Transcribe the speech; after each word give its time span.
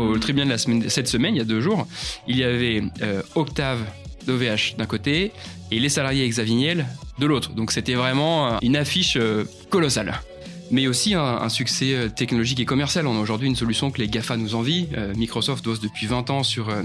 au 0.00 0.18
tribunal 0.18 0.48
la 0.48 0.58
semaine, 0.58 0.88
cette 0.88 1.08
semaine, 1.08 1.34
il 1.34 1.38
y 1.38 1.42
a 1.42 1.44
deux 1.44 1.60
jours, 1.60 1.86
il 2.26 2.36
y 2.36 2.44
avait 2.44 2.82
euh, 3.02 3.22
Octave 3.34 3.80
d'OVH 4.26 4.76
d'un 4.76 4.86
côté 4.86 5.32
et 5.70 5.78
les 5.80 5.88
salariés 5.88 6.24
Exavignel 6.24 6.86
de 7.18 7.26
l'autre. 7.26 7.52
Donc 7.52 7.72
c'était 7.72 7.94
vraiment 7.94 8.58
une 8.60 8.76
affiche 8.76 9.18
colossale 9.70 10.20
mais 10.70 10.86
aussi 10.86 11.14
un, 11.14 11.48
succès 11.48 11.94
euh, 11.94 12.08
technologique 12.08 12.60
et 12.60 12.64
commercial. 12.64 13.06
On 13.06 13.16
a 13.16 13.20
aujourd'hui 13.20 13.48
une 13.48 13.56
solution 13.56 13.90
que 13.90 13.98
les 13.98 14.08
GAFA 14.08 14.36
nous 14.36 14.54
envient. 14.54 14.88
Euh, 14.96 15.12
Microsoft 15.16 15.64
bosse 15.64 15.80
depuis 15.80 16.06
20 16.06 16.30
ans 16.30 16.42
sur 16.42 16.68
euh, 16.68 16.82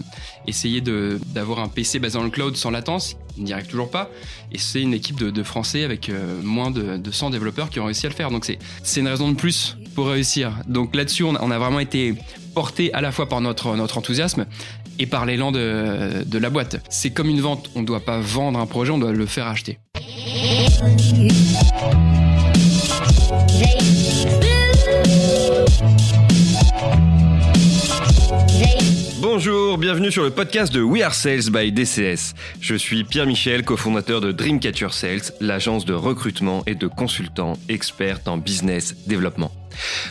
essayer 0.48 0.82
d'avoir 0.82 1.60
un 1.60 1.68
PC 1.68 2.00
basé 2.00 2.18
dans 2.18 2.24
le 2.24 2.30
cloud 2.30 2.56
sans 2.56 2.72
latence. 2.72 3.16
Ils 3.38 3.44
n'y 3.44 3.54
arrivent 3.54 3.68
toujours 3.68 3.92
pas. 3.92 4.10
Et 4.52 4.58
c'est 4.58 4.82
une 4.82 4.94
équipe 4.94 5.18
de, 5.18 5.44
Français 5.44 5.84
avec 5.84 6.10
moins 6.44 6.72
de, 6.72 7.12
100 7.12 7.30
développeurs 7.30 7.70
qui 7.70 7.80
ont 7.80 7.86
réussi 7.86 8.06
à 8.06 8.10
le 8.10 8.16
faire. 8.16 8.32
Donc 8.32 8.46
c'est 8.46 9.00
une 9.00 9.08
raison 9.08 9.30
de 9.30 9.36
plus 9.36 9.78
pour 9.94 10.08
réussir. 10.08 10.54
Donc 10.68 10.96
là-dessus, 10.96 11.24
on, 11.24 11.36
a 11.36 11.60
vraiment 11.60 11.80
été 11.80 12.16
porté 12.54 12.94
à 12.94 13.02
la 13.02 13.12
fois 13.12 13.28
par 13.28 13.42
notre, 13.42 13.76
notre 13.76 13.98
enthousiasme 13.98 14.46
et 14.98 15.06
par 15.06 15.26
l'élan 15.26 15.52
de, 15.52 16.24
de 16.26 16.38
la 16.38 16.50
boîte. 16.50 16.78
C'est 16.90 17.12
comme 17.12 17.30
une 17.30 17.42
vente. 17.42 17.70
On 17.76 17.82
ne 17.82 17.86
doit 17.86 18.00
pas 18.00 18.20
vendre 18.20 18.58
un 18.60 18.66
projet, 18.66 18.92
on 18.92 18.98
doit 18.98 19.12
le 19.12 19.26
faire 19.26 19.48
acheter. 19.48 19.78
Bonjour, 29.38 29.78
bienvenue 29.78 30.14
sur 30.14 30.24
le 30.24 30.30
podcast 30.30 30.74
de 30.74 30.82
We 30.82 31.04
Are 31.04 31.14
Sales 31.14 31.50
by 31.52 31.70
DCS. 31.70 32.36
Je 32.62 32.74
suis 32.74 33.04
Pierre 33.04 33.26
Michel, 33.26 33.66
cofondateur 33.66 34.22
de 34.22 34.32
Dreamcatcher 34.32 34.92
Sales, 34.92 35.34
l'agence 35.42 35.84
de 35.84 35.94
recrutement 35.94 36.64
et 36.68 36.74
de 36.74 36.88
consultants 36.88 37.60
experts 37.68 38.22
en 38.28 38.38
business 38.38 38.96
développement. 39.08 39.52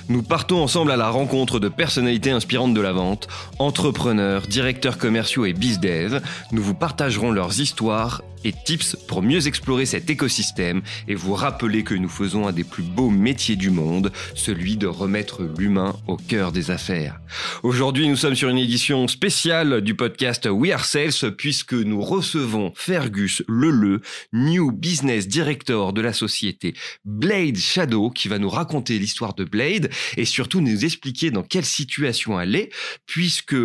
Nous 0.09 0.23
partons 0.23 0.63
ensemble 0.63 0.91
à 0.91 0.97
la 0.97 1.11
rencontre 1.11 1.61
de 1.61 1.69
personnalités 1.69 2.31
inspirantes 2.31 2.75
de 2.75 2.81
la 2.81 2.93
vente, 2.93 3.29
entrepreneurs, 3.59 4.47
directeurs 4.47 4.99
commerciaux 4.99 5.45
et 5.45 5.53
bizdev. 5.53 6.21
Nous 6.53 6.63
vous 6.63 6.75
partagerons 6.75 7.31
leurs 7.31 7.61
histoires 7.61 8.23
et 8.45 8.53
tips 8.53 8.97
pour 9.09 9.23
mieux 9.23 9.47
explorer 9.47 9.87
cet 9.87 10.11
écosystème 10.11 10.83
et 11.09 11.15
vous 11.15 11.35
rappeler 11.35 11.83
que 11.83 11.95
nous 11.95 12.09
faisons 12.09 12.47
un 12.47 12.53
des 12.53 12.65
plus 12.65 12.83
beaux 12.83 13.11
métiers 13.11 13.57
du 13.57 13.71
monde, 13.71 14.13
celui 14.35 14.77
de 14.77 14.87
remettre 14.87 15.43
l'humain 15.59 15.97
au 16.07 16.17
cœur 16.17 16.53
des 16.53 16.71
affaires. 16.71 17.21
Aujourd'hui, 17.63 18.09
nous 18.09 18.17
sommes 18.17 18.35
sur 18.35 18.49
une 18.49 18.59
édition 18.59 19.09
spéciale 19.09 19.81
du 19.81 19.95
podcast 19.95 20.47
We 20.51 20.73
Are 20.73 20.85
Sales 20.85 21.33
puisque 21.37 21.73
nous 21.73 22.03
recevons 22.03 22.73
Fergus 22.77 23.43
Leleu, 23.49 24.03
New 24.33 24.71
Business 24.73 25.27
Director 25.27 25.93
de 25.93 26.03
la 26.03 26.13
société 26.13 26.75
Blade 27.05 27.57
Shadow 27.57 28.11
qui 28.11 28.29
va 28.29 28.39
nous 28.39 28.51
raconter 28.51 28.99
l'histoire 28.99 29.35
de 29.35 29.45
Blade 29.55 29.89
et 30.17 30.25
surtout 30.25 30.61
nous 30.61 30.85
expliquer 30.85 31.31
dans 31.31 31.45
quelle 31.45 31.65
situation 31.65 32.41
elle 32.41 32.57
est 32.57 32.71
puisque 33.07 33.57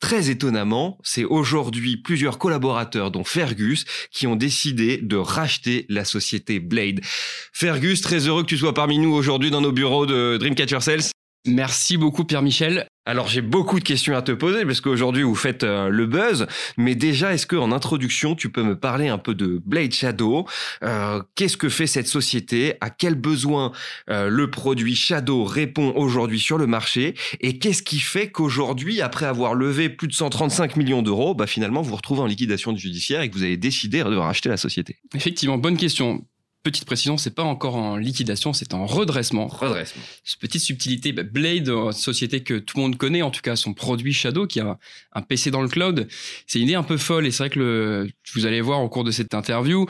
très 0.00 0.28
étonnamment, 0.28 0.98
c'est 1.04 1.24
aujourd'hui 1.24 1.96
plusieurs 1.96 2.38
collaborateurs 2.38 3.12
dont 3.12 3.22
Fergus 3.22 3.84
qui 4.10 4.26
ont 4.26 4.34
décidé 4.34 4.98
de 4.98 5.16
racheter 5.16 5.86
la 5.88 6.04
société 6.04 6.58
Blade. 6.58 7.00
Fergus, 7.52 8.00
très 8.00 8.26
heureux 8.26 8.42
que 8.42 8.48
tu 8.48 8.58
sois 8.58 8.74
parmi 8.74 8.98
nous 8.98 9.12
aujourd'hui 9.12 9.52
dans 9.52 9.60
nos 9.60 9.72
bureaux 9.72 10.06
de 10.06 10.36
Dreamcatcher 10.36 10.80
Sales. 10.80 11.10
Merci 11.46 11.96
beaucoup 11.96 12.24
Pierre-Michel. 12.24 12.88
Alors 13.06 13.28
j'ai 13.28 13.40
beaucoup 13.40 13.78
de 13.78 13.84
questions 13.84 14.16
à 14.16 14.22
te 14.22 14.32
poser 14.32 14.64
parce 14.64 14.80
qu'aujourd'hui 14.80 15.22
vous 15.22 15.36
faites 15.36 15.62
euh, 15.62 15.88
le 15.88 16.06
buzz, 16.06 16.48
mais 16.76 16.96
déjà 16.96 17.32
est-ce 17.32 17.46
que 17.46 17.54
en 17.54 17.70
introduction 17.70 18.34
tu 18.34 18.50
peux 18.50 18.64
me 18.64 18.76
parler 18.76 19.06
un 19.06 19.16
peu 19.16 19.34
de 19.34 19.62
Blade 19.64 19.92
Shadow? 19.92 20.46
Euh, 20.82 21.22
Qu'est-ce 21.36 21.56
que 21.56 21.68
fait 21.68 21.86
cette 21.86 22.08
société? 22.08 22.74
À 22.80 22.90
quel 22.90 23.14
besoin 23.14 23.70
euh, 24.10 24.28
le 24.28 24.50
produit 24.50 24.96
Shadow 24.96 25.44
répond 25.44 25.92
aujourd'hui 25.94 26.40
sur 26.40 26.58
le 26.58 26.66
marché? 26.66 27.14
Et 27.40 27.60
qu'est-ce 27.60 27.84
qui 27.84 28.00
fait 28.00 28.28
qu'aujourd'hui, 28.32 29.00
après 29.00 29.26
avoir 29.26 29.54
levé 29.54 29.88
plus 29.88 30.08
de 30.08 30.12
135 30.12 30.74
millions 30.74 31.02
d'euros, 31.02 31.34
bah 31.34 31.46
finalement 31.46 31.82
vous 31.82 31.90
vous 31.90 31.96
retrouvez 31.96 32.22
en 32.22 32.26
liquidation 32.26 32.74
judiciaire 32.74 33.20
et 33.20 33.30
que 33.30 33.36
vous 33.36 33.44
avez 33.44 33.56
décidé 33.56 34.02
de 34.02 34.16
racheter 34.16 34.48
la 34.48 34.56
société? 34.56 34.96
Effectivement, 35.14 35.58
bonne 35.58 35.76
question. 35.76 36.24
Petite 36.66 36.84
précision, 36.84 37.16
c'est 37.16 37.30
pas 37.30 37.44
encore 37.44 37.76
en 37.76 37.96
liquidation, 37.96 38.52
c'est 38.52 38.74
en 38.74 38.86
redressement. 38.86 39.46
Redressement. 39.46 40.02
Petite 40.40 40.62
subtilité, 40.62 41.12
bah, 41.12 41.22
Blade, 41.22 41.92
société 41.92 42.42
que 42.42 42.54
tout 42.54 42.78
le 42.78 42.82
monde 42.82 42.96
connaît, 42.96 43.22
en 43.22 43.30
tout 43.30 43.40
cas 43.40 43.54
son 43.54 43.72
produit 43.72 44.12
Shadow, 44.12 44.48
qui 44.48 44.58
a 44.58 44.76
un 45.12 45.22
PC 45.22 45.52
dans 45.52 45.62
le 45.62 45.68
cloud, 45.68 46.08
c'est 46.48 46.58
une 46.58 46.64
idée 46.64 46.74
un 46.74 46.82
peu 46.82 46.96
folle 46.96 47.24
et 47.24 47.30
c'est 47.30 47.44
vrai 47.44 47.50
que 47.50 47.60
le, 47.60 48.10
vous 48.34 48.46
allez 48.46 48.60
voir 48.60 48.82
au 48.82 48.88
cours 48.88 49.04
de 49.04 49.12
cette 49.12 49.32
interview, 49.32 49.86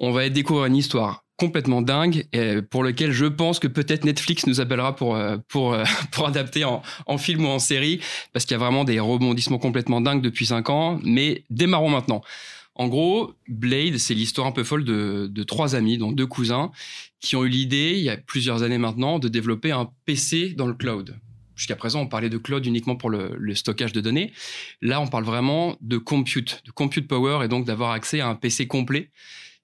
on 0.00 0.10
va 0.10 0.28
découvrir 0.30 0.66
une 0.66 0.74
histoire 0.74 1.22
complètement 1.36 1.80
dingue 1.80 2.26
et 2.32 2.60
pour 2.60 2.82
lequel 2.82 3.12
je 3.12 3.26
pense 3.26 3.60
que 3.60 3.68
peut-être 3.68 4.04
Netflix 4.04 4.48
nous 4.48 4.60
appellera 4.60 4.96
pour 4.96 5.14
euh, 5.14 5.36
pour 5.46 5.74
euh, 5.74 5.84
pour 6.10 6.26
adapter 6.26 6.64
en, 6.64 6.82
en 7.06 7.18
film 7.18 7.44
ou 7.44 7.48
en 7.48 7.60
série 7.60 8.00
parce 8.32 8.44
qu'il 8.46 8.54
y 8.54 8.56
a 8.56 8.58
vraiment 8.58 8.82
des 8.82 8.98
rebondissements 8.98 9.58
complètement 9.58 10.00
dingues 10.00 10.22
depuis 10.22 10.46
cinq 10.46 10.70
ans 10.70 10.98
mais 11.04 11.44
démarrons 11.50 11.88
maintenant. 11.88 12.20
En 12.80 12.88
gros, 12.88 13.34
Blade, 13.46 13.98
c'est 13.98 14.14
l'histoire 14.14 14.46
un 14.46 14.52
peu 14.52 14.64
folle 14.64 14.84
de, 14.84 15.42
trois 15.42 15.74
amis, 15.74 15.98
donc 15.98 16.16
deux 16.16 16.26
cousins, 16.26 16.70
qui 17.20 17.36
ont 17.36 17.44
eu 17.44 17.48
l'idée, 17.50 17.92
il 17.94 18.02
y 18.02 18.08
a 18.08 18.16
plusieurs 18.16 18.62
années 18.62 18.78
maintenant, 18.78 19.18
de 19.18 19.28
développer 19.28 19.70
un 19.70 19.90
PC 20.06 20.54
dans 20.54 20.66
le 20.66 20.72
cloud. 20.72 21.14
Jusqu'à 21.54 21.76
présent, 21.76 22.00
on 22.00 22.06
parlait 22.06 22.30
de 22.30 22.38
cloud 22.38 22.64
uniquement 22.64 22.96
pour 22.96 23.10
le, 23.10 23.54
stockage 23.54 23.92
de 23.92 24.00
données. 24.00 24.32
Là, 24.80 24.98
on 24.98 25.08
parle 25.08 25.24
vraiment 25.24 25.76
de 25.82 25.98
compute, 25.98 26.62
de 26.64 26.70
compute 26.70 27.06
power, 27.06 27.44
et 27.44 27.48
donc 27.48 27.66
d'avoir 27.66 27.90
accès 27.90 28.20
à 28.20 28.28
un 28.28 28.34
PC 28.34 28.66
complet 28.66 29.10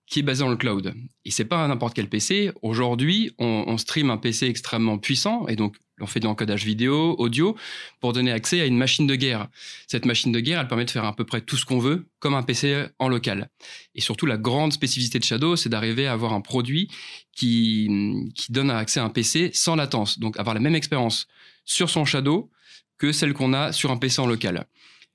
qui 0.06 0.18
est 0.18 0.22
basé 0.22 0.44
dans 0.44 0.50
le 0.50 0.56
cloud. 0.56 0.92
Et 1.24 1.30
c'est 1.30 1.46
pas 1.46 1.66
n'importe 1.66 1.94
quel 1.94 2.10
PC. 2.10 2.52
Aujourd'hui, 2.60 3.32
on, 3.38 3.64
on, 3.66 3.78
stream 3.78 4.10
un 4.10 4.18
PC 4.18 4.46
extrêmement 4.46 4.98
puissant, 4.98 5.48
et 5.48 5.56
donc 5.56 5.76
on 6.00 6.06
fait 6.06 6.20
de 6.20 6.26
l'encodage 6.26 6.64
vidéo, 6.64 7.14
audio, 7.18 7.56
pour 8.00 8.12
donner 8.12 8.32
accès 8.32 8.60
à 8.60 8.66
une 8.66 8.76
machine 8.76 9.06
de 9.06 9.14
guerre. 9.14 9.48
Cette 9.86 10.04
machine 10.04 10.32
de 10.32 10.40
guerre, 10.40 10.60
elle 10.60 10.68
permet 10.68 10.84
de 10.84 10.90
faire 10.90 11.04
à 11.04 11.14
peu 11.14 11.24
près 11.24 11.40
tout 11.40 11.56
ce 11.56 11.64
qu'on 11.64 11.78
veut, 11.78 12.06
comme 12.18 12.34
un 12.34 12.42
PC 12.42 12.86
en 12.98 13.08
local. 13.08 13.48
Et 13.94 14.00
surtout, 14.00 14.26
la 14.26 14.36
grande 14.36 14.72
spécificité 14.72 15.18
de 15.18 15.24
Shadow, 15.24 15.56
c'est 15.56 15.68
d'arriver 15.68 16.06
à 16.06 16.12
avoir 16.12 16.32
un 16.32 16.40
produit 16.40 16.88
qui, 17.32 18.30
qui 18.34 18.52
donne 18.52 18.70
accès 18.70 19.00
à 19.00 19.04
un 19.04 19.10
PC 19.10 19.50
sans 19.54 19.76
latence. 19.76 20.18
Donc, 20.18 20.38
avoir 20.38 20.54
la 20.54 20.60
même 20.60 20.74
expérience 20.74 21.26
sur 21.64 21.90
son 21.90 22.04
Shadow 22.04 22.50
que 22.98 23.12
celle 23.12 23.34
qu'on 23.34 23.52
a 23.52 23.72
sur 23.72 23.90
un 23.90 23.96
PC 23.96 24.20
en 24.20 24.26
local. 24.26 24.66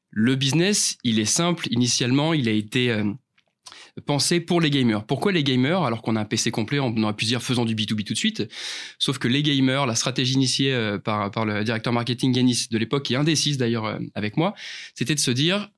Le 0.09 0.35
business, 0.35 0.97
il 1.03 1.19
est 1.19 1.25
simple. 1.25 1.67
Initialement, 1.71 2.33
il 2.33 2.49
a 2.49 2.51
été... 2.51 2.91
Euh, 2.91 3.11
pensé 4.05 4.39
pour 4.39 4.61
les 4.61 4.69
gamers. 4.69 5.05
Pourquoi 5.05 5.31
les 5.31 5.43
gamers 5.43 5.83
alors 5.83 6.01
qu'on 6.01 6.15
a 6.15 6.21
un 6.21 6.25
PC 6.25 6.51
complet, 6.51 6.79
on 6.79 6.95
aurait 7.03 7.15
pu 7.15 7.25
dire 7.25 7.41
faisant 7.41 7.65
du 7.65 7.75
B2B 7.75 8.03
tout 8.03 8.13
de 8.13 8.17
suite. 8.17 8.47
Sauf 8.99 9.17
que 9.17 9.27
les 9.27 9.43
gamers, 9.43 9.85
la 9.85 9.95
stratégie 9.95 10.33
initiée 10.33 10.73
euh, 10.73 10.97
par, 10.97 11.45
le 11.45 11.63
directeur 11.63 11.93
marketing 11.93 12.35
Yanis 12.35 12.67
de 12.69 12.77
l'époque, 12.77 13.03
qui 13.03 13.13
est 13.13 13.17
indécise 13.17 13.57
d'ailleurs 13.57 13.85
euh, 13.85 13.99
avec 14.15 14.37
moi, 14.37 14.53
c'était 14.95 15.15
de 15.15 15.19
se 15.19 15.31
dire 15.31 15.69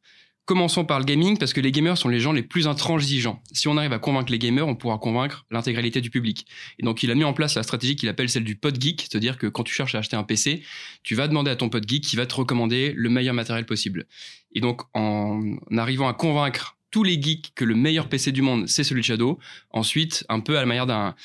Commençons 0.45 0.83
par 0.83 0.99
le 0.99 1.05
gaming 1.05 1.37
parce 1.37 1.53
que 1.53 1.61
les 1.61 1.71
gamers 1.71 1.97
sont 1.97 2.09
les 2.09 2.19
gens 2.19 2.33
les 2.33 2.43
plus 2.43 2.67
intransigeants. 2.67 3.41
Si 3.53 3.69
on 3.69 3.77
arrive 3.77 3.93
à 3.93 3.99
convaincre 3.99 4.29
les 4.29 4.39
gamers, 4.39 4.67
on 4.67 4.75
pourra 4.75 4.97
convaincre 4.97 5.45
l'intégralité 5.51 6.01
du 6.01 6.09
public. 6.09 6.45
Et 6.79 6.83
donc 6.83 7.01
il 7.01 7.09
a 7.11 7.15
mis 7.15 7.23
en 7.23 7.31
place 7.31 7.55
la 7.55 7.63
stratégie 7.63 7.95
qu'il 7.95 8.09
appelle 8.09 8.27
celle 8.27 8.43
du 8.43 8.57
pod 8.57 8.75
geek, 8.81 9.07
c'est-à-dire 9.09 9.37
que 9.37 9.47
quand 9.47 9.63
tu 9.63 9.73
cherches 9.73 9.95
à 9.95 9.99
acheter 9.99 10.17
un 10.17 10.23
PC, 10.23 10.61
tu 11.01 11.15
vas 11.15 11.29
demander 11.29 11.49
à 11.49 11.55
ton 11.55 11.69
pod 11.69 11.87
geek 11.87 12.03
qui 12.03 12.17
va 12.17 12.25
te 12.25 12.35
recommander 12.35 12.91
le 12.93 13.09
meilleur 13.09 13.33
matériel 13.33 13.65
possible. 13.65 14.05
Et 14.53 14.59
donc 14.59 14.81
en 14.93 15.55
arrivant 15.77 16.09
à 16.09 16.13
convaincre 16.13 16.75
tous 16.93 17.03
les 17.03 17.19
geeks 17.19 17.53
que 17.55 17.65
le 17.65 17.73
meilleur 17.73 18.07
PC 18.07 18.31
du 18.31 18.43
monde, 18.43 18.67
c'est 18.67 18.83
celui 18.83 19.01
de 19.01 19.05
Shadow. 19.07 19.39
Ensuite, 19.71 20.23
un 20.29 20.39
peu 20.39 20.57
à 20.57 20.59
la 20.59 20.67
manière 20.67 20.85
d'un, 20.85 21.15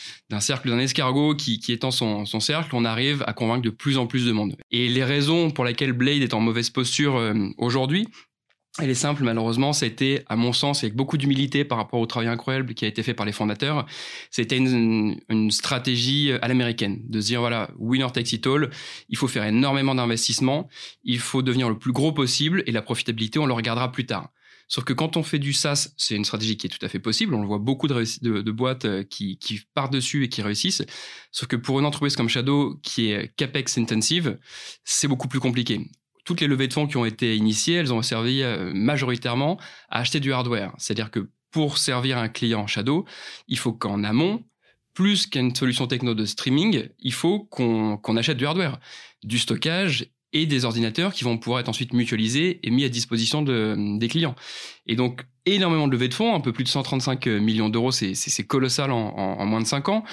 cercle, 0.40 0.70
d'un 0.70 0.78
escargot 0.78 1.34
qui, 1.34 1.60
étend 1.68 1.90
son, 1.90 2.24
cercle, 2.40 2.74
on 2.74 2.86
arrive 2.86 3.22
à 3.26 3.34
convaincre 3.34 3.60
de 3.60 3.70
plus 3.70 3.98
en 3.98 4.06
plus 4.06 4.24
de 4.24 4.32
monde. 4.32 4.56
Et 4.70 4.88
les 4.88 5.04
raisons 5.04 5.50
pour 5.50 5.66
lesquelles 5.66 5.92
Blade 5.92 6.22
est 6.22 6.32
en 6.32 6.40
mauvaise 6.40 6.70
posture 6.70 7.16
euh, 7.16 7.34
aujourd'hui, 7.58 8.08
elle 8.80 8.88
est 8.88 8.94
simple, 8.94 9.24
malheureusement, 9.24 9.72
c'était, 9.72 10.24
à 10.28 10.36
mon 10.36 10.52
sens, 10.52 10.84
avec 10.84 10.94
beaucoup 10.94 11.18
d'humilité 11.18 11.64
par 11.64 11.78
rapport 11.78 12.00
au 12.00 12.06
travail 12.06 12.28
incroyable 12.28 12.74
qui 12.74 12.84
a 12.84 12.88
été 12.88 13.02
fait 13.02 13.12
par 13.12 13.26
les 13.26 13.32
fondateurs, 13.32 13.86
c'était 14.30 14.56
une, 14.56 15.20
une 15.28 15.50
stratégie 15.50 16.30
à 16.40 16.46
l'américaine, 16.46 17.00
de 17.08 17.20
se 17.20 17.26
dire, 17.26 17.40
voilà, 17.40 17.70
winner 17.76 18.06
takes 18.12 18.32
it 18.32 18.46
all, 18.46 18.70
il 19.08 19.18
faut 19.18 19.26
faire 19.26 19.44
énormément 19.44 19.96
d'investissements, 19.96 20.68
il 21.02 21.18
faut 21.18 21.42
devenir 21.42 21.68
le 21.68 21.76
plus 21.76 21.92
gros 21.92 22.12
possible, 22.12 22.62
et 22.66 22.72
la 22.72 22.80
profitabilité, 22.80 23.40
on 23.40 23.46
le 23.46 23.52
regardera 23.52 23.90
plus 23.90 24.06
tard. 24.06 24.30
Sauf 24.68 24.84
que 24.84 24.92
quand 24.92 25.16
on 25.16 25.22
fait 25.22 25.38
du 25.38 25.52
SaaS, 25.52 25.88
c'est 25.96 26.14
une 26.14 26.24
stratégie 26.24 26.56
qui 26.56 26.66
est 26.66 26.70
tout 26.70 26.84
à 26.84 26.88
fait 26.88 26.98
possible. 26.98 27.34
On 27.34 27.40
le 27.40 27.46
voit 27.46 27.58
beaucoup 27.58 27.88
de, 27.88 28.50
boîtes 28.50 28.84
euh, 28.84 29.02
qui, 29.02 29.38
qui 29.38 29.60
partent 29.74 29.92
dessus 29.92 30.24
et 30.24 30.28
qui 30.28 30.42
réussissent. 30.42 30.84
Sauf 31.32 31.48
que 31.48 31.56
pour 31.56 31.78
une 31.78 31.86
entreprise 31.86 32.16
comme 32.16 32.28
Shadow, 32.28 32.78
qui 32.82 33.10
est 33.10 33.34
CapEx 33.36 33.78
intensive, 33.78 34.38
c'est 34.84 35.08
beaucoup 35.08 35.28
plus 35.28 35.40
compliqué 35.40 35.90
toutes 36.28 36.42
les 36.42 36.46
levées 36.46 36.68
de 36.68 36.74
fonds 36.74 36.86
qui 36.86 36.98
ont 36.98 37.06
été 37.06 37.36
initiées, 37.36 37.76
elles 37.76 37.94
ont 37.94 38.02
servi 38.02 38.42
euh, 38.42 38.70
majoritairement 38.74 39.58
à 39.88 40.00
acheter 40.00 40.20
du 40.20 40.30
hardware. 40.34 40.74
C'est-à-dire 40.76 41.10
que 41.10 41.30
pour 41.50 41.78
servir 41.78 42.18
un 42.18 42.28
client 42.28 42.66
Shadow, 42.66 43.06
il 43.46 43.58
faut 43.58 43.72
qu'en 43.72 44.04
amont, 44.04 44.44
plus 44.92 45.26
qu'une 45.26 45.54
solution 45.54 45.86
techno 45.86 46.12
de 46.12 46.26
streaming, 46.26 46.90
il 46.98 47.14
faut 47.14 47.44
qu'on 47.44 48.16
achète 48.18 48.36
du 48.36 48.44
hardware, 48.44 48.78
du 49.22 49.38
stockage 49.38 50.10
et 50.32 50.46
des 50.46 50.64
ordinateurs 50.64 51.12
qui 51.12 51.24
vont 51.24 51.38
pouvoir 51.38 51.60
être 51.60 51.68
ensuite 51.68 51.92
mutualisés 51.92 52.60
et 52.62 52.70
mis 52.70 52.84
à 52.84 52.88
disposition 52.88 53.42
de, 53.42 53.98
des 53.98 54.08
clients. 54.08 54.34
Et 54.86 54.96
donc, 54.96 55.22
énormément 55.46 55.86
de 55.86 55.92
levées 55.92 56.08
de 56.08 56.14
fonds, 56.14 56.34
un 56.34 56.40
peu 56.40 56.52
plus 56.52 56.64
de 56.64 56.68
135 56.68 57.26
millions 57.26 57.68
d'euros, 57.68 57.92
c'est 57.92 58.46
colossal 58.46 58.90
en, 58.90 59.14
en, 59.16 59.46
moins 59.46 59.60
de 59.60 59.66
5 59.66 59.88
ans. 59.88 60.04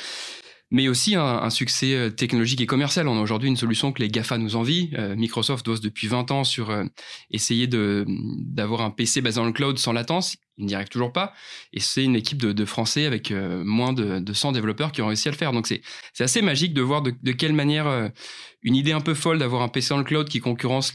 Mais 0.71 0.87
aussi 0.87 1.15
un, 1.15 1.49
succès 1.49 1.93
euh, 1.93 2.09
technologique 2.09 2.61
et 2.61 2.65
commercial. 2.65 3.07
On 3.07 3.17
a 3.17 3.21
aujourd'hui 3.21 3.49
une 3.49 3.55
solution 3.55 3.91
que 3.91 4.01
les 4.01 4.09
GAFA 4.09 4.37
nous 4.37 4.55
envient. 4.55 4.89
Euh, 4.97 5.15
Microsoft 5.15 5.65
bosse 5.65 5.81
depuis 5.81 6.07
20 6.07 6.31
ans 6.31 6.43
sur 6.43 6.71
euh, 6.71 6.85
essayer 7.29 7.67
d'avoir 7.67 8.81
un 8.81 8.89
PC 8.89 9.21
basé 9.21 9.39
dans 9.39 9.45
le 9.45 9.51
cloud 9.51 9.77
sans 9.77 9.93
latence. 9.93 10.37
Ils 10.57 10.65
n'y 10.65 10.73
arrivent 10.73 10.89
toujours 10.89 11.13
pas. 11.13 11.33
Et 11.71 11.79
c'est 11.79 12.03
une 12.03 12.15
équipe 12.15 12.39
de, 12.39 12.65
Français 12.65 13.05
avec 13.05 13.31
moins 13.31 13.93
de, 13.93 14.33
100 14.33 14.53
développeurs 14.53 14.93
qui 14.93 15.01
ont 15.01 15.07
réussi 15.07 15.27
à 15.27 15.31
le 15.31 15.37
faire. 15.37 15.51
Donc 15.51 15.67
c'est 15.67 15.81
assez 16.19 16.41
magique 16.41 16.73
de 16.73 16.81
voir 16.81 17.01
de, 17.01 17.11
quelle 17.33 17.51
manière 17.51 18.11
une 18.63 18.75
idée 18.75 18.93
un 18.93 19.01
peu 19.01 19.13
folle 19.13 19.37
d'avoir 19.37 19.61
un 19.61 19.67
PC 19.67 19.89
dans 19.89 19.97
le 19.97 20.05
cloud 20.05 20.29
qui 20.29 20.39
concurrence 20.39 20.93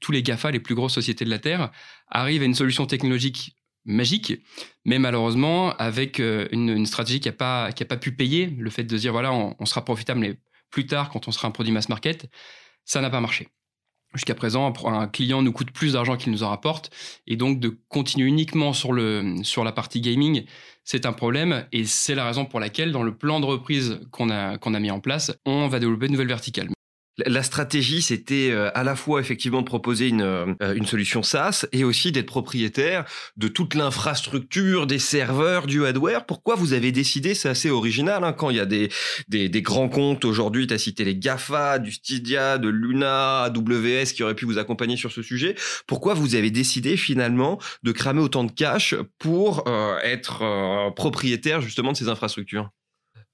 tous 0.00 0.12
les 0.12 0.22
GAFA, 0.22 0.50
les 0.50 0.60
plus 0.60 0.74
grosses 0.74 0.92
sociétés 0.92 1.24
de 1.24 1.30
la 1.30 1.38
Terre, 1.38 1.70
arrive 2.10 2.42
à 2.42 2.44
une 2.44 2.54
solution 2.54 2.84
technologique 2.84 3.57
magique, 3.84 4.40
mais 4.84 4.98
malheureusement 4.98 5.70
avec 5.76 6.20
euh, 6.20 6.48
une, 6.52 6.86
stratégie 6.86 7.20
qui 7.20 7.28
n'a 7.28 7.32
pas, 7.32 7.70
pas 7.72 7.96
pu 7.96 8.12
payer, 8.12 8.46
le 8.46 8.70
fait 8.70 8.84
de 8.84 8.96
dire 8.96 9.12
voilà, 9.12 9.32
on, 9.32 9.66
sera 9.66 9.84
profitable, 9.84 10.20
mais 10.20 10.38
plus 10.70 10.86
tard, 10.86 11.10
quand 11.10 11.28
on 11.28 11.32
sera 11.32 11.48
un 11.48 11.50
produit 11.50 11.72
mass 11.72 11.88
market, 11.88 12.30
ça 12.84 13.00
n'a 13.00 13.10
pas 13.10 13.20
marché. 13.20 13.48
Jusqu'à 14.14 14.34
présent, 14.34 14.72
un 14.86 15.06
client 15.06 15.42
nous 15.42 15.52
coûte 15.52 15.70
plus 15.70 15.92
d'argent 15.92 16.16
qu'il 16.16 16.32
nous 16.32 16.42
en 16.42 16.48
rapporte, 16.48 16.90
et 17.26 17.36
donc 17.36 17.60
de 17.60 17.78
continuer 17.88 18.26
uniquement 18.26 18.72
sur, 18.72 18.92
le, 18.92 19.36
sur 19.42 19.64
la 19.64 19.72
partie 19.72 20.00
gaming, 20.00 20.44
c'est 20.84 21.04
un 21.04 21.12
problème, 21.12 21.66
et 21.72 21.84
c'est 21.84 22.14
la 22.14 22.24
raison 22.24 22.46
pour 22.46 22.60
laquelle, 22.60 22.92
dans 22.92 23.02
le 23.02 23.14
plan 23.14 23.40
de 23.40 23.44
reprise 23.44 24.00
qu'on 24.10 24.30
a, 24.30 24.56
qu'on 24.56 24.72
a 24.72 24.80
mis 24.80 24.90
en 24.90 25.00
place, 25.00 25.32
on 25.44 25.68
va 25.68 25.78
développer 25.78 26.06
une 26.06 26.12
nouvelle 26.12 26.28
verticale. 26.28 26.70
La 27.26 27.42
stratégie, 27.42 28.00
c'était 28.00 28.50
euh, 28.52 28.70
à 28.74 28.84
la 28.84 28.94
fois 28.94 29.20
effectivement 29.20 29.60
de 29.60 29.66
proposer 29.66 30.06
une, 30.06 30.22
euh, 30.22 30.74
une 30.74 30.86
solution 30.86 31.24
SaaS 31.24 31.66
et 31.72 31.82
aussi 31.82 32.12
d'être 32.12 32.26
propriétaire 32.26 33.04
de 33.36 33.48
toute 33.48 33.74
l'infrastructure, 33.74 34.86
des 34.86 35.00
serveurs, 35.00 35.66
du 35.66 35.84
hardware. 35.84 36.26
Pourquoi 36.26 36.54
vous 36.54 36.74
avez 36.74 36.92
décidé, 36.92 37.34
c'est 37.34 37.48
assez 37.48 37.70
original, 37.70 38.22
hein, 38.22 38.32
quand 38.32 38.50
il 38.50 38.56
y 38.56 38.60
a 38.60 38.66
des, 38.66 38.88
des, 39.28 39.48
des 39.48 39.62
grands 39.62 39.88
comptes 39.88 40.24
aujourd'hui, 40.24 40.68
tu 40.68 40.74
as 40.74 40.78
cité 40.78 41.04
les 41.04 41.16
GAFA, 41.16 41.80
du 41.80 41.90
Stydia, 41.90 42.56
de 42.56 42.68
Luna, 42.68 43.42
AWS 43.44 44.12
qui 44.14 44.22
auraient 44.22 44.36
pu 44.36 44.44
vous 44.44 44.58
accompagner 44.58 44.96
sur 44.96 45.10
ce 45.10 45.22
sujet. 45.22 45.56
Pourquoi 45.88 46.14
vous 46.14 46.36
avez 46.36 46.52
décidé 46.52 46.96
finalement 46.96 47.58
de 47.82 47.90
cramer 47.90 48.20
autant 48.20 48.44
de 48.44 48.52
cash 48.52 48.94
pour 49.18 49.66
euh, 49.66 49.98
être 50.04 50.92
propriétaire 50.94 51.60
justement 51.62 51.90
de 51.90 51.96
ces 51.96 52.08
infrastructures? 52.08 52.70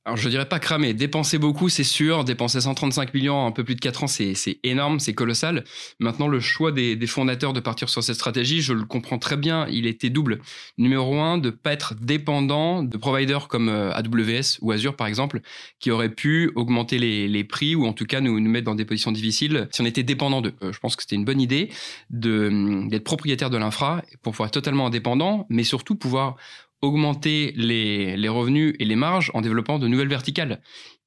Alors 0.07 0.19
je 0.19 0.29
dirais 0.29 0.47
pas 0.47 0.59
cramer, 0.59 0.93
dépenser 0.93 1.39
beaucoup 1.39 1.71
c'est 1.71 1.85
sûr, 1.85 2.25
dépenser 2.25 2.61
135 2.61 3.15
millions 3.15 3.37
en 3.37 3.47
un 3.47 3.53
peu 3.53 3.65
plus 3.65 3.75
de 3.75 3.81
4 3.81 4.05
ans 4.05 4.07
c'est 4.07 4.35
énorme, 4.63 5.01
c'est 5.01 5.15
colossal. 5.15 5.65
Maintenant 5.99 6.29
le 6.29 6.41
choix 6.41 6.73
des, 6.73 6.99
fondateurs 7.07 7.55
de 7.55 7.61
partir 7.61 7.89
sur 7.89 8.03
cette 8.03 8.17
stratégie, 8.17 8.61
je 8.61 8.75
le 8.75 8.85
comprends 8.85 9.19
très 9.19 9.39
bien, 9.39 9.67
il 9.71 9.87
était 9.87 10.11
double. 10.11 10.41
Numéro 10.77 11.19
un, 11.21 11.39
de 11.39 11.49
pas 11.49 11.73
être 11.73 11.95
dépendant 11.95 12.83
de 12.83 12.97
providers 12.99 13.49
comme 13.49 13.71
euh, 13.71 13.93
AWS 13.95 14.59
ou 14.61 14.73
Azure 14.73 14.95
par 14.95 15.07
exemple, 15.07 15.41
qui 15.81 15.91
auraient 15.91 16.15
pu 16.15 16.53
augmenter 16.55 16.99
les, 16.99 17.45
prix 17.45 17.75
ou 17.75 17.87
en 17.87 17.93
tout 17.93 18.05
cas 18.05 18.21
nous, 18.21 18.41
nous 18.41 18.51
mettre 18.51 18.67
dans 18.67 18.75
des 18.75 18.85
positions 18.85 19.13
difficiles 19.13 19.69
si 19.71 19.81
on 19.81 19.87
était 19.87 20.03
dépendant 20.03 20.43
d'eux. 20.43 20.55
Euh, 20.63 20.73
je 20.73 20.81
pense 20.81 20.97
que 20.97 21.03
c'était 21.03 21.17
une 21.17 21.25
bonne 21.25 21.41
idée 21.41 21.71
d'être 22.11 23.05
propriétaire 23.05 23.49
de 23.49 23.57
l'infra 23.57 24.03
pour 24.23 24.33
pouvoir 24.33 24.49
être 24.49 24.55
totalement 24.55 24.87
indépendant, 24.87 25.47
mais 25.49 25.65
surtout 25.65 25.95
pouvoir 25.95 26.37
augmenter 26.85 27.53
les, 27.57 28.29
revenus 28.29 28.75
et 28.79 28.85
les 28.85 28.97
marges 28.97 29.31
en 29.35 29.41
développant 29.41 29.79
de 29.79 29.89
nouvelles 29.89 30.09
verticales. 30.09 30.61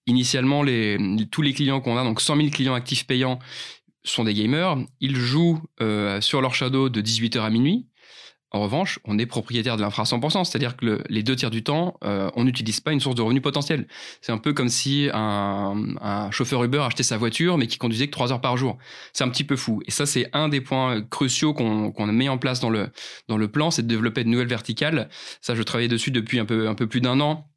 Initialement, 0.05 0.63
tous 1.31 1.41
les 1.41 1.53
clients 1.53 1.81
qu'on 1.81 1.97
a, 1.97 2.03
donc 2.03 2.21
100 2.21 2.37
000 2.37 2.49
clients 2.49 2.73
actifs 2.73 3.05
payants, 3.05 3.39
sont 4.03 4.23
des 4.23 4.33
gamers. 4.33 4.77
Ils 5.01 5.15
jouent 5.15 5.61
euh, 5.81 6.21
sur 6.21 6.41
leur 6.41 6.55
Shadow 6.55 6.89
de 6.89 7.01
18h 7.01 7.39
à 7.39 7.49
minuit. 7.49 7.87
En 8.51 8.61
revanche, 8.61 8.99
on 9.03 9.19
est 9.19 9.25
propriétaire 9.25 9.75
de 9.75 9.81
l'infra 9.81 10.03
100%, 10.03 10.45
c'est-à-dire 10.45 10.77
que 10.77 11.03
les 11.09 11.21
deux 11.21 11.35
tiers 11.35 11.49
du 11.49 11.63
temps, 11.63 11.97
euh, 12.05 12.31
on 12.35 12.45
n'utilise 12.45 12.79
pas 12.79 12.93
une 12.93 13.01
source 13.01 13.15
de 13.15 13.21
revenus 13.21 13.41
potentielle. 13.41 13.87
C'est 14.21 14.31
un 14.31 14.37
peu 14.37 14.53
comme 14.53 14.69
si 14.69 15.09
un, 15.13 16.29
chauffeur 16.31 16.63
Uber 16.63 16.79
achetait 16.79 17.03
sa 17.03 17.17
voiture, 17.17 17.57
mais 17.57 17.67
qui 17.67 17.77
conduisait 17.77 18.07
que 18.07 18.11
trois 18.11 18.31
heures 18.31 18.39
par 18.39 18.55
jour. 18.55 18.77
C'est 19.11 19.25
un 19.25 19.29
petit 19.29 19.43
peu 19.43 19.57
fou. 19.57 19.81
Et 19.85 19.91
ça, 19.91 20.05
c'est 20.05 20.29
un 20.31 20.47
des 20.47 20.61
points 20.61 21.01
cruciaux 21.01 21.53
qu'on 21.53 22.07
mis 22.07 22.29
en 22.29 22.37
place 22.37 22.61
dans 22.61 22.69
le, 22.69 23.47
plan, 23.47 23.69
c'est 23.69 23.81
de 23.81 23.87
développer 23.87 24.23
de 24.23 24.29
nouvelles 24.29 24.47
verticales. 24.47 25.09
Ça, 25.41 25.53
je 25.53 25.63
travaillais 25.63 25.89
dessus 25.89 26.11
depuis 26.11 26.39
un 26.39 26.45
peu, 26.45 26.87
plus 26.87 27.01
d'un 27.01 27.19
an. 27.19 27.49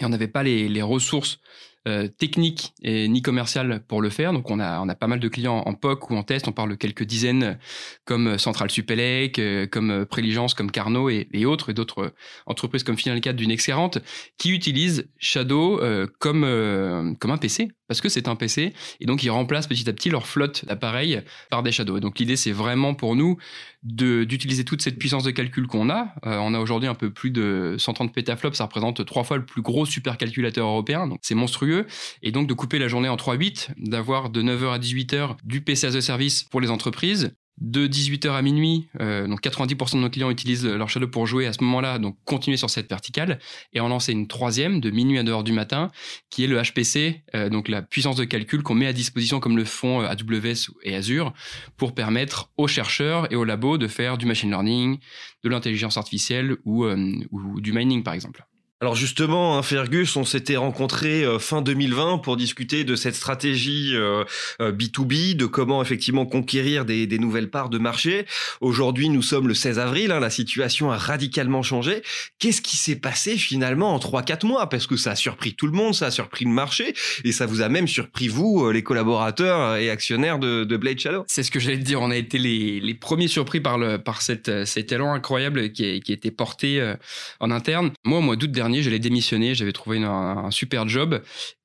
Et 0.00 0.04
on 0.04 0.08
n'avait 0.08 0.28
pas 0.28 0.42
les 0.42 0.82
ressources 0.82 1.38
euh, 1.88 2.06
technique 2.06 2.74
et 2.82 3.08
ni 3.08 3.22
commercial 3.22 3.82
pour 3.88 4.00
le 4.00 4.08
faire. 4.08 4.32
Donc 4.32 4.50
on 4.50 4.60
a, 4.60 4.80
on 4.80 4.88
a 4.88 4.94
pas 4.94 5.08
mal 5.08 5.18
de 5.18 5.26
clients 5.26 5.64
en 5.66 5.74
POC 5.74 6.10
ou 6.10 6.16
en 6.16 6.22
test. 6.22 6.46
On 6.46 6.52
parle 6.52 6.70
de 6.70 6.74
quelques 6.76 7.02
dizaines 7.02 7.58
comme 8.04 8.38
Central 8.38 8.70
Supélec, 8.70 9.40
euh, 9.40 9.66
comme 9.66 10.06
Préligence, 10.06 10.54
comme 10.54 10.70
Carnot 10.70 11.10
et, 11.10 11.44
autres, 11.44 11.70
et 11.70 11.74
d'autres 11.74 12.14
entreprises 12.46 12.84
comme 12.84 12.96
Final 12.96 13.20
4 13.20 13.34
d'une 13.34 13.50
Excellente 13.50 13.98
qui 14.38 14.52
utilisent 14.52 15.10
Shadow 15.18 15.80
euh, 15.80 16.06
comme, 16.20 17.16
comme 17.18 17.30
un 17.32 17.38
PC 17.38 17.68
parce 17.88 18.00
que 18.00 18.08
c'est 18.08 18.28
un 18.28 18.36
PC 18.36 18.72
et 19.00 19.04
donc 19.04 19.22
ils 19.22 19.30
remplacent 19.30 19.66
petit 19.66 19.86
à 19.90 19.92
petit 19.92 20.08
leur 20.08 20.26
flotte 20.26 20.64
d'appareils 20.64 21.20
par 21.50 21.62
des 21.62 21.72
Shadow. 21.72 21.98
Et 21.98 22.00
donc 22.00 22.18
l'idée 22.18 22.36
c'est 22.36 22.52
vraiment 22.52 22.94
pour 22.94 23.16
nous 23.16 23.36
d'utiliser 23.82 24.64
toute 24.64 24.82
cette 24.82 24.98
puissance 24.98 25.24
de 25.24 25.30
calcul 25.30 25.66
qu'on 25.66 25.90
a. 25.90 26.14
on 26.24 26.54
a 26.54 26.60
aujourd'hui 26.60 26.88
un 26.88 26.94
peu 26.94 27.10
plus 27.10 27.30
de 27.30 27.76
130 27.78 28.12
pétaflops, 28.12 28.56
ça 28.56 28.64
représente 28.64 29.04
trois 29.04 29.24
fois 29.24 29.36
le 29.36 29.44
plus 29.44 29.62
gros 29.62 29.86
supercalculateur 29.86 30.66
européen, 30.66 31.06
donc 31.08 31.18
c'est 31.22 31.34
monstrueux 31.34 31.86
et 32.22 32.30
donc 32.30 32.46
de 32.46 32.54
couper 32.54 32.78
la 32.78 32.88
journée 32.88 33.08
en 33.08 33.16
3-8, 33.16 33.70
d'avoir 33.78 34.30
de 34.30 34.42
9h 34.42 34.72
à 34.72 34.78
18h 34.78 35.36
du 35.44 35.62
PC 35.62 35.88
as 35.88 35.96
a 35.96 36.00
service 36.00 36.44
pour 36.44 36.60
les 36.60 36.70
entreprises, 36.70 37.34
de 37.62 37.86
18h 37.86 38.32
à 38.32 38.42
minuit, 38.42 38.88
euh, 39.00 39.28
donc 39.28 39.40
90% 39.40 39.94
de 39.94 40.00
nos 40.00 40.10
clients 40.10 40.30
utilisent 40.30 40.66
leur 40.66 40.88
Shadow 40.88 41.06
pour 41.06 41.28
jouer 41.28 41.46
à 41.46 41.52
ce 41.52 41.62
moment-là, 41.62 42.00
donc 42.00 42.16
continuer 42.24 42.56
sur 42.56 42.68
cette 42.68 42.88
verticale, 42.88 43.38
et 43.72 43.78
en 43.78 43.86
lancer 43.86 44.10
une 44.10 44.26
troisième 44.26 44.80
de 44.80 44.90
minuit 44.90 45.18
à 45.18 45.22
2h 45.22 45.44
du 45.44 45.52
matin, 45.52 45.92
qui 46.28 46.42
est 46.42 46.48
le 46.48 46.60
HPC, 46.60 47.22
euh, 47.36 47.48
donc 47.48 47.68
la 47.68 47.80
puissance 47.80 48.16
de 48.16 48.24
calcul 48.24 48.64
qu'on 48.64 48.74
met 48.74 48.88
à 48.88 48.92
disposition 48.92 49.38
comme 49.38 49.56
le 49.56 49.64
font 49.64 50.02
euh, 50.02 50.08
AWS 50.08 50.72
et 50.82 50.96
Azure, 50.96 51.32
pour 51.76 51.94
permettre 51.94 52.50
aux 52.56 52.66
chercheurs 52.66 53.32
et 53.32 53.36
aux 53.36 53.44
labos 53.44 53.78
de 53.78 53.86
faire 53.86 54.18
du 54.18 54.26
machine 54.26 54.50
learning, 54.50 54.98
de 55.44 55.48
l'intelligence 55.48 55.96
artificielle 55.96 56.56
ou, 56.64 56.84
ou 56.84 57.60
du 57.60 57.72
mining 57.72 58.02
par 58.02 58.14
exemple. 58.14 58.44
Alors 58.82 58.96
justement, 58.96 59.56
hein, 59.56 59.62
Fergus, 59.62 60.16
on 60.16 60.24
s'était 60.24 60.56
rencontré 60.56 61.22
euh, 61.22 61.38
fin 61.38 61.62
2020 61.62 62.18
pour 62.18 62.36
discuter 62.36 62.82
de 62.82 62.96
cette 62.96 63.14
stratégie 63.14 63.92
B2B, 63.92 64.00
euh, 64.00 65.30
euh, 65.30 65.34
de 65.34 65.46
comment 65.46 65.80
effectivement 65.80 66.26
conquérir 66.26 66.84
des, 66.84 67.06
nouvelles 67.20 67.48
parts 67.48 67.68
de 67.68 67.78
marché. 67.78 68.26
Aujourd'hui, 68.60 69.08
nous 69.08 69.22
sommes 69.22 69.46
le 69.46 69.54
16 69.54 69.78
avril, 69.78 70.10
hein, 70.10 70.18
la 70.18 70.30
situation 70.30 70.90
a 70.90 70.96
radicalement 70.96 71.62
changé. 71.62 72.02
Qu'est-ce 72.40 72.60
qui 72.60 72.76
s'est 72.76 72.96
passé 72.96 73.36
finalement 73.36 73.94
en 73.94 73.98
3-4 73.98 74.46
mois? 74.46 74.68
Parce 74.68 74.88
que 74.88 74.96
ça 74.96 75.12
a 75.12 75.14
surpris 75.14 75.54
tout 75.54 75.68
le 75.68 75.74
monde, 75.74 75.94
ça 75.94 76.06
a 76.06 76.10
surpris 76.10 76.44
le 76.44 76.50
marché, 76.50 76.92
et 77.22 77.30
ça 77.30 77.46
vous 77.46 77.62
a 77.62 77.68
même 77.68 77.86
surpris 77.86 78.26
vous, 78.26 78.68
les 78.72 78.82
collaborateurs 78.82 79.76
et 79.76 79.90
actionnaires 79.90 80.40
de, 80.40 80.76
Blade 80.76 80.98
Shadow. 80.98 81.22
C'est 81.28 81.44
ce 81.44 81.52
que 81.52 81.60
j'allais 81.60 81.78
te 81.78 81.84
dire, 81.84 82.02
on 82.02 82.10
a 82.10 82.16
été 82.16 82.38
les, 82.38 82.94
premiers 82.94 83.28
surpris 83.28 83.60
par, 83.60 83.78
le, 83.78 83.98
par 83.98 84.22
cette, 84.22 84.64
cet 84.64 84.90
élan 84.90 85.12
incroyable 85.12 85.70
qui, 85.70 86.00
qui 86.00 86.10
a 86.10 86.14
été 86.14 86.32
porté 86.32 86.94
en 87.38 87.52
interne. 87.52 87.92
Moi, 88.02 88.18
au 88.18 88.22
mois 88.22 88.34
d'août 88.34 88.50
dernier, 88.50 88.71
j'allais 88.80 88.98
démissionner, 88.98 89.54
j'avais 89.54 89.72
trouvé 89.72 90.02
un, 90.02 90.50
super 90.50 90.88
job. 90.88 91.20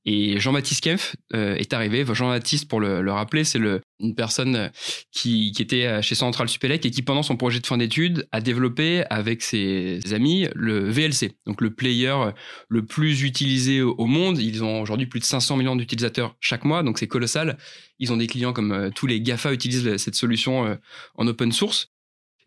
Et 0.09 0.39
Jean-Baptiste 0.39 0.83
Kempf 0.83 1.15
euh, 1.33 1.55
est 1.55 1.73
arrivé. 1.73 2.05
Jean-Baptiste, 2.09 2.69
pour 2.69 2.79
le, 2.79 3.11
rappeler, 3.11 3.43
c'est 3.43 3.59
une 3.99 4.15
personne 4.15 4.71
qui, 5.11 5.53
était 5.59 6.01
chez 6.01 6.15
Central 6.15 6.49
Supélec 6.49 6.85
et 6.85 6.91
qui, 6.91 7.01
pendant 7.01 7.23
son 7.23 7.35
projet 7.35 7.59
de 7.59 7.67
fin 7.67 7.77
d'études, 7.77 8.27
a 8.31 8.41
développé 8.41 9.03
avec 9.09 9.41
ses 9.41 9.99
amis 10.13 10.47
le 10.55 10.89
VLC, 10.89 11.35
donc 11.45 11.61
le 11.61 11.71
player 11.71 12.15
le 12.69 12.85
plus 12.85 13.23
utilisé 13.23 13.81
au 13.81 14.05
monde. 14.05 14.39
Ils 14.39 14.63
ont 14.63 14.81
aujourd'hui 14.81 15.07
plus 15.07 15.19
de 15.19 15.25
500 15.25 15.57
millions 15.57 15.75
d'utilisateurs 15.75 16.35
chaque 16.39 16.63
mois, 16.63 16.83
donc 16.83 16.99
c'est 16.99 17.07
colossal. 17.07 17.57
Ils 17.99 18.11
ont 18.13 18.17
des 18.17 18.27
clients 18.27 18.53
comme 18.53 18.71
euh, 18.71 18.89
tous 18.89 19.07
les 19.07 19.21
GAFA 19.21 19.53
utilisent 19.53 19.97
cette 19.97 20.15
solution 20.15 20.65
euh, 20.65 20.75
en 21.15 21.27
open 21.27 21.51
source. 21.51 21.89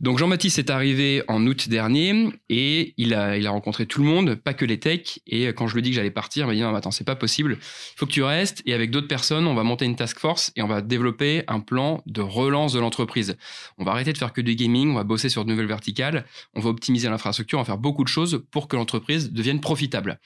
Donc 0.00 0.16
Jean-Baptiste 0.16 0.58
est 0.58 0.70
arrivé 0.70 1.22
en 1.28 1.46
août 1.46 1.68
dernier 1.68 2.30
et 2.48 2.94
il 2.96 3.12
a, 3.12 3.36
il 3.36 3.46
a 3.46 3.50
rencontré 3.50 3.84
tout 3.84 4.00
le 4.00 4.08
monde, 4.08 4.34
pas 4.34 4.54
que 4.54 4.64
les 4.64 4.80
techs. 4.80 5.20
Et 5.26 5.48
quand 5.48 5.66
je 5.66 5.74
lui 5.74 5.82
dit 5.82 5.90
que 5.90 5.96
j'allais 5.96 6.10
partir, 6.10 6.46
il 6.46 6.48
m'a 6.48 6.54
dit 6.54 6.62
non, 6.62 6.74
attends, 6.74 6.90
c'est 6.90 7.04
pas 7.04 7.16
possible. 7.16 7.58
Il 7.60 7.98
faut 7.98 8.06
que 8.06 8.10
tu 8.10 8.22
restes 8.22 8.62
et 8.64 8.72
avec 8.72 8.90
d'autres 8.90 9.08
personnes, 9.08 9.46
on 9.46 9.54
va 9.54 9.62
monter 9.62 9.84
une 9.84 9.96
task 9.96 10.18
force 10.18 10.52
et 10.56 10.62
on 10.62 10.66
va 10.66 10.80
développer 10.80 11.44
un 11.48 11.60
plan 11.60 12.02
de 12.06 12.22
relance 12.22 12.72
de 12.72 12.80
l'entreprise. 12.80 13.36
On 13.76 13.84
va 13.84 13.92
arrêter 13.92 14.14
de 14.14 14.18
faire 14.18 14.32
que 14.32 14.40
du 14.40 14.54
gaming, 14.54 14.90
on 14.90 14.94
va 14.94 15.04
bosser 15.04 15.28
sur 15.28 15.44
de 15.44 15.50
nouvelles 15.50 15.66
verticales, 15.66 16.24
on 16.54 16.60
va 16.60 16.70
optimiser 16.70 17.10
l'infrastructure, 17.10 17.58
on 17.58 17.62
va 17.62 17.66
faire 17.66 17.76
beaucoup 17.76 18.02
de 18.02 18.08
choses 18.08 18.42
pour 18.50 18.68
que 18.68 18.76
l'entreprise 18.76 19.32
devienne 19.32 19.60
profitable 19.60 20.18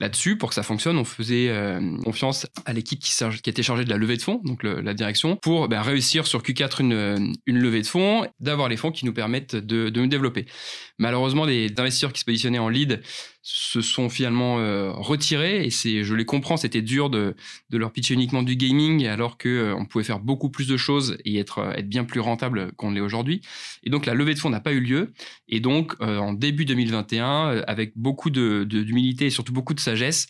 là-dessus, 0.00 0.36
pour 0.36 0.48
que 0.48 0.54
ça 0.54 0.62
fonctionne, 0.62 0.96
on 0.96 1.04
faisait 1.04 1.48
euh, 1.50 1.96
confiance 2.02 2.46
à 2.64 2.72
l'équipe 2.72 2.98
qui, 2.98 3.12
était 3.46 3.62
chargée 3.62 3.84
de 3.84 3.90
la 3.90 3.98
levée 3.98 4.16
de 4.16 4.22
fonds, 4.22 4.40
donc 4.44 4.62
la 4.62 4.94
direction, 4.94 5.36
pour 5.36 5.68
ben, 5.68 5.82
réussir 5.82 6.26
sur 6.26 6.42
Q4 6.42 6.80
une, 6.80 7.34
une 7.46 7.58
levée 7.58 7.82
de 7.82 7.86
fonds, 7.86 8.26
d'avoir 8.40 8.68
les 8.68 8.76
fonds 8.76 8.90
qui 8.90 9.04
nous 9.04 9.12
permettent 9.12 9.56
de, 9.56 9.90
de 9.90 10.00
nous 10.00 10.06
développer. 10.06 10.46
Malheureusement, 10.98 11.44
les 11.44 11.68
investisseurs 11.76 12.12
qui 12.12 12.20
se 12.20 12.24
positionnaient 12.24 12.58
en 12.58 12.68
lead 12.68 13.02
se 13.42 13.80
sont 13.80 14.08
finalement 14.10 14.58
euh, 14.58 14.92
retirés 14.92 15.64
et 15.64 15.70
c'est, 15.70 16.04
je 16.04 16.14
les 16.14 16.26
comprends, 16.26 16.56
c'était 16.56 16.82
dur 16.82 17.08
de, 17.08 17.34
de 17.70 17.78
leur 17.78 17.92
pitcher 17.92 18.14
uniquement 18.14 18.42
du 18.42 18.56
gaming 18.56 19.06
alors 19.06 19.38
que 19.38 19.48
euh, 19.48 19.74
on 19.74 19.86
pouvait 19.86 20.04
faire 20.04 20.20
beaucoup 20.20 20.50
plus 20.50 20.68
de 20.68 20.76
choses 20.76 21.16
et 21.24 21.38
être, 21.38 21.72
être 21.76 21.88
bien 21.88 22.04
plus 22.04 22.20
rentable 22.20 22.72
qu'on 22.72 22.90
l'est 22.90 23.00
aujourd'hui. 23.00 23.40
Et 23.82 23.90
donc 23.90 24.04
la 24.04 24.14
levée 24.14 24.34
de 24.34 24.38
fonds 24.38 24.50
n'a 24.50 24.60
pas 24.60 24.72
eu 24.72 24.80
lieu 24.80 25.12
et 25.48 25.60
donc 25.60 25.94
en 26.00 26.32
début 26.32 26.64
2021, 26.64 27.62
avec 27.66 27.92
beaucoup 27.96 28.30
de, 28.30 28.64
d'humilité 28.64 29.26
et 29.26 29.30
surtout 29.30 29.52
beaucoup 29.52 29.74
de 29.74 29.80
sagesse, 29.80 30.28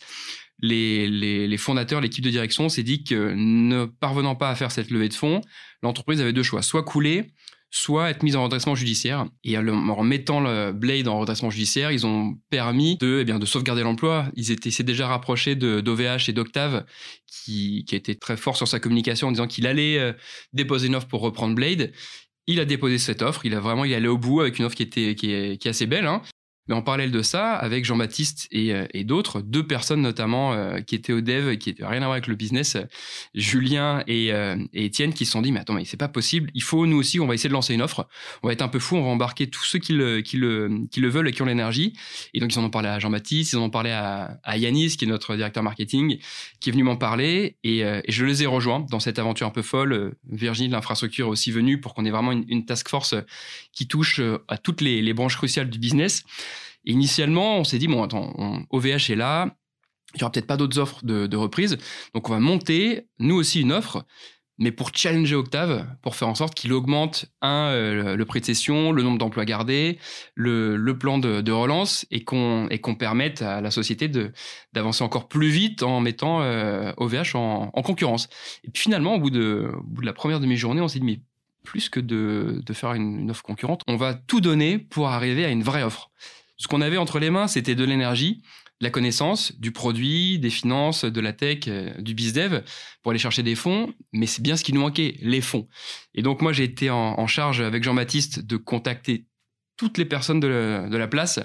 les, 0.61 1.09
les, 1.09 1.47
les 1.47 1.57
fondateurs, 1.57 2.01
l'équipe 2.01 2.23
de 2.23 2.29
direction 2.29 2.69
s'est 2.69 2.83
dit 2.83 3.03
que 3.03 3.33
ne 3.35 3.85
parvenant 3.85 4.35
pas 4.35 4.49
à 4.49 4.55
faire 4.55 4.71
cette 4.71 4.91
levée 4.91 5.09
de 5.09 5.13
fonds, 5.13 5.41
l'entreprise 5.81 6.21
avait 6.21 6.33
deux 6.33 6.43
choix, 6.43 6.61
soit 6.61 6.83
couler, 6.83 7.31
soit 7.71 8.09
être 8.09 8.21
mise 8.21 8.35
en 8.35 8.43
redressement 8.43 8.75
judiciaire. 8.75 9.25
Et 9.43 9.57
en 9.57 10.03
mettant 10.03 10.41
le 10.41 10.73
Blade 10.73 11.07
en 11.07 11.19
redressement 11.19 11.49
judiciaire, 11.49 11.91
ils 11.91 12.05
ont 12.05 12.37
permis 12.49 12.97
de, 12.97 13.19
eh 13.21 13.23
bien, 13.23 13.39
de 13.39 13.45
sauvegarder 13.45 13.81
l'emploi. 13.81 14.25
Ils 14.35 14.51
étaient, 14.51 14.83
déjà 14.83 15.07
rapproché 15.07 15.55
d'OVH 15.55 16.29
et 16.29 16.33
d'Octave, 16.33 16.85
qui, 17.25 17.85
qui 17.87 17.95
été 17.95 18.15
très 18.15 18.35
fort 18.35 18.57
sur 18.57 18.67
sa 18.67 18.79
communication 18.79 19.29
en 19.29 19.31
disant 19.31 19.47
qu'il 19.47 19.65
allait 19.67 19.97
euh, 19.97 20.11
déposer 20.53 20.87
une 20.87 20.95
offre 20.95 21.07
pour 21.07 21.21
reprendre 21.21 21.55
Blade. 21.55 21.93
Il 22.45 22.59
a 22.59 22.65
déposé 22.65 22.97
cette 22.97 23.21
offre. 23.21 23.45
Il 23.45 23.55
a 23.55 23.61
vraiment, 23.61 23.85
il 23.85 23.93
est 23.93 23.95
allé 23.95 24.09
au 24.09 24.17
bout 24.17 24.41
avec 24.41 24.59
une 24.59 24.65
offre 24.65 24.75
qui 24.75 24.83
était, 24.83 25.15
qui 25.15 25.31
est, 25.31 25.57
qui 25.57 25.69
assez 25.69 25.85
belle. 25.85 26.07
Hein. 26.07 26.21
Mais 26.67 26.75
en 26.75 26.83
parallèle 26.83 27.11
de 27.11 27.23
ça, 27.23 27.55
avec 27.55 27.85
Jean-Baptiste 27.85 28.47
et, 28.51 28.73
euh, 28.73 28.85
d'autres, 29.03 29.41
deux 29.41 29.65
personnes 29.65 30.01
notamment 30.01 30.53
euh, 30.53 30.79
qui 30.79 30.93
étaient 30.93 31.11
au 31.11 31.21
dev, 31.21 31.57
qui 31.57 31.73
n'avaient 31.73 31.93
rien 31.93 32.01
à 32.03 32.05
voir 32.05 32.11
avec 32.11 32.27
le 32.27 32.35
business, 32.35 32.75
euh, 32.75 32.83
Julien 33.33 34.03
et, 34.07 34.27
et, 34.27 34.85
Étienne, 34.85 35.13
qui 35.13 35.25
se 35.25 35.31
sont 35.31 35.41
dit, 35.41 35.51
mais 35.51 35.59
attends, 35.59 35.73
mais 35.73 35.85
c'est 35.85 35.97
pas 35.97 36.07
possible, 36.07 36.51
il 36.53 36.61
faut 36.61 36.85
nous 36.85 36.97
aussi, 36.97 37.19
on 37.19 37.25
va 37.25 37.33
essayer 37.33 37.49
de 37.49 37.53
lancer 37.53 37.73
une 37.73 37.81
offre, 37.81 38.07
on 38.43 38.47
va 38.47 38.53
être 38.53 38.61
un 38.61 38.67
peu 38.67 38.77
fou, 38.77 38.95
on 38.95 39.03
va 39.03 39.09
embarquer 39.09 39.47
tous 39.47 39.63
ceux 39.63 39.79
qui 39.79 39.93
le, 39.93 40.21
veulent 41.09 41.27
et 41.27 41.31
qui 41.31 41.41
ont 41.41 41.45
l'énergie. 41.45 41.93
Et 42.33 42.39
donc 42.39 42.53
ils 42.53 42.59
en 42.59 42.63
ont 42.63 42.69
parlé 42.69 42.89
à 42.89 42.99
Jean-Baptiste, 42.99 43.53
ils 43.53 43.57
en 43.57 43.63
ont 43.63 43.69
parlé 43.69 43.89
à, 43.89 44.39
à 44.43 44.57
Yanis, 44.57 44.97
qui 44.97 45.05
est 45.05 45.07
notre 45.07 45.35
directeur 45.35 45.63
marketing, 45.63 46.19
qui 46.59 46.69
est 46.69 46.71
venu 46.71 46.83
m'en 46.83 46.95
parler, 46.95 47.57
et, 47.63 47.83
je 48.07 48.25
les 48.25 48.43
ai 48.43 48.45
rejoints 48.45 48.85
dans 48.91 48.99
cette 48.99 49.17
aventure 49.17 49.47
un 49.47 49.51
peu 49.51 49.61
folle. 49.61 50.13
Virginie 50.29 50.67
de 50.67 50.73
l'infrastructure 50.73 51.27
est 51.27 51.29
aussi 51.29 51.51
venue 51.51 51.79
pour 51.79 51.93
qu'on 51.93 52.05
ait 52.05 52.11
vraiment 52.11 52.31
une, 52.31 52.65
task 52.65 52.89
force 52.89 53.15
qui 53.73 53.87
touche 53.87 54.21
à 54.47 54.57
toutes 54.57 54.81
les 54.81 55.13
branches 55.13 55.37
cruciales 55.37 55.69
du 55.69 55.79
business 55.79 56.23
initialement, 56.85 57.57
on 57.57 57.63
s'est 57.63 57.77
dit, 57.77 57.87
bon, 57.87 58.03
attends, 58.03 58.33
OVH 58.69 59.11
est 59.11 59.15
là, 59.15 59.55
il 60.13 60.17
n'y 60.17 60.23
aura 60.23 60.31
peut-être 60.31 60.47
pas 60.47 60.57
d'autres 60.57 60.79
offres 60.79 61.03
de, 61.03 61.37
reprise, 61.37 61.77
donc 62.13 62.29
on 62.29 62.33
va 62.33 62.39
monter, 62.39 63.07
nous 63.19 63.35
aussi, 63.35 63.61
une 63.61 63.71
offre, 63.71 64.05
mais 64.57 64.71
pour 64.71 64.91
challenger 64.93 65.35
Octave, 65.35 65.87
pour 66.03 66.15
faire 66.15 66.27
en 66.27 66.35
sorte 66.35 66.53
qu'il 66.53 66.71
augmente, 66.71 67.25
un, 67.41 67.69
euh, 67.69 68.15
le 68.15 68.25
prix 68.25 68.41
de 68.41 68.45
cession, 68.45 68.91
le 68.91 69.01
nombre 69.01 69.17
d'emplois 69.17 69.45
gardés, 69.45 69.97
le, 70.35 70.77
plan 70.99 71.17
de, 71.17 71.51
relance, 71.51 72.05
et 72.11 72.23
qu'on 72.23 72.69
qu'on 72.81 72.95
permette 72.95 73.41
à 73.41 73.61
la 73.61 73.71
société 73.71 74.07
d'avancer 74.73 75.03
encore 75.03 75.27
plus 75.27 75.49
vite 75.49 75.81
en 75.81 75.99
mettant 75.99 76.41
OVH 76.97 77.35
euh, 77.35 77.39
en, 77.73 77.81
concurrence. 77.81 78.27
Et 78.63 78.69
puis 78.69 78.83
finalement, 78.83 79.15
au 79.15 79.19
bout 79.19 79.31
de, 79.31 79.71
bout 79.83 80.01
de 80.01 80.05
la 80.05 80.13
première 80.13 80.39
demi-journée, 80.39 80.81
on 80.81 80.87
s'est 80.87 80.99
dit, 80.99 81.05
mais 81.05 81.21
plus 81.63 81.89
que 81.89 81.99
de, 81.99 82.61
faire 82.73 82.93
une, 82.93 83.19
une 83.19 83.31
offre 83.31 83.43
concurrente, 83.43 83.81
on 83.87 83.95
va 83.95 84.13
tout 84.13 84.41
donner 84.41 84.77
pour 84.77 85.07
arriver 85.07 85.43
à 85.43 85.49
une 85.49 85.63
vraie 85.63 85.83
offre. 85.83 86.11
Ce 86.61 86.67
qu'on 86.67 86.81
avait 86.81 86.97
entre 86.97 87.17
les 87.17 87.31
mains, 87.31 87.47
c'était 87.47 87.73
de 87.73 87.83
l'énergie, 87.83 88.43
la 88.81 88.91
connaissance, 88.91 89.59
du 89.59 89.71
produit, 89.71 90.37
des 90.37 90.51
finances, 90.51 91.05
de 91.05 91.19
la 91.19 91.33
tech, 91.33 91.61
euh, 91.67 91.91
du 91.97 92.13
bizdev 92.13 92.61
pour 93.01 93.09
aller 93.09 93.19
chercher 93.19 93.41
des 93.41 93.55
fonds. 93.55 93.91
Mais 94.13 94.27
c'est 94.27 94.43
bien 94.43 94.55
ce 94.55 94.63
qui 94.63 94.71
nous 94.71 94.81
manquait, 94.81 95.15
les 95.21 95.41
fonds. 95.41 95.67
Et 96.13 96.21
donc 96.21 96.43
moi, 96.43 96.53
j'ai 96.53 96.65
été 96.65 96.91
en, 96.91 97.25
charge 97.25 97.61
avec 97.61 97.81
Jean-Baptiste 97.81 98.45
de 98.45 98.57
contacter 98.57 99.25
toutes 99.75 99.97
les 99.97 100.05
personnes 100.05 100.39
de 100.39 100.47
la, 100.95 101.07
place 101.07 101.39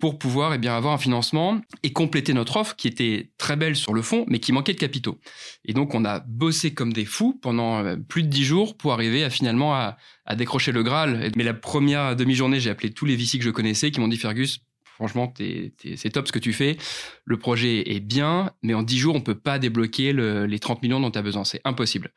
pour 0.00 0.18
pouvoir 0.18 0.54
eh 0.54 0.58
bien, 0.58 0.74
avoir 0.76 0.94
un 0.94 0.98
financement 0.98 1.60
et 1.82 1.92
compléter 1.92 2.32
notre 2.32 2.56
offre 2.56 2.74
qui 2.74 2.88
était 2.88 3.30
très 3.38 3.54
belle 3.54 3.76
sur 3.76 3.94
le 3.94 4.02
fond, 4.02 4.24
mais 4.26 4.40
qui 4.40 4.52
manquait 4.52 4.72
de 4.72 4.78
capitaux. 4.78 5.18
Et 5.64 5.74
donc, 5.74 5.94
on 5.94 6.04
a 6.04 6.20
bossé 6.20 6.74
comme 6.74 6.92
des 6.92 7.04
fous 7.04 7.38
pendant 7.40 7.84
euh, 7.84 7.96
plus 7.96 8.22
de 8.22 8.28
dix 8.28 8.44
jours 8.44 8.76
pour 8.76 8.92
arriver 8.92 9.28
finalement 9.30 9.74
à, 9.74 9.96
décrocher 10.36 10.72
le 10.72 10.82
Graal. 10.82 11.30
Mais 11.36 11.44
la 11.44 11.54
première 11.54 12.16
demi-journée, 12.16 12.60
j'ai 12.60 12.70
appelé 12.70 12.90
tous 12.90 13.04
les 13.04 13.16
VC 13.16 13.38
que 13.38 13.44
je 13.44 13.50
connaissais 13.50 13.90
qui 13.90 13.98
m'ont 13.98 14.08
dit 14.08 14.16
Fergus, 14.16 14.60
franchement, 14.84 15.32
c'est 15.36 16.10
top 16.10 16.28
ce 16.28 16.32
que 16.32 16.38
tu 16.38 16.52
fais. 16.52 16.76
Le 17.24 17.36
projet 17.36 17.94
est 17.94 18.00
bien, 18.00 18.52
mais 18.62 18.74
en 18.74 18.82
10 18.84 18.98
jours, 18.98 19.16
on 19.16 19.20
peut 19.20 19.34
pas 19.34 19.58
débloquer 19.58 20.12
les 20.12 20.58
30 20.60 20.82
millions 20.82 21.00
dont 21.00 21.10
tu 21.10 21.18
as 21.18 21.22
besoin. 21.22 21.44
C'est 21.44 21.60
impossible. 21.64 22.12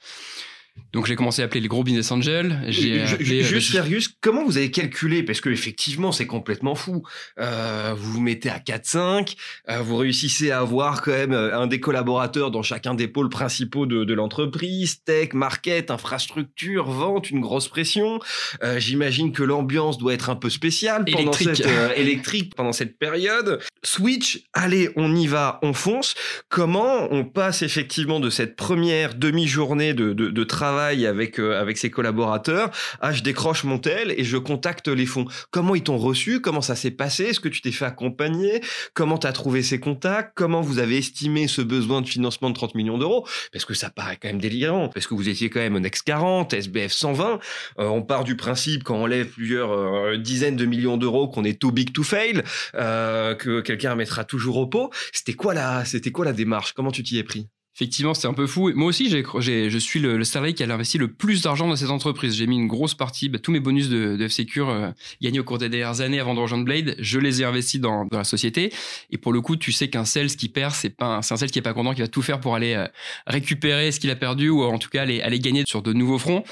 Donc 0.91 1.07
j'ai 1.07 1.15
commencé 1.15 1.41
à 1.41 1.45
appeler 1.45 1.61
les 1.61 1.67
gros 1.67 1.83
business 1.83 2.11
angels. 2.11 2.59
J'ai 2.67 3.01
euh, 3.01 3.43
juste 3.43 3.71
Fergus, 3.71 4.15
comment 4.21 4.43
vous 4.43 4.57
avez 4.57 4.69
calculé? 4.69 5.23
Parce 5.23 5.41
que 5.41 5.49
effectivement 5.49 6.11
c'est 6.11 6.27
complètement 6.27 6.75
fou. 6.75 7.03
Euh, 7.39 7.93
vous 7.97 8.13
vous 8.13 8.21
mettez 8.21 8.49
à 8.49 8.59
4-5, 8.59 9.35
euh, 9.69 9.81
vous 9.81 9.97
réussissez 9.97 10.51
à 10.51 10.59
avoir 10.59 11.01
quand 11.01 11.11
même 11.11 11.33
un 11.33 11.65
des 11.65 11.79
collaborateurs 11.79 12.51
dans 12.51 12.61
chacun 12.61 12.93
des 12.93 13.07
pôles 13.07 13.29
principaux 13.29 13.87
de, 13.87 14.03
de 14.03 14.13
l'entreprise, 14.13 15.03
tech, 15.03 15.33
market, 15.33 15.89
infrastructure, 15.89 16.85
vente, 16.85 17.31
une 17.31 17.41
grosse 17.41 17.67
pression. 17.67 18.19
Euh, 18.63 18.79
J'imagine 18.79 19.31
que 19.31 19.41
l'ambiance 19.41 19.97
doit 19.97 20.13
être 20.13 20.29
un 20.29 20.35
peu 20.35 20.51
spéciale 20.51 21.05
pendant 21.05 21.31
électrique. 21.31 21.55
cette 21.55 21.97
électrique 21.97 22.55
pendant 22.55 22.73
cette 22.73 22.99
période. 22.99 23.59
Switch, 23.83 24.43
allez, 24.53 24.89
on 24.95 25.15
y 25.15 25.25
va, 25.25 25.59
on 25.63 25.73
fonce. 25.73 26.13
Comment 26.49 27.07
on 27.11 27.25
passe 27.25 27.63
effectivement 27.63 28.19
de 28.19 28.29
cette 28.29 28.55
première 28.55 29.15
demi-journée 29.15 29.93
de, 29.95 30.13
de, 30.13 30.29
de 30.29 30.43
travail 30.43 30.62
euh, 30.63 31.59
avec 31.61 31.77
ses 31.77 31.89
collaborateurs. 31.89 32.71
Ah, 33.01 33.11
je 33.11 33.23
décroche 33.23 33.63
mon 33.63 33.79
tel 33.79 34.13
et 34.17 34.23
je 34.23 34.37
contacte 34.37 34.87
les 34.87 35.05
fonds. 35.05 35.25
Comment 35.51 35.75
ils 35.75 35.83
t'ont 35.83 35.97
reçu? 35.97 36.41
Comment 36.41 36.61
ça 36.61 36.75
s'est 36.75 36.91
passé? 36.91 37.25
Est-ce 37.25 37.39
que 37.39 37.49
tu 37.49 37.61
t'es 37.61 37.71
fait 37.71 37.85
accompagner? 37.85 38.61
Comment 38.93 39.17
tu 39.17 39.27
as 39.27 39.33
trouvé 39.33 39.63
ces 39.63 39.79
contacts? 39.79 40.33
Comment 40.35 40.61
vous 40.61 40.79
avez 40.79 40.97
estimé 40.97 41.47
ce 41.47 41.61
besoin 41.61 42.01
de 42.01 42.07
financement 42.07 42.49
de 42.49 42.55
30 42.55 42.75
millions 42.75 42.97
d'euros? 42.97 43.27
Parce 43.51 43.65
que 43.65 43.73
ça 43.73 43.89
paraît 43.89 44.17
quand 44.21 44.29
même 44.29 44.41
délirant. 44.41 44.89
Parce 44.89 45.07
que 45.07 45.13
vous 45.13 45.29
étiez 45.29 45.49
quand 45.49 45.59
même 45.59 45.75
un 45.75 45.83
ex 45.83 46.01
40, 46.01 46.53
SBF 46.53 46.91
120. 46.91 47.39
Euh, 47.79 47.87
on 47.87 48.01
part 48.01 48.23
du 48.23 48.35
principe 48.35 48.83
quand 48.83 48.95
on 48.95 49.05
lève 49.05 49.27
plusieurs 49.27 49.71
euh, 49.71 50.17
dizaines 50.17 50.55
de 50.55 50.65
millions 50.65 50.97
d'euros 50.97 51.27
qu'on 51.27 51.43
est 51.43 51.59
too 51.59 51.71
big 51.71 51.91
to 51.93 52.03
fail, 52.03 52.43
que 52.73 53.61
quelqu'un 53.61 53.95
mettra 53.95 54.23
toujours 54.23 54.57
au 54.57 54.67
pot. 54.67 54.91
C'était 55.11 55.33
quoi 55.33 55.53
la, 55.53 55.85
c'était 55.85 56.11
quoi 56.11 56.25
la 56.25 56.33
démarche? 56.33 56.73
Comment 56.73 56.91
tu 56.91 57.03
t'y 57.03 57.17
es 57.17 57.23
pris? 57.23 57.47
Effectivement, 57.75 58.13
c'est 58.13 58.27
un 58.27 58.35
peu 58.35 58.45
fou. 58.45 58.71
Moi 58.75 58.87
aussi, 58.87 59.09
j'ai, 59.09 59.23
je 59.23 59.77
suis 59.79 59.99
le, 59.99 60.15
le, 60.15 60.23
salarié 60.23 60.53
qui 60.53 60.63
a 60.63 60.71
investi 60.71 60.99
le 60.99 61.07
plus 61.07 61.41
d'argent 61.41 61.67
dans 61.67 61.75
cette 61.75 61.89
entreprise. 61.89 62.35
J'ai 62.35 62.45
mis 62.45 62.57
une 62.57 62.67
grosse 62.67 62.93
partie, 62.93 63.29
bah, 63.29 63.39
tous 63.39 63.51
mes 63.51 63.59
bonus 63.59 63.89
de, 63.89 64.15
de 64.15 64.27
FCure 64.27 64.69
euh, 64.69 64.91
gagnés 65.23 65.39
au 65.39 65.43
cours 65.43 65.57
des 65.57 65.69
dernières 65.69 66.01
années 66.01 66.19
avant 66.19 66.35
de 66.35 66.39
rejoindre 66.39 66.65
Blade, 66.65 66.95
je 66.99 67.17
les 67.17 67.41
ai 67.41 67.45
investis 67.45 67.81
dans, 67.81 68.05
dans 68.05 68.19
la 68.19 68.23
société. 68.25 68.71
Et 69.09 69.17
pour 69.17 69.33
le 69.33 69.41
coup, 69.41 69.55
tu 69.55 69.71
sais 69.71 69.89
qu'un 69.89 70.05
sales 70.05 70.27
qui 70.27 70.49
perd, 70.49 70.75
c'est 70.75 70.91
pas 70.91 71.07
un, 71.07 71.17
un 71.17 71.21
sales 71.23 71.49
qui 71.49 71.57
est 71.57 71.63
pas 71.63 71.73
content, 71.73 71.95
qui 71.95 72.01
va 72.01 72.07
tout 72.07 72.21
faire 72.21 72.39
pour 72.39 72.53
aller 72.53 72.75
euh, 72.75 72.87
récupérer 73.25 73.91
ce 73.91 73.99
qu'il 73.99 74.11
a 74.11 74.15
perdu 74.15 74.49
ou 74.49 74.61
en 74.61 74.77
tout 74.77 74.89
cas 74.89 75.01
aller, 75.01 75.21
aller 75.21 75.39
gagner 75.39 75.63
sur 75.65 75.81
de 75.81 75.93
nouveaux 75.93 76.19
fronts. 76.19 76.43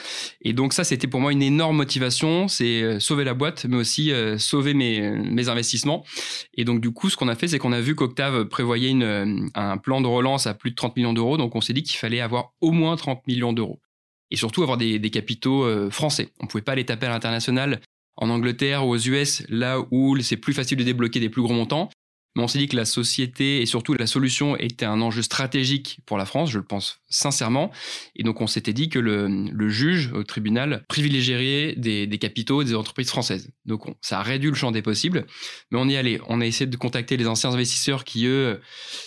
Et 0.41 0.53
donc 0.53 0.73
ça, 0.73 0.83
c'était 0.83 1.07
pour 1.07 1.19
moi 1.19 1.31
une 1.31 1.43
énorme 1.43 1.77
motivation. 1.77 2.47
C'est 2.47 2.81
euh, 2.81 2.99
sauver 2.99 3.25
la 3.25 3.35
boîte, 3.35 3.65
mais 3.69 3.77
aussi 3.77 4.11
sauver 4.39 4.73
mes, 4.73 5.11
mes 5.11 5.49
investissements. 5.49 6.03
Et 6.55 6.65
donc 6.65 6.81
du 6.81 6.89
coup, 6.89 7.11
ce 7.11 7.15
qu'on 7.15 7.27
a 7.27 7.35
fait, 7.35 7.47
c'est 7.47 7.59
qu'on 7.59 7.73
a 7.73 7.81
vu 7.81 7.93
qu'Octave 7.93 8.45
prévoyait 8.45 8.89
une, 8.89 9.51
un 9.53 9.77
plan 9.77 10.01
de 10.01 10.07
relance 10.07 10.47
à 10.47 10.55
plus 10.55 10.71
de 10.71 10.75
30 10.75 10.95
millions 10.95 11.10
d'euros. 11.13 11.37
Donc 11.37 11.55
on 11.55 11.61
s'est 11.61 11.73
dit 11.73 11.83
qu'il 11.83 11.97
fallait 11.97 12.21
avoir 12.21 12.53
au 12.61 12.71
moins 12.71 12.95
30 12.95 13.25
millions 13.27 13.53
d'euros. 13.53 13.79
Et 14.29 14.37
surtout 14.37 14.63
avoir 14.63 14.77
des, 14.77 14.99
capitaux 15.09 15.63
euh, 15.65 15.89
français. 15.89 16.29
On 16.39 16.45
ne 16.45 16.49
pouvait 16.49 16.63
pas 16.63 16.75
les 16.75 16.85
taper 16.85 17.07
à 17.07 17.09
l'international 17.09 17.81
en 18.15 18.29
Angleterre 18.29 18.85
ou 18.85 18.91
aux 18.91 18.97
US, 18.97 19.43
là 19.49 19.79
où 19.91 20.17
c'est 20.21 20.37
plus 20.37 20.53
facile 20.53 20.77
de 20.77 20.83
débloquer 20.83 21.19
des 21.19 21.29
plus 21.29 21.41
gros 21.41 21.53
montants. 21.53 21.89
Mais 22.35 22.43
on 22.43 22.47
s'est 22.47 22.59
dit 22.59 22.67
que 22.67 22.77
la 22.77 22.85
société 22.85 23.61
et 23.61 23.65
surtout 23.65 23.93
la 23.93 24.07
solution 24.07 24.55
était 24.57 24.85
un 24.85 25.01
enjeu 25.01 25.21
stratégique 25.21 25.99
pour 26.05 26.17
la 26.17 26.25
France, 26.25 26.51
je 26.51 26.57
le 26.57 26.63
pense 26.63 27.01
sincèrement. 27.09 27.71
Et 28.15 28.23
donc 28.23 28.41
on 28.41 28.47
s'était 28.47 28.73
dit 28.73 28.89
que 28.89 28.99
le, 28.99 29.69
juge 29.69 30.11
au 30.13 30.23
tribunal 30.23 30.83
privilégierait 30.87 31.75
des, 31.77 32.07
des 32.07 32.17
capitaux 32.17 32.63
des 32.63 32.75
entreprises 32.75 33.09
françaises. 33.09 33.51
Donc 33.65 33.83
ça 34.01 34.19
a 34.19 34.23
réduit 34.23 34.49
le 34.49 34.55
champ 34.55 34.71
des 34.71 34.81
possibles, 34.81 35.25
mais 35.71 35.79
on 35.79 35.87
y 35.87 35.95
allait. 35.95 36.19
On 36.27 36.41
a 36.41 36.45
essayé 36.45 36.67
de 36.67 36.75
contacter 36.75 37.17
les 37.17 37.27
anciens 37.27 37.51
investisseurs 37.51 38.03
qui, 38.03 38.25
eux, 38.25 38.59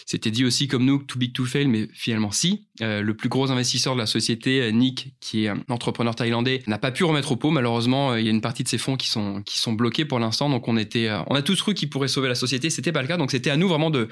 s'étaient 0.06 0.30
dit 0.30 0.44
aussi 0.44 0.68
comme 0.68 0.84
nous, 0.84 1.02
too 1.02 1.18
big 1.18 1.32
to 1.32 1.44
fail, 1.44 1.66
mais 1.66 1.88
finalement 1.92 2.30
si. 2.30 2.66
Euh, 2.82 3.02
le 3.02 3.14
plus 3.14 3.28
gros 3.28 3.50
investisseur 3.50 3.94
de 3.94 4.00
la 4.00 4.06
société, 4.06 4.60
euh, 4.60 4.70
Nick, 4.70 5.14
qui 5.20 5.44
est 5.44 5.48
un 5.48 5.62
entrepreneur 5.68 6.14
thaïlandais, 6.14 6.62
n'a 6.66 6.78
pas 6.78 6.90
pu 6.90 7.04
remettre 7.04 7.32
au 7.32 7.36
pot. 7.36 7.50
Malheureusement, 7.50 8.12
euh, 8.12 8.20
il 8.20 8.26
y 8.26 8.28
a 8.28 8.32
une 8.32 8.40
partie 8.40 8.64
de 8.64 8.68
ses 8.68 8.78
fonds 8.78 8.96
qui 8.96 9.08
sont, 9.08 9.42
qui 9.42 9.58
sont 9.58 9.72
bloqués 9.72 10.04
pour 10.04 10.18
l'instant. 10.18 10.50
Donc 10.50 10.66
on 10.68 10.76
était, 10.76 11.10
on 11.28 11.34
a 11.34 11.42
tous 11.42 11.60
cru 11.62 11.74
qu'il 11.74 11.88
pourrait 11.88 12.08
sauver 12.08 12.28
la 12.28 12.34
société. 12.34 12.70
C'était 12.70 12.92
pas 12.92 13.02
le 13.02 13.08
cas. 13.08 13.13
Donc 13.16 13.30
c'était 13.30 13.50
à 13.50 13.56
nous 13.56 13.68
vraiment 13.68 13.90
de, 13.90 14.08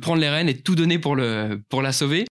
prendre 0.00 0.20
les 0.20 0.28
rênes 0.28 0.48
et 0.48 0.54
de 0.54 0.60
tout 0.60 0.74
donner 0.74 0.98
pour, 0.98 1.16
le, 1.16 1.60
pour 1.68 1.82
la 1.82 1.92
sauver. 1.92 2.24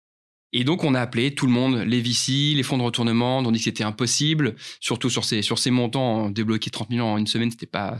Et 0.54 0.64
donc, 0.64 0.84
on 0.84 0.94
a 0.94 1.00
appelé 1.00 1.34
tout 1.34 1.46
le 1.46 1.52
monde, 1.52 1.76
les 1.76 2.02
VC, 2.02 2.54
les 2.54 2.62
fonds 2.62 2.76
de 2.76 2.82
retournement, 2.82 3.38
on 3.38 3.50
dit 3.50 3.58
que 3.58 3.64
c'était 3.64 3.84
impossible, 3.84 4.54
surtout 4.80 5.08
sur 5.08 5.24
ces, 5.24 5.40
sur 5.40 5.58
ces 5.58 5.70
montants, 5.70 6.28
débloquer 6.28 6.68
30 6.68 6.90
millions 6.90 7.14
en 7.14 7.16
une 7.16 7.26
semaine, 7.26 7.50
c'était 7.50 7.64
pas, 7.64 7.96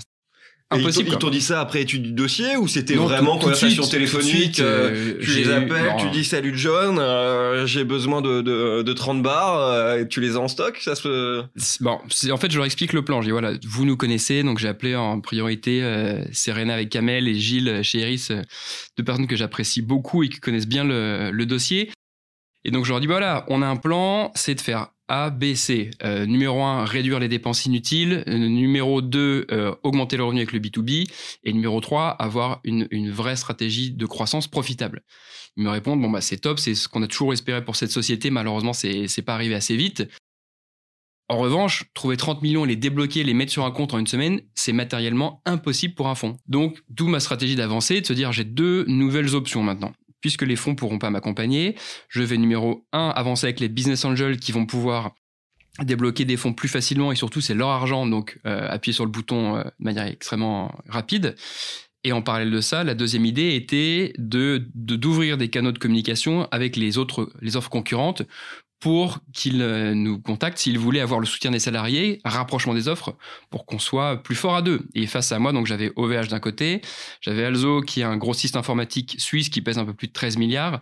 Impossible. 0.73 1.11
Ils 1.13 1.19
t'ont 1.19 1.31
dit 1.31 1.41
ça 1.41 1.61
après 1.61 1.83
étude 1.83 2.03
du 2.03 2.13
dossier 2.13 2.57
ou 2.57 2.69
c'était 2.69 2.95
vraiment 2.95 3.39
conversation 3.39 3.85
téléphonique 3.85 4.61
euh, 4.61 5.15
Tu 5.21 5.31
les 5.31 5.51
appelles, 5.51 5.95
tu 5.99 6.11
dis 6.11 6.25
salut 6.25 6.53
John, 6.57 6.99
euh, 6.99 7.67
j'ai 7.67 7.85
besoin 7.85 8.21
de, 8.21 8.41
de, 8.41 8.83
de 8.83 8.93
30 8.93 9.23
bars, 9.23 9.59
euh, 9.59 10.01
et 10.01 10.09
tu 10.09 10.21
les 10.21 10.37
as 10.37 10.41
en 10.41 10.49
stock 10.49 10.79
Ça 10.81 10.95
se. 10.95 11.43
Bon, 11.81 11.99
en 12.31 12.37
fait, 12.37 12.51
je 12.51 12.57
leur 12.57 12.67
explique 12.67 12.93
le 12.93 13.05
plan. 13.05 13.21
Je 13.21 13.27
dis 13.27 13.33
voilà, 13.33 13.53
vous 13.67 13.85
nous 13.85 13.97
connaissez, 13.97 14.43
donc 14.43 14.59
j'ai 14.59 14.69
appelé 14.69 14.95
en 14.97 15.21
priorité 15.21 15.83
Serena 16.33 16.75
avec 16.75 16.91
Kamel 16.91 17.29
et 17.29 17.35
Gilles 17.35 17.81
chez 17.83 18.01
Eris, 18.01 18.29
deux 18.97 19.05
personnes 19.05 19.27
que 19.27 19.37
j'apprécie 19.37 19.83
beaucoup 19.83 20.23
et 20.23 20.29
qui 20.29 20.41
connaissent 20.41 20.69
bien 20.69 20.85
le, 20.85 21.31
le 21.31 21.47
dossier. 21.47 21.91
Et 22.65 22.71
donc 22.71 22.85
je 22.85 22.91
leur 22.91 23.01
dis 23.01 23.07
voilà, 23.07 23.45
on 23.49 23.63
a 23.63 23.67
un 23.67 23.77
plan, 23.77 24.31
c'est 24.35 24.55
de 24.55 24.61
faire 24.61 24.89
A, 25.13 25.29
B, 25.29 25.53
C. 25.55 25.91
Euh, 26.05 26.25
numéro 26.25 26.63
1, 26.63 26.87
réduire 26.87 27.21
les 27.21 27.29
dépenses 27.29 27.67
inutiles. 27.67 28.25
Euh, 28.29 28.39
numéro 28.39 29.03
2, 29.03 29.47
euh, 29.53 29.75
augmenter 29.83 30.17
le 30.17 30.25
revenu 30.25 30.41
avec 30.41 30.53
le 30.53 30.59
B2B. 30.59 31.07
Et 31.45 31.53
numéro 31.53 31.83
3, 31.83 32.09
avoir 32.09 32.61
une, 32.65 33.11
vraie 33.11 33.37
stratégie 33.37 33.93
de 33.93 34.07
croissance 34.07 34.49
profitable. 34.49 35.03
Ils 35.59 35.65
me 35.65 35.69
répondent, 35.69 36.01
bon, 36.01 36.09
bah, 36.09 36.23
c'est 36.23 36.39
top, 36.39 36.59
c'est 36.59 36.75
ce 36.75 36.89
qu'on 36.89 37.03
a 37.03 37.07
toujours 37.07 37.35
espéré 37.35 37.63
pour 37.63 37.77
cette 37.77 37.91
société. 37.91 38.31
Malheureusement, 38.31 38.73
c'est, 38.73 39.07
c'est 39.07 39.21
pas 39.21 39.35
arrivé 39.35 39.55
assez 39.55 39.77
vite. 39.77 40.09
En 41.29 41.37
revanche, 41.37 41.85
trouver 41.93 42.17
30 42.17 42.41
millions, 42.41 42.65
les 42.65 42.77
débloquer, 42.77 43.23
les 43.23 43.35
mettre 43.35 43.53
sur 43.53 43.67
un 43.67 43.71
compte 43.71 43.93
en 43.93 43.99
une 43.99 44.07
semaine, 44.07 44.41
c'est 44.55 44.73
matériellement 44.73 45.43
impossible 45.45 45.95
pour 45.95 46.09
un 46.09 46.15
fonds. 46.15 46.39
Donc, 46.47 46.83
d'où 46.89 47.07
ma 47.07 47.21
stratégie 47.21 47.55
d'avancer, 47.55 48.01
de 48.01 48.07
se 48.07 48.15
dire 48.15 48.33
j'ai 48.33 48.45
deux 48.45 48.87
nouvelles 48.87 49.35
options 49.35 49.63
maintenant. 49.63 49.93
Puisque 50.23 50.43
les 50.43 50.57
fonds 50.57 50.75
pourront 50.75 50.99
pas 50.99 51.11
m'accompagner, 51.11 51.77
je 52.09 52.23
vais 52.23 52.39
numéro 52.39 52.87
1 52.93 53.13
avancer 53.15 53.47
avec 53.47 53.61
les 53.61 53.69
business 53.69 54.05
angels 54.07 54.39
qui 54.39 54.53
vont 54.53 54.65
pouvoir 54.65 55.15
débloquer 55.81 56.25
des 56.25 56.37
fonds 56.37 56.53
plus 56.53 56.69
facilement 56.69 57.13
et 57.13 57.17
surtout 57.17 57.41
c'est 57.41 57.55
leur 57.55 57.69
argent, 57.69 58.07
donc 58.07 58.39
euh, 58.47 58.67
appuyer 58.69 58.95
sur 58.95 59.05
le 59.05 59.11
bouton 59.11 59.57
euh, 59.57 59.65
de 59.65 59.85
manière 59.85 60.07
extrêmement 60.07 60.75
rapide. 60.89 61.35
Et 62.05 62.13
en 62.13 62.23
parallèle 62.23 62.51
de 62.51 62.61
ça, 62.61 62.83
la 62.83 62.95
deuxième 62.95 63.25
idée 63.25 63.55
était 63.55 64.13
de 64.19 64.67
d'ouvrir 64.75 65.39
des 65.39 65.49
canaux 65.49 65.73
de 65.73 65.79
communication 65.79 66.49
avec 66.51 66.77
les 66.77 66.99
autres 66.99 67.33
les 67.41 67.57
offres 67.57 67.71
concurrentes 67.71 68.23
pour 68.83 69.21
qu'ils 69.33 69.63
euh, 69.63 69.95
nous 69.95 70.21
contactent 70.21 70.59
s'ils 70.59 70.77
voulaient 70.77 70.99
avoir 70.99 71.21
le 71.21 71.27
soutien 71.27 71.53
des 71.53 71.61
salariés, 71.61 72.21
rapprochement 72.25 72.75
des 72.75 72.89
offres, 72.89 73.17
pour 73.49 73.65
qu'on 73.65 73.79
soit 73.79 74.21
plus 74.25 74.35
fort 74.35 74.57
à 74.57 74.63
deux. 74.63 74.89
Et 74.97 75.07
face 75.07 75.31
à 75.31 75.39
moi, 75.39 75.53
donc 75.53 75.67
j'avais 75.67 75.93
OVH 75.95 76.27
d'un 76.27 76.41
côté, 76.41 76.81
j'avais 77.21 77.45
Alzo 77.45 77.83
qui 77.83 78.01
est 78.01 78.05
un 78.05 78.17
grossiste 78.17 78.57
informatique 78.57 79.15
suisse 79.19 79.51
qui 79.51 79.63
pèse 79.63 79.79
un 79.79 79.85
peu 79.85 79.95
plus 79.95 80.09
de 80.09 80.13
13 80.13 80.37
milliards, 80.37 80.81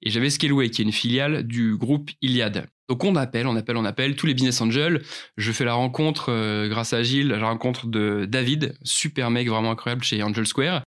et 0.00 0.08
j'avais 0.08 0.30
Scaleway 0.30 0.70
qui 0.70 0.80
est 0.80 0.86
une 0.86 0.92
filiale 0.92 1.42
du 1.42 1.76
groupe 1.76 2.10
Iliad. 2.22 2.68
Donc 2.88 3.04
on 3.04 3.16
appelle, 3.16 3.46
on 3.46 3.54
appelle, 3.54 3.76
on 3.76 3.84
appelle 3.84 4.16
tous 4.16 4.26
les 4.26 4.32
business 4.32 4.58
angels. 4.62 5.02
Je 5.36 5.52
fais 5.52 5.66
la 5.66 5.74
rencontre 5.74 6.30
euh, 6.30 6.70
grâce 6.70 6.94
à 6.94 7.02
Gilles, 7.02 7.28
la 7.28 7.46
rencontre 7.46 7.86
de 7.86 8.24
David, 8.26 8.78
super 8.82 9.30
mec 9.30 9.46
vraiment 9.46 9.72
incroyable 9.72 10.04
chez 10.04 10.22
Angel 10.22 10.46
Square, 10.46 10.84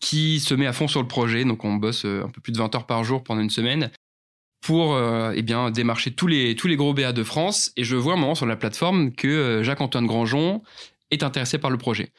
qui 0.00 0.38
se 0.38 0.52
met 0.52 0.66
à 0.66 0.74
fond 0.74 0.86
sur 0.86 1.00
le 1.00 1.08
projet. 1.08 1.46
Donc 1.46 1.64
on 1.64 1.76
bosse 1.76 2.04
euh, 2.04 2.24
un 2.24 2.28
peu 2.28 2.42
plus 2.42 2.52
de 2.52 2.58
20 2.58 2.74
heures 2.74 2.86
par 2.86 3.04
jour 3.04 3.24
pendant 3.24 3.40
une 3.40 3.48
semaine 3.48 3.90
pour 4.64 4.94
euh, 4.94 5.32
eh 5.36 5.42
bien 5.42 5.70
démarcher 5.70 6.10
tous 6.10 6.26
les 6.26 6.56
tous 6.56 6.68
les 6.68 6.76
gros 6.76 6.94
BA 6.94 7.12
de 7.12 7.22
France. 7.22 7.70
Et 7.76 7.84
je 7.84 7.96
vois 7.96 8.14
un 8.14 8.16
moment 8.16 8.34
sur 8.34 8.46
la 8.46 8.56
plateforme 8.56 9.12
que 9.12 9.28
euh, 9.28 9.62
Jacques-Antoine 9.62 10.06
Grandjean 10.06 10.62
est 11.10 11.22
intéressé 11.22 11.58
par 11.58 11.70
le 11.70 11.76
projet. 11.76 12.12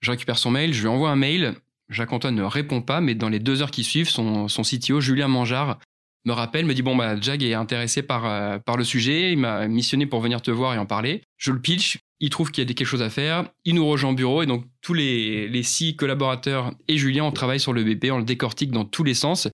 Je 0.00 0.10
récupère 0.10 0.38
son 0.38 0.50
mail, 0.50 0.72
je 0.72 0.80
lui 0.80 0.88
envoie 0.88 1.10
un 1.10 1.16
mail, 1.16 1.54
Jacques-Antoine 1.90 2.34
ne 2.34 2.42
répond 2.42 2.80
pas 2.80 3.02
mais 3.02 3.14
dans 3.14 3.28
les 3.28 3.38
deux 3.38 3.60
heures 3.60 3.70
qui 3.70 3.84
suivent 3.84 4.08
son, 4.08 4.48
son 4.48 4.62
CTO 4.62 5.00
Julien 5.00 5.28
Mangeard 5.28 5.78
me 6.24 6.32
rappelle, 6.32 6.64
me 6.64 6.72
dit 6.72 6.80
bon 6.80 6.96
bah 6.96 7.20
Jag 7.20 7.42
est 7.42 7.52
intéressé 7.52 8.02
par 8.02 8.24
euh, 8.24 8.58
par 8.58 8.78
le 8.78 8.84
sujet, 8.84 9.32
il 9.32 9.38
m'a 9.38 9.68
missionné 9.68 10.06
pour 10.06 10.20
venir 10.20 10.40
te 10.40 10.50
voir 10.50 10.72
et 10.74 10.78
en 10.78 10.86
parler. 10.86 11.22
Je 11.36 11.52
le 11.52 11.60
pitch, 11.60 11.98
il 12.18 12.30
trouve 12.30 12.50
qu'il 12.50 12.66
y 12.66 12.70
a 12.70 12.72
quelque 12.72 12.86
chose 12.86 13.02
à 13.02 13.10
faire, 13.10 13.44
il 13.66 13.74
nous 13.74 13.86
rejoint 13.86 14.12
au 14.12 14.14
bureau 14.14 14.42
et 14.42 14.46
donc 14.46 14.64
tous 14.80 14.94
les, 14.94 15.48
les 15.48 15.62
six 15.62 15.96
collaborateurs 15.96 16.72
et 16.88 16.96
Julien 16.96 17.24
on 17.24 17.32
travaille 17.32 17.60
sur 17.60 17.74
le 17.74 17.84
BP, 17.84 18.10
on 18.10 18.18
le 18.18 18.24
décortique 18.24 18.70
dans 18.70 18.86
tous 18.86 19.04
les 19.04 19.12
sens 19.12 19.48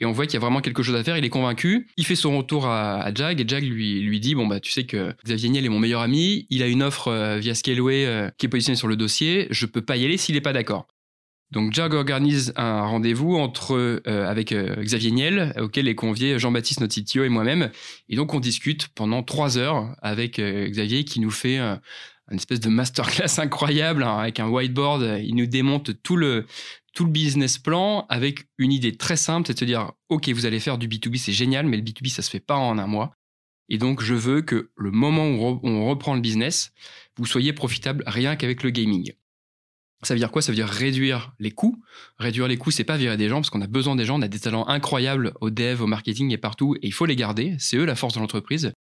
et 0.00 0.06
on 0.06 0.12
voit 0.12 0.26
qu'il 0.26 0.34
y 0.34 0.36
a 0.36 0.40
vraiment 0.40 0.60
quelque 0.60 0.82
chose 0.82 0.94
à 0.94 1.02
faire. 1.02 1.16
Il 1.16 1.24
est 1.24 1.30
convaincu. 1.30 1.88
Il 1.96 2.06
fait 2.06 2.14
son 2.14 2.36
retour 2.36 2.66
à, 2.66 3.10
Jag 3.14 3.40
et 3.40 3.44
Jag 3.48 3.64
lui, 3.64 4.00
lui 4.00 4.20
dit 4.20 4.34
Bon, 4.34 4.46
bah, 4.46 4.60
tu 4.60 4.70
sais 4.70 4.84
que 4.84 5.14
Xavier 5.24 5.48
Niel 5.48 5.64
est 5.64 5.70
mon 5.70 5.80
meilleur 5.80 6.02
ami. 6.02 6.46
Il 6.50 6.62
a 6.62 6.66
une 6.66 6.82
offre 6.82 7.08
euh, 7.08 7.38
via 7.38 7.54
Scaleway 7.54 8.06
euh, 8.06 8.30
qui 8.38 8.46
est 8.46 8.48
positionnée 8.48 8.76
sur 8.76 8.88
le 8.88 8.96
dossier. 8.96 9.48
Je 9.50 9.66
peux 9.66 9.82
pas 9.82 9.96
y 9.96 10.04
aller 10.04 10.16
s'il 10.16 10.36
n'est 10.36 10.40
pas 10.40 10.52
d'accord. 10.52 10.86
Donc 11.50 11.72
Jag 11.72 11.94
organise 11.94 12.52
un 12.56 12.82
rendez-vous 12.82 13.36
entre 13.36 13.74
euh, 13.74 14.28
avec 14.28 14.52
Xavier 14.52 15.10
Niel, 15.10 15.54
auquel 15.58 15.88
est 15.88 15.94
convié 15.94 16.38
Jean-Baptiste 16.38 16.80
notre 16.80 16.94
CTO 16.94 17.24
et 17.24 17.30
moi-même. 17.30 17.70
Et 18.08 18.16
donc 18.16 18.34
on 18.34 18.40
discute 18.40 18.88
pendant 18.88 19.22
trois 19.22 19.56
heures 19.56 19.96
avec 20.02 20.38
Xavier 20.38 21.04
qui 21.04 21.20
nous 21.20 21.30
fait 21.30 21.58
une 21.58 22.36
espèce 22.36 22.60
de 22.60 22.68
masterclass 22.68 23.38
incroyable 23.38 24.02
hein, 24.02 24.18
avec 24.18 24.40
un 24.40 24.48
whiteboard. 24.48 25.20
Il 25.24 25.36
nous 25.36 25.46
démonte 25.46 26.02
tout 26.02 26.16
le 26.16 26.44
tout 26.94 27.04
le 27.04 27.10
business 27.10 27.58
plan 27.58 28.06
avec 28.08 28.48
une 28.58 28.72
idée 28.72 28.96
très 28.96 29.16
simple, 29.16 29.46
c'est 29.46 29.54
de 29.54 29.58
se 29.58 29.64
dire, 29.64 29.92
OK, 30.08 30.28
vous 30.28 30.46
allez 30.46 30.60
faire 30.60 30.78
du 30.78 30.88
B2B, 30.88 31.16
c'est 31.16 31.32
génial, 31.32 31.66
mais 31.66 31.76
le 31.76 31.82
B2B, 31.82 32.08
ça 32.08 32.22
se 32.22 32.30
fait 32.30 32.40
pas 32.40 32.56
en 32.56 32.78
un 32.78 32.86
mois. 32.86 33.12
Et 33.68 33.78
donc, 33.78 34.02
je 34.02 34.14
veux 34.14 34.42
que 34.42 34.70
le 34.76 34.90
moment 34.90 35.28
où 35.28 35.60
on 35.62 35.88
reprend 35.88 36.14
le 36.14 36.20
business, 36.20 36.72
vous 37.16 37.26
soyez 37.26 37.52
profitable 37.52 38.02
rien 38.06 38.36
qu'avec 38.36 38.62
le 38.62 38.70
gaming. 38.70 39.12
Ça 40.02 40.14
veut 40.14 40.20
dire 40.20 40.30
quoi? 40.30 40.42
Ça 40.42 40.52
veut 40.52 40.56
dire 40.56 40.68
réduire 40.68 41.34
les 41.38 41.50
coûts. 41.50 41.82
Réduire 42.18 42.46
les 42.46 42.56
coûts, 42.56 42.70
c'est 42.70 42.84
pas 42.84 42.96
virer 42.96 43.16
des 43.16 43.28
gens 43.28 43.36
parce 43.36 43.50
qu'on 43.50 43.60
a 43.60 43.66
besoin 43.66 43.96
des 43.96 44.04
gens. 44.04 44.18
On 44.18 44.22
a 44.22 44.28
des 44.28 44.38
talents 44.38 44.66
incroyables 44.68 45.34
au 45.40 45.50
dev, 45.50 45.82
au 45.82 45.86
marketing 45.86 46.32
et 46.32 46.38
partout, 46.38 46.76
et 46.76 46.86
il 46.86 46.92
faut 46.92 47.04
les 47.04 47.16
garder. 47.16 47.56
C'est 47.58 47.76
eux 47.76 47.84
la 47.84 47.96
force 47.96 48.14
de 48.14 48.20
l'entreprise. 48.20 48.72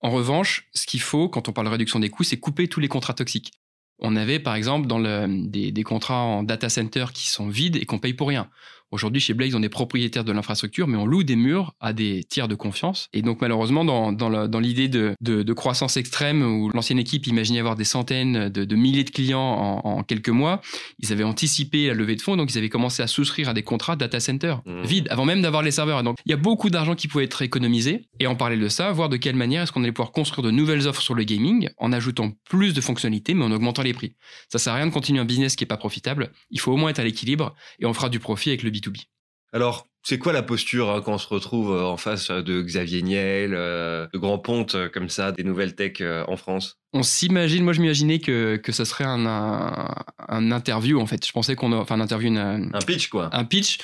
En 0.00 0.10
revanche, 0.10 0.68
ce 0.74 0.86
qu'il 0.86 1.00
faut 1.00 1.28
quand 1.28 1.48
on 1.48 1.52
parle 1.52 1.66
de 1.66 1.72
réduction 1.72 1.98
des 1.98 2.10
coûts, 2.10 2.22
c'est 2.22 2.38
couper 2.38 2.68
tous 2.68 2.80
les 2.80 2.88
contrats 2.88 3.14
toxiques. 3.14 3.52
On 3.98 4.14
avait 4.16 4.38
par 4.38 4.54
exemple 4.54 4.86
dans 4.86 4.98
le, 4.98 5.26
des, 5.48 5.72
des, 5.72 5.82
contrats 5.82 6.22
en 6.22 6.42
data 6.42 6.68
center 6.68 7.06
qui 7.12 7.28
sont 7.28 7.48
vides 7.48 7.76
et 7.76 7.84
qu'on 7.84 7.98
paye 7.98 8.14
pour 8.14 8.28
rien. 8.28 8.48
Aujourd'hui, 8.90 9.20
chez 9.20 9.34
Blaze, 9.34 9.54
on 9.54 9.62
est 9.62 9.68
propriétaire 9.68 10.24
de 10.24 10.32
l'infrastructure, 10.32 10.88
mais 10.88 10.96
on 10.96 11.06
loue 11.06 11.22
des 11.22 11.36
murs 11.36 11.74
à 11.80 11.92
des 11.92 12.24
tiers 12.24 12.48
de 12.48 12.54
confiance. 12.54 13.08
Et 13.12 13.22
donc, 13.22 13.40
malheureusement, 13.40 13.84
dans, 13.84 14.12
dans 14.12 14.60
l'idée 14.60 14.88
de, 14.88 15.14
de, 15.20 15.42
de, 15.42 15.52
croissance 15.52 15.96
extrême, 15.96 16.42
où 16.42 16.70
l'ancienne 16.70 16.98
équipe 16.98 17.26
imaginait 17.26 17.58
avoir 17.58 17.76
des 17.76 17.84
centaines 17.84 18.48
de, 18.48 18.64
de 18.64 18.76
milliers 18.76 19.04
de 19.04 19.10
clients 19.10 19.40
en, 19.40 19.98
en, 19.98 20.02
quelques 20.02 20.30
mois, 20.30 20.62
ils 20.98 21.12
avaient 21.12 21.24
anticipé 21.24 21.88
la 21.88 21.94
levée 21.94 22.16
de 22.16 22.22
fonds, 22.22 22.36
donc 22.36 22.50
ils 22.52 22.58
avaient 22.58 22.68
commencé 22.68 23.02
à 23.02 23.06
souscrire 23.06 23.48
à 23.48 23.54
des 23.54 23.62
contrats 23.62 23.96
data 23.96 24.20
center 24.20 24.56
mmh. 24.64 24.82
vides, 24.82 25.08
avant 25.10 25.24
même 25.24 25.42
d'avoir 25.42 25.62
les 25.62 25.70
serveurs. 25.70 26.02
donc, 26.02 26.16
il 26.24 26.30
y 26.30 26.34
a 26.34 26.38
beaucoup 26.38 26.70
d'argent 26.70 26.94
qui 26.94 27.08
pouvait 27.08 27.24
être 27.24 27.42
économisé. 27.42 28.08
Et 28.20 28.26
en 28.26 28.36
parler 28.36 28.56
de 28.56 28.68
ça, 28.68 28.90
voir 28.92 29.08
de 29.08 29.16
quelle 29.16 29.36
manière 29.36 29.62
est-ce 29.62 29.72
qu'on 29.72 29.82
allait 29.82 29.92
pouvoir 29.92 30.12
construire 30.12 30.44
de 30.44 30.50
nouvelles 30.50 30.88
offres 30.88 31.02
sur 31.02 31.14
le 31.14 31.24
gaming 31.24 31.68
en 31.76 31.92
ajoutant 31.92 32.32
plus 32.48 32.72
de 32.72 32.80
fonctionnalités, 32.80 33.34
mais 33.34 33.44
en 33.44 33.52
augmentant 33.52 33.82
les 33.82 33.92
prix. 33.92 34.14
Ça 34.48 34.58
sert 34.58 34.72
à 34.72 34.76
rien 34.76 34.86
de 34.86 34.92
continuer 34.92 35.20
un 35.20 35.24
business 35.24 35.56
qui 35.56 35.64
est 35.64 35.66
pas 35.66 35.76
profitable. 35.76 36.32
Il 36.50 36.60
faut 36.60 36.72
au 36.72 36.76
moins 36.76 36.90
être 36.90 36.98
à 36.98 37.04
l'équilibre 37.04 37.54
et 37.78 37.86
on 37.86 37.92
fera 37.92 38.08
du 38.08 38.18
profit 38.18 38.50
avec 38.50 38.62
le 38.62 38.70
B2B. 38.78 39.06
Alors, 39.52 39.86
c'est 40.02 40.18
quoi 40.18 40.32
la 40.32 40.42
posture 40.42 40.90
hein, 40.90 41.02
quand 41.04 41.14
on 41.14 41.18
se 41.18 41.28
retrouve 41.28 41.72
euh, 41.72 41.84
en 41.84 41.96
face 41.96 42.30
euh, 42.30 42.42
de 42.42 42.62
Xavier 42.62 43.02
Niel, 43.02 43.52
euh, 43.54 44.06
de 44.12 44.18
grands 44.18 44.38
pontes 44.38 44.76
comme 44.88 45.08
ça, 45.08 45.32
des 45.32 45.44
nouvelles 45.44 45.74
tech 45.74 46.00
en 46.00 46.36
France? 46.36 46.76
On 46.94 47.02
s'imagine, 47.02 47.64
moi 47.64 47.74
je 47.74 47.82
m'imaginais 47.82 48.18
que, 48.18 48.56
que 48.56 48.72
ça 48.72 48.86
serait 48.86 49.04
un, 49.04 49.26
un, 49.26 50.52
interview 50.52 50.98
en 50.98 51.04
fait. 51.04 51.26
Je 51.26 51.32
pensais 51.32 51.54
qu'on 51.54 51.72
a, 51.72 51.76
enfin 51.76 51.96
un 51.96 52.00
interview, 52.00 52.34
un 52.34 52.70
pitch 52.86 53.08
quoi. 53.08 53.28
Un 53.36 53.44
pitch 53.44 53.76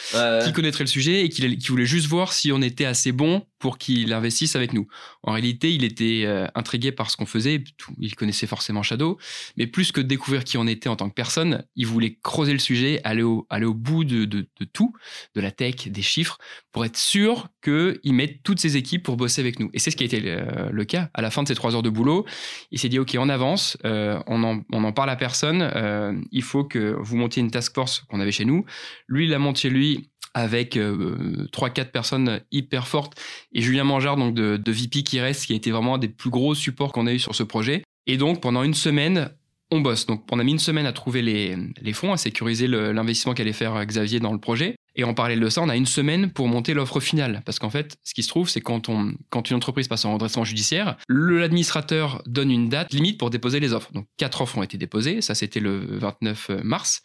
qui 0.42 0.52
connaîtrait 0.54 0.84
le 0.84 0.88
sujet 0.88 1.22
et 1.22 1.28
qui, 1.28 1.68
voulait 1.68 1.84
juste 1.84 2.06
voir 2.06 2.32
si 2.32 2.50
on 2.50 2.62
était 2.62 2.86
assez 2.86 3.12
bon 3.12 3.44
pour 3.58 3.76
qu'il 3.76 4.10
investisse 4.14 4.56
avec 4.56 4.72
nous. 4.72 4.86
En 5.22 5.32
réalité, 5.32 5.70
il 5.74 5.84
était 5.84 6.26
intrigué 6.54 6.92
par 6.92 7.10
ce 7.10 7.18
qu'on 7.18 7.26
faisait. 7.26 7.62
Il 7.98 8.14
connaissait 8.14 8.46
forcément 8.46 8.82
Shadow, 8.82 9.18
mais 9.58 9.66
plus 9.66 9.92
que 9.92 10.00
découvrir 10.00 10.42
qui 10.44 10.56
on 10.56 10.66
était 10.66 10.88
en 10.88 10.96
tant 10.96 11.10
que 11.10 11.14
personne, 11.14 11.62
il 11.76 11.86
voulait 11.86 12.18
creuser 12.22 12.54
le 12.54 12.58
sujet, 12.58 13.02
aller 13.04 13.22
au, 13.22 13.46
aller 13.50 13.66
au 13.66 13.74
bout 13.74 14.04
de, 14.04 14.24
de, 14.24 14.48
de 14.58 14.64
tout, 14.64 14.94
de 15.34 15.42
la 15.42 15.50
tech, 15.50 15.88
des 15.88 16.02
chiffres, 16.04 16.38
pour 16.70 16.84
être 16.84 16.96
sûr 16.96 17.48
qu'il 17.62 18.12
mette 18.12 18.42
toutes 18.42 18.60
ses 18.60 18.76
équipes 18.76 19.02
pour 19.02 19.16
bosser 19.16 19.40
avec 19.40 19.58
nous. 19.58 19.70
Et 19.72 19.78
c'est 19.78 19.90
ce 19.90 19.96
qui 19.96 20.04
a 20.04 20.06
été 20.06 20.20
le, 20.20 20.70
le, 20.70 20.84
cas. 20.84 21.10
À 21.14 21.22
la 21.22 21.30
fin 21.30 21.42
de 21.42 21.48
ces 21.48 21.54
trois 21.54 21.74
heures 21.74 21.82
de 21.82 21.90
boulot, 21.90 22.24
il 22.70 22.78
s'est 22.78 22.88
dit 22.88 22.98
ok, 22.98 23.16
on 23.18 23.28
avance, 23.28 23.76
euh, 23.84 24.20
on, 24.26 24.42
en, 24.44 24.92
parle 24.92 25.10
à 25.10 25.16
personne. 25.16 25.62
Euh, 25.74 26.12
il 26.30 26.42
faut 26.42 26.64
que 26.64 26.96
vous 26.98 27.16
montiez 27.16 27.42
une 27.42 27.50
task 27.50 27.74
force 27.74 28.04
qu'on 28.08 28.20
avait 28.20 28.32
chez 28.32 28.44
nous. 28.44 28.64
Lui, 29.08 29.24
il 29.24 29.30
l'a 29.30 29.38
monté 29.38 29.70
lui 29.70 30.10
avec 30.34 30.76
euh, 30.76 31.46
trois 31.52 31.70
quatre 31.70 31.92
personnes 31.92 32.40
hyper 32.50 32.88
fortes 32.88 33.20
et 33.52 33.62
Julien 33.62 33.84
Mangeard 33.84 34.16
donc 34.16 34.34
de, 34.34 34.56
de 34.56 34.72
VP 34.72 35.04
qui 35.04 35.20
reste 35.20 35.46
qui 35.46 35.52
a 35.52 35.56
été 35.56 35.70
vraiment 35.70 35.94
un 35.94 35.98
des 35.98 36.08
plus 36.08 36.30
gros 36.30 36.56
supports 36.56 36.90
qu'on 36.90 37.06
a 37.06 37.12
eu 37.12 37.20
sur 37.20 37.36
ce 37.36 37.44
projet 37.44 37.84
et 38.08 38.16
donc 38.16 38.40
pendant 38.40 38.64
une 38.64 38.74
semaine 38.74 39.30
on 39.70 39.80
bosse. 39.80 40.06
Donc, 40.06 40.24
on 40.30 40.38
a 40.38 40.44
mis 40.44 40.52
une 40.52 40.58
semaine 40.58 40.86
à 40.86 40.92
trouver 40.92 41.22
les 41.22 41.92
fonds, 41.92 42.12
à 42.12 42.16
sécuriser 42.16 42.68
l'investissement 42.68 43.34
qu'allait 43.34 43.52
faire 43.52 43.84
Xavier 43.84 44.20
dans 44.20 44.32
le 44.32 44.38
projet. 44.38 44.76
Et 44.96 45.04
en 45.04 45.14
parallèle 45.14 45.40
de 45.40 45.48
ça, 45.48 45.62
on 45.62 45.68
a 45.68 45.76
une 45.76 45.86
semaine 45.86 46.30
pour 46.30 46.46
monter 46.46 46.72
l'offre 46.72 47.00
finale. 47.00 47.42
Parce 47.44 47.58
qu'en 47.58 47.70
fait, 47.70 47.96
ce 48.04 48.14
qui 48.14 48.22
se 48.22 48.28
trouve, 48.28 48.48
c'est 48.48 48.60
quand, 48.60 48.90
quand 49.30 49.50
une 49.50 49.56
entreprise 49.56 49.88
passe 49.88 50.04
en 50.04 50.14
redressement 50.14 50.44
judiciaire, 50.44 50.96
l'administrateur 51.08 52.22
donne 52.26 52.50
une 52.50 52.68
date 52.68 52.92
limite 52.92 53.18
pour 53.18 53.30
déposer 53.30 53.58
les 53.60 53.72
offres. 53.72 53.92
Donc, 53.92 54.06
quatre 54.16 54.40
offres 54.40 54.58
ont 54.58 54.62
été 54.62 54.78
déposées. 54.78 55.20
Ça, 55.20 55.34
c'était 55.34 55.60
le 55.60 55.98
29 55.98 56.50
mars. 56.62 57.02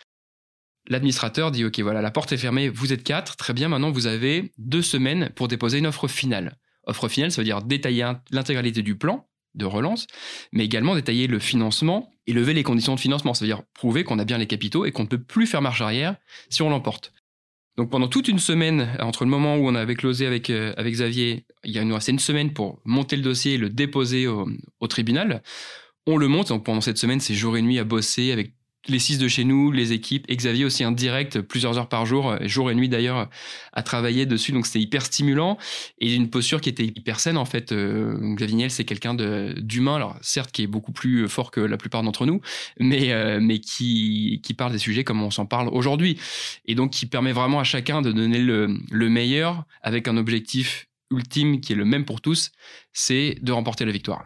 L'administrateur 0.88 1.52
dit, 1.52 1.66
OK, 1.66 1.80
voilà, 1.80 2.02
la 2.02 2.12
porte 2.12 2.32
est 2.32 2.38
fermée, 2.38 2.70
vous 2.70 2.94
êtes 2.94 3.04
quatre. 3.04 3.36
Très 3.38 3.54
bien, 3.54 3.70
maintenant, 3.70 3.92
vous 3.92 4.08
avez 4.08 4.52
deux 4.58 4.82
semaines 4.82 5.30
pour 5.36 5.48
déposer 5.48 5.80
une 5.80 5.88
offre 5.88 6.08
finale. 6.08 6.58
Offre 6.86 7.08
finale, 7.08 7.32
ça 7.32 7.42
veut 7.42 7.46
dire 7.46 7.62
détailler 7.62 8.12
l'intégralité 8.32 8.82
du 8.82 8.98
plan 8.98 9.28
de 9.56 9.66
relance, 9.66 10.08
mais 10.52 10.66
également 10.66 10.96
détailler 10.96 11.28
le 11.28 11.40
financement 11.40 12.12
et 12.28 12.34
lever 12.34 12.54
les 12.54 12.64
conditions 12.64 12.96
de 12.96 13.00
financement. 13.00 13.34
Ça 13.34 13.46
veut 13.46 13.50
dire 13.50 13.64
prouver 13.74 14.04
qu'on 14.04 14.20
a 14.20 14.26
bien 14.26 14.38
les 14.38 14.48
capitaux 14.48 14.86
et 14.86 14.92
qu'on 14.92 15.04
ne 15.04 15.08
peut 15.08 15.22
plus 15.22 15.48
faire 15.48 15.62
marche 15.62 15.82
arrière 15.82 16.16
si 16.50 16.62
on 16.62 16.70
l'emporte. 16.70 17.14
Donc 17.78 17.90
pendant 17.90 18.08
toute 18.08 18.28
une 18.28 18.40
semaine, 18.40 18.96
entre 19.00 19.24
le 19.24 19.32
moment 19.32 19.56
où 19.56 19.68
on 19.68 19.76
avait 19.76 19.96
closé 19.96 20.26
avec, 20.26 20.50
euh, 20.50 20.74
avec 20.78 20.94
Xavier, 20.94 21.46
il 21.64 21.72
y 21.72 21.80
a 21.80 21.84
nous 21.84 21.94
restait 21.94 22.12
une 22.12 22.20
semaine 22.20 22.54
pour 22.54 22.82
monter 22.84 23.16
le 23.16 23.22
dossier 23.22 23.54
et 23.54 23.58
le 23.58 23.70
déposer 23.70 24.28
au, 24.28 24.48
tribunal. 24.88 25.42
On 26.06 26.18
le 26.18 26.28
monte, 26.28 26.50
donc 26.50 26.66
pendant 26.66 26.82
cette 26.82 26.98
semaine, 26.98 27.20
c'est 27.20 27.36
jour 27.36 27.56
et 27.56 27.62
nuit 27.62 27.80
à 27.80 27.84
bosser 27.84 28.32
avec 28.32 28.54
les 28.88 29.00
six 29.00 29.18
de 29.18 29.28
chez 29.28 29.44
nous, 29.44 29.72
les 29.72 29.92
équipes, 29.92 30.26
et 30.30 30.36
Xavier 30.36 30.66
aussi 30.66 30.86
en 30.86 30.92
direct, 30.92 31.42
plusieurs 31.42 31.78
heures 31.78 31.90
par 31.90 32.06
jour, 32.06 32.36
jour 32.42 32.72
et 32.72 32.76
nuit 32.76 32.90
d'ailleurs, 32.90 33.30
à 33.74 33.84
travailler 33.84 34.26
dessus. 34.26 34.52
Donc 34.52 34.66
c'était 34.66 34.80
hyper 34.80 35.06
stimulant 35.06 35.58
et 36.00 36.16
une 36.16 36.30
posture 36.30 36.62
qui 36.62 36.70
était 36.70 36.86
hyper 36.86 37.20
saine 37.20 37.38
en 37.38 37.46
fait. 37.46 37.72
Euh, 37.72 38.18
Xavier 38.36 38.56
Niel, 38.56 38.72
c'est 38.72 38.86
quelqu'un 38.86 39.14
d'humain, 39.14 39.96
alors 39.96 40.18
certes 40.22 40.52
qui 40.52 40.64
est 40.64 40.68
beaucoup 40.68 40.92
plus 40.92 41.28
fort 41.28 41.52
que 41.52 41.60
la 41.60 41.78
plupart 41.78 42.04
d'entre 42.04 42.26
nous, 42.26 42.42
mais, 42.80 43.12
euh, 43.12 43.40
mais 43.42 43.60
qui, 43.60 44.40
qui 44.44 44.54
parle 44.54 44.72
des 44.72 44.80
sujets 44.80 45.04
comme 45.04 45.22
on 45.22 45.32
s'en 45.32 45.46
parle 45.46 45.68
aujourd'hui. 45.70 46.18
Et 46.66 46.76
donc 46.76 46.92
qui 46.92 47.06
permet 47.06 47.34
vraiment 47.34 47.60
à 47.60 47.64
chacun 47.64 48.02
de 48.02 48.12
donner 48.12 48.40
le, 48.40 48.78
le 48.92 49.10
meilleur 49.10 49.66
avec 49.82 50.08
un 50.08 50.18
objectif 50.18 50.88
ultime 51.12 51.60
qui 51.60 51.74
est 51.74 51.76
le 51.76 51.86
même 51.86 52.06
pour 52.06 52.22
tous, 52.22 52.52
c'est 52.94 53.38
de 53.42 53.52
remporter 53.52 53.86
la 53.86 53.92
victoire. 53.92 54.26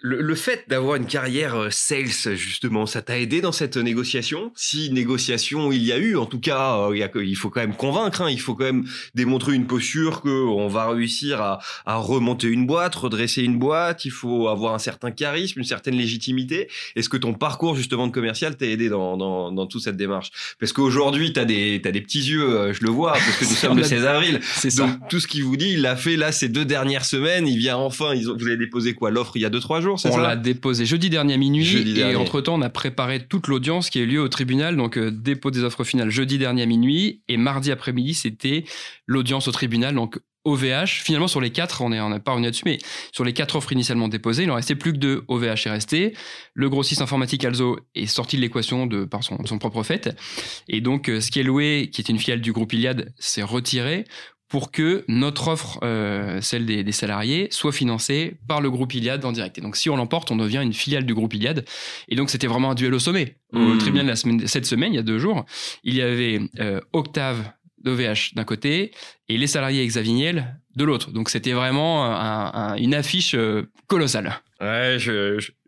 Le, 0.00 0.34
fait 0.36 0.64
d'avoir 0.68 0.94
une 0.94 1.06
carrière 1.06 1.56
euh, 1.56 1.70
sales, 1.70 2.36
justement, 2.36 2.86
ça 2.86 3.02
t'a 3.02 3.18
aidé 3.18 3.40
dans 3.40 3.50
cette 3.50 3.76
négociation? 3.76 4.52
Si 4.54 4.92
négociation 4.92 5.72
il 5.72 5.82
y 5.82 5.90
a 5.90 5.98
eu, 5.98 6.16
en 6.16 6.26
tout 6.26 6.38
cas, 6.38 6.88
euh, 6.88 7.08
il, 7.24 7.36
faut 7.36 7.50
quand 7.50 7.60
même 7.60 7.74
convaincre, 7.74 8.22
hein, 8.22 8.30
il 8.30 8.40
faut 8.40 8.54
quand 8.54 8.64
même 8.64 8.84
démontrer 9.16 9.54
une 9.54 9.66
posture 9.66 10.20
qu'on 10.20 10.68
va 10.68 10.88
réussir 10.90 11.40
à, 11.40 11.58
remonter 11.86 12.46
une 12.46 12.64
boîte, 12.64 12.94
redresser 12.94 13.42
une 13.42 13.58
boîte, 13.58 14.04
il 14.04 14.12
faut 14.12 14.46
avoir 14.46 14.74
un 14.74 14.78
certain 14.78 15.10
charisme, 15.10 15.58
une 15.58 15.64
certaine 15.64 15.96
légitimité. 15.96 16.68
Est-ce 16.94 17.08
que 17.08 17.16
ton 17.16 17.34
parcours 17.34 17.74
justement 17.74 18.06
de 18.06 18.12
commercial 18.12 18.56
t'a 18.56 18.66
aidé 18.66 18.88
dans, 18.88 19.16
dans, 19.16 19.66
toute 19.66 19.82
cette 19.82 19.96
démarche? 19.96 20.30
Parce 20.60 20.72
qu'aujourd'hui, 20.72 21.32
tu 21.32 21.40
as 21.40 21.44
des, 21.44 21.80
des 21.80 22.00
petits 22.00 22.22
yeux, 22.22 22.48
euh, 22.48 22.72
je 22.72 22.84
le 22.84 22.90
vois, 22.90 23.14
parce 23.14 23.36
que 23.36 23.44
nous 23.44 23.50
sommes 23.56 23.78
le 23.78 23.82
16 23.82 24.04
avril. 24.04 24.40
C'est 24.42 24.70
ça. 24.70 24.86
Donc 24.86 25.08
tout 25.08 25.18
ce 25.18 25.26
qu'il 25.26 25.42
vous 25.42 25.56
dit, 25.56 25.72
il 25.72 25.82
l'a 25.82 25.96
fait 25.96 26.14
là 26.14 26.30
ces 26.30 26.48
deux 26.48 26.64
dernières 26.64 27.04
semaines, 27.04 27.48
il 27.48 27.58
vient 27.58 27.76
enfin, 27.76 28.14
ils 28.14 28.30
ont, 28.30 28.36
vous 28.36 28.46
avez 28.46 28.56
déposé 28.56 28.94
quoi? 28.94 29.10
L'offre 29.10 29.32
il 29.36 29.42
y 29.42 29.44
a 29.44 29.50
deux 29.50 29.58
trois 29.58 29.80
jours? 29.80 29.87
On 30.04 30.16
l'a 30.16 30.36
déposé 30.36 30.86
jeudi 30.86 31.10
dernier 31.10 31.34
à 31.34 31.36
minuit 31.36 31.98
et 31.98 32.16
entre-temps, 32.16 32.54
on 32.54 32.62
a 32.62 32.70
préparé 32.70 33.26
toute 33.26 33.48
l'audience 33.48 33.90
qui 33.90 33.98
a 33.98 34.02
eu 34.02 34.06
lieu 34.06 34.20
au 34.20 34.28
tribunal. 34.28 34.76
Donc, 34.76 34.96
euh, 34.96 35.10
dépôt 35.10 35.50
des 35.50 35.64
offres 35.64 35.84
finales 35.84 36.10
jeudi 36.10 36.38
dernier 36.38 36.62
à 36.62 36.66
minuit 36.66 37.22
et 37.28 37.36
mardi 37.36 37.70
après-midi, 37.70 38.14
c'était 38.14 38.64
l'audience 39.06 39.48
au 39.48 39.52
tribunal. 39.52 39.94
Donc, 39.94 40.18
OVH, 40.44 41.02
finalement 41.02 41.28
sur 41.28 41.40
les 41.40 41.50
quatre, 41.50 41.82
on 41.82 41.90
n'a 41.90 42.20
pas 42.20 42.32
revenu 42.32 42.46
là-dessus, 42.46 42.62
mais 42.64 42.78
sur 43.12 43.24
les 43.24 43.32
quatre 43.32 43.56
offres 43.56 43.72
initialement 43.72 44.08
déposées, 44.08 44.44
il 44.44 44.50
en 44.50 44.54
restait 44.54 44.76
plus 44.76 44.92
que 44.92 44.98
deux. 44.98 45.24
OVH 45.28 45.66
est 45.66 45.70
resté. 45.70 46.16
Le 46.54 46.68
grossiste 46.70 47.02
informatique 47.02 47.44
Alzo 47.44 47.78
est 47.94 48.06
sorti 48.06 48.36
de 48.36 48.42
l'équation 48.42 48.86
de, 48.86 49.04
par 49.04 49.22
son, 49.22 49.44
son 49.44 49.58
propre 49.58 49.82
fait. 49.82 50.16
Et 50.68 50.80
donc, 50.80 51.08
euh, 51.08 51.20
Scaleway, 51.20 51.90
qui 51.92 52.00
est 52.00 52.08
une 52.08 52.18
filiale 52.18 52.40
du 52.40 52.52
groupe 52.52 52.72
Iliad, 52.72 53.12
s'est 53.18 53.42
retiré 53.42 54.04
pour 54.48 54.70
que 54.70 55.04
notre 55.08 55.48
offre, 55.48 55.78
euh, 55.82 56.40
celle 56.40 56.64
des, 56.64 56.92
salariés, 56.92 57.48
soit 57.50 57.72
financée 57.72 58.36
par 58.46 58.60
le 58.60 58.70
groupe 58.70 58.94
Iliad 58.94 59.24
en 59.24 59.32
direct. 59.32 59.58
Et 59.58 59.60
donc, 59.60 59.76
si 59.76 59.90
on 59.90 59.96
l'emporte, 59.96 60.30
on 60.30 60.36
devient 60.36 60.60
une 60.62 60.72
filiale 60.72 61.04
du 61.04 61.14
groupe 61.14 61.34
Iliad. 61.34 61.64
Et 62.08 62.16
donc, 62.16 62.30
c'était 62.30 62.46
vraiment 62.46 62.70
un 62.70 62.74
duel 62.74 62.94
au 62.94 62.98
sommet. 62.98 63.36
Au 63.52 63.58
mmh. 63.58 63.78
tribunal 63.78 64.06
la 64.06 64.16
semaine, 64.16 64.46
cette 64.46 64.66
semaine, 64.66 64.92
il 64.94 64.96
y 64.96 65.00
a 65.00 65.02
deux 65.02 65.18
jours, 65.18 65.44
il 65.84 65.94
y 65.94 66.02
avait 66.02 66.40
euh, 66.60 66.80
Octave 66.92 67.52
d'OVH 67.82 68.34
d'un 68.34 68.44
côté 68.44 68.92
et 69.28 69.36
les 69.36 69.46
salariés 69.46 69.86
Xavier 69.86 70.34
de 70.76 70.84
l'autre. 70.84 71.10
Donc, 71.10 71.30
c'était 71.30 71.52
vraiment 71.52 72.04
une 72.76 72.94
affiche 72.94 73.34
euh, 73.34 73.70
colossale. 73.86 74.40
Ouais, 74.60 74.96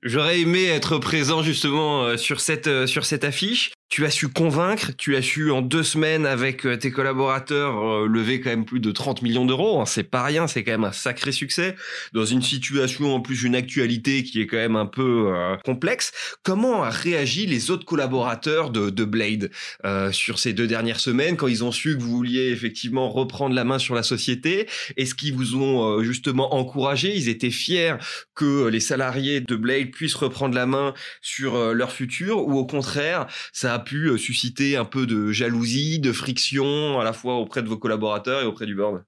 j'aurais 0.03 0.41
aimé 0.41 0.65
être 0.65 0.99
présent 0.99 1.43
justement 1.43 2.17
sur 2.17 2.41
cette, 2.41 2.87
sur 2.87 3.05
cette 3.05 3.23
affiche 3.25 3.71
tu 3.91 4.07
as 4.07 4.11
su 4.11 4.29
convaincre, 4.29 4.93
tu 4.97 5.17
as 5.17 5.23
su 5.23 5.51
en 5.51 5.63
deux 5.63 5.83
semaines 5.83 6.25
avec 6.25 6.65
euh, 6.65 6.77
tes 6.77 6.93
collaborateurs 6.93 7.85
euh, 7.85 8.07
lever 8.07 8.41
quand 8.41 8.51
même 8.51 8.65
plus 8.65 8.79
de 8.79 8.93
30 8.93 9.21
millions 9.23 9.45
d'euros. 9.45 9.81
Hein, 9.81 9.85
c'est 9.85 10.05
pas 10.05 10.23
rien, 10.23 10.47
c'est 10.47 10.63
quand 10.63 10.71
même 10.71 10.85
un 10.85 10.93
sacré 10.93 11.33
succès 11.33 11.75
dans 12.13 12.25
une 12.25 12.41
situation 12.41 13.13
en 13.13 13.21
plus 13.21 13.43
une 13.43 13.57
actualité 13.57 14.23
qui 14.23 14.41
est 14.41 14.47
quand 14.47 14.59
même 14.59 14.77
un 14.77 14.87
peu 14.87 15.33
euh, 15.35 15.57
complexe. 15.65 16.13
Comment 16.45 16.85
a 16.85 16.91
réagi 16.91 17.47
les 17.47 17.73
autres 17.73 17.85
collaborateurs 17.85 18.71
de, 18.71 18.91
de 18.91 19.05
Blade 19.05 19.51
sur 20.13 20.39
ces 20.39 20.53
deux 20.53 20.69
dernières 20.69 21.01
semaines 21.01 21.37
quand 21.37 21.49
ils 21.49 21.65
ont 21.65 21.73
su 21.73 21.97
que 21.97 22.03
vous 22.03 22.11
vouliez 22.11 22.51
effectivement 22.51 23.11
reprendre 23.11 23.50
la 23.55 23.65
main 23.65 23.79
sur 23.79 23.95
la 23.95 24.03
société 24.03 24.69
Est-ce 24.97 25.15
qu'ils 25.15 25.35
vous 25.35 25.57
ont 25.57 26.03
justement 26.03 26.55
encouragé 26.55 27.15
Ils 27.15 27.29
étaient 27.29 27.51
fiers 27.51 27.95
que 28.35 28.69
les 28.69 28.81
salariés 28.81 29.41
de 29.41 29.57
Blade 29.57 29.91
puissent 29.91 30.15
reprendre 30.15 30.55
la 30.55 30.67
main 30.67 30.95
sur 31.23 31.75
leur 31.75 31.93
futur 31.93 32.47
ou 32.47 32.55
au 32.55 32.67
contraire 32.67 33.27
ça 33.53 33.75
a 33.75 33.79
pu 33.79 34.07
euh, 34.07 34.17
susciter 34.17 34.77
un 34.77 34.85
peu 34.85 35.07
de 35.07 35.33
jalousie, 35.33 35.99
de 35.99 36.13
friction, 36.13 37.01
à 37.01 37.05
la 37.05 37.13
fois 37.13 37.37
auprès 37.37 37.63
de 37.63 37.69
vos 37.69 37.77
collaborateurs 37.77 38.43
et 38.43 38.47
auprès 38.47 38.67
du 38.67 38.75
board 38.75 39.05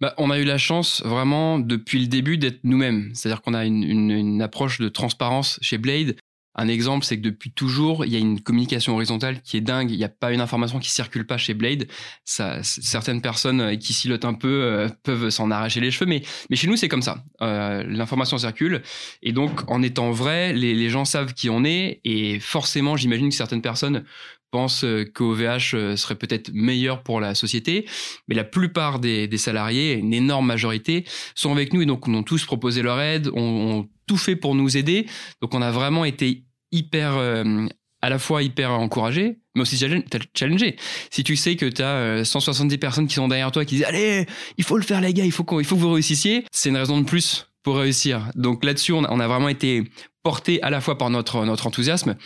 bah, 0.00 0.14
on 0.16 0.30
a 0.30 0.38
eu 0.38 0.44
la 0.44 0.58
chance 0.58 1.02
vraiment 1.04 1.58
depuis 1.58 1.98
le 2.00 2.06
début 2.06 2.38
d'être 2.38 2.60
nous-mêmes. 2.62 3.10
C'est-à-dire 3.14 3.42
qu'on 3.42 3.52
a 3.52 3.64
une, 3.64 4.40
approche 4.40 4.80
de 4.80 4.88
transparence 4.88 5.58
chez 5.60 5.76
Blade. 5.76 6.16
Un 6.54 6.68
exemple, 6.68 7.04
c'est 7.04 7.16
que 7.16 7.22
depuis 7.22 7.50
toujours, 7.50 8.04
il 8.04 8.12
y 8.12 8.16
a 8.16 8.18
une 8.18 8.40
communication 8.40 8.94
horizontale 8.94 9.40
qui 9.42 9.56
est 9.56 9.62
dingue. 9.62 9.90
Il 9.90 9.96
n'y 9.96 10.04
a 10.04 10.10
pas 10.10 10.32
une 10.32 10.40
information 10.40 10.78
qui 10.78 10.90
circule 10.90 11.26
pas 11.26 11.38
chez 11.38 11.54
Blade. 11.54 11.88
Ça, 12.24 12.62
certaines 12.62 13.22
personnes 13.22 13.60
euh, 13.60 13.76
qui 13.76 13.94
silotent 13.94 14.26
un 14.26 14.34
peu 14.34 14.62
euh, 14.62 14.88
peuvent 15.02 15.30
s'en 15.30 15.50
arracher 15.50 15.80
les 15.80 15.90
cheveux, 15.90 16.08
mais, 16.08 16.22
mais 16.50 16.56
chez 16.56 16.66
nous, 16.66 16.76
c'est 16.76 16.88
comme 16.88 17.02
ça. 17.02 17.24
Euh, 17.40 17.82
l'information 17.84 18.36
circule. 18.36 18.82
Et 19.22 19.32
donc, 19.32 19.70
en 19.70 19.82
étant 19.82 20.10
vrai, 20.10 20.52
les, 20.52 20.90
gens 20.90 21.04
savent 21.04 21.32
qui 21.32 21.48
on 21.48 21.64
est. 21.64 22.00
Et 22.04 22.38
forcément, 22.38 22.96
j'imagine 22.96 23.30
que 23.30 23.34
certaines 23.34 23.62
personnes 23.62 24.04
pensent 24.50 24.84
qu'OVH 25.14 25.96
serait 25.96 26.16
peut-être 26.16 26.50
meilleur 26.52 27.02
pour 27.02 27.20
la 27.20 27.34
société, 27.34 27.86
mais 28.28 28.34
la 28.34 28.44
plupart 28.44 28.98
des, 28.98 29.26
des, 29.26 29.38
salariés, 29.38 29.94
une 29.94 30.12
énorme 30.12 30.46
majorité, 30.46 31.06
sont 31.34 31.52
avec 31.52 31.72
nous 31.72 31.80
et 31.80 31.86
donc 31.86 32.06
on 32.06 32.12
ont 32.12 32.22
tous 32.22 32.44
proposé 32.44 32.82
leur 32.82 33.00
aide, 33.00 33.30
ont 33.32 33.88
tout 34.12 34.18
fait 34.18 34.36
pour 34.36 34.54
nous 34.54 34.76
aider. 34.76 35.06
Donc 35.40 35.54
on 35.54 35.62
a 35.62 35.70
vraiment 35.70 36.04
été 36.04 36.44
hyper 36.70 37.16
euh, 37.16 37.66
à 38.02 38.10
la 38.10 38.18
fois 38.18 38.42
hyper 38.42 38.72
encouragé, 38.72 39.38
mais 39.54 39.62
aussi 39.62 39.82
challengé. 40.34 40.76
Si 41.08 41.24
tu 41.24 41.34
sais 41.34 41.56
que 41.56 41.64
tu 41.64 41.80
as 41.80 42.26
170 42.26 42.76
personnes 42.76 43.06
qui 43.06 43.14
sont 43.14 43.26
derrière 43.26 43.50
toi 43.52 43.64
qui 43.64 43.76
disent 43.76 43.84
Allez, 43.84 44.26
il 44.58 44.64
faut 44.64 44.76
le 44.76 44.82
faire, 44.82 45.00
les 45.00 45.14
gars, 45.14 45.24
il 45.24 45.32
faut, 45.32 45.46
il 45.58 45.64
faut 45.64 45.76
que 45.76 45.80
vous 45.80 45.92
réussissiez, 45.92 46.44
c'est 46.52 46.68
une 46.68 46.76
raison 46.76 47.00
de 47.00 47.06
plus 47.06 47.48
pour 47.62 47.78
réussir. 47.78 48.28
Donc 48.34 48.66
là-dessus, 48.66 48.92
on, 48.92 49.04
a 49.04 49.28
vraiment 49.28 49.48
été 49.48 49.84
porté 50.22 50.62
à 50.62 50.68
la 50.68 50.82
fois 50.82 50.98
par 50.98 51.08
notre, 51.08 51.38
enthousiasme 51.38 52.16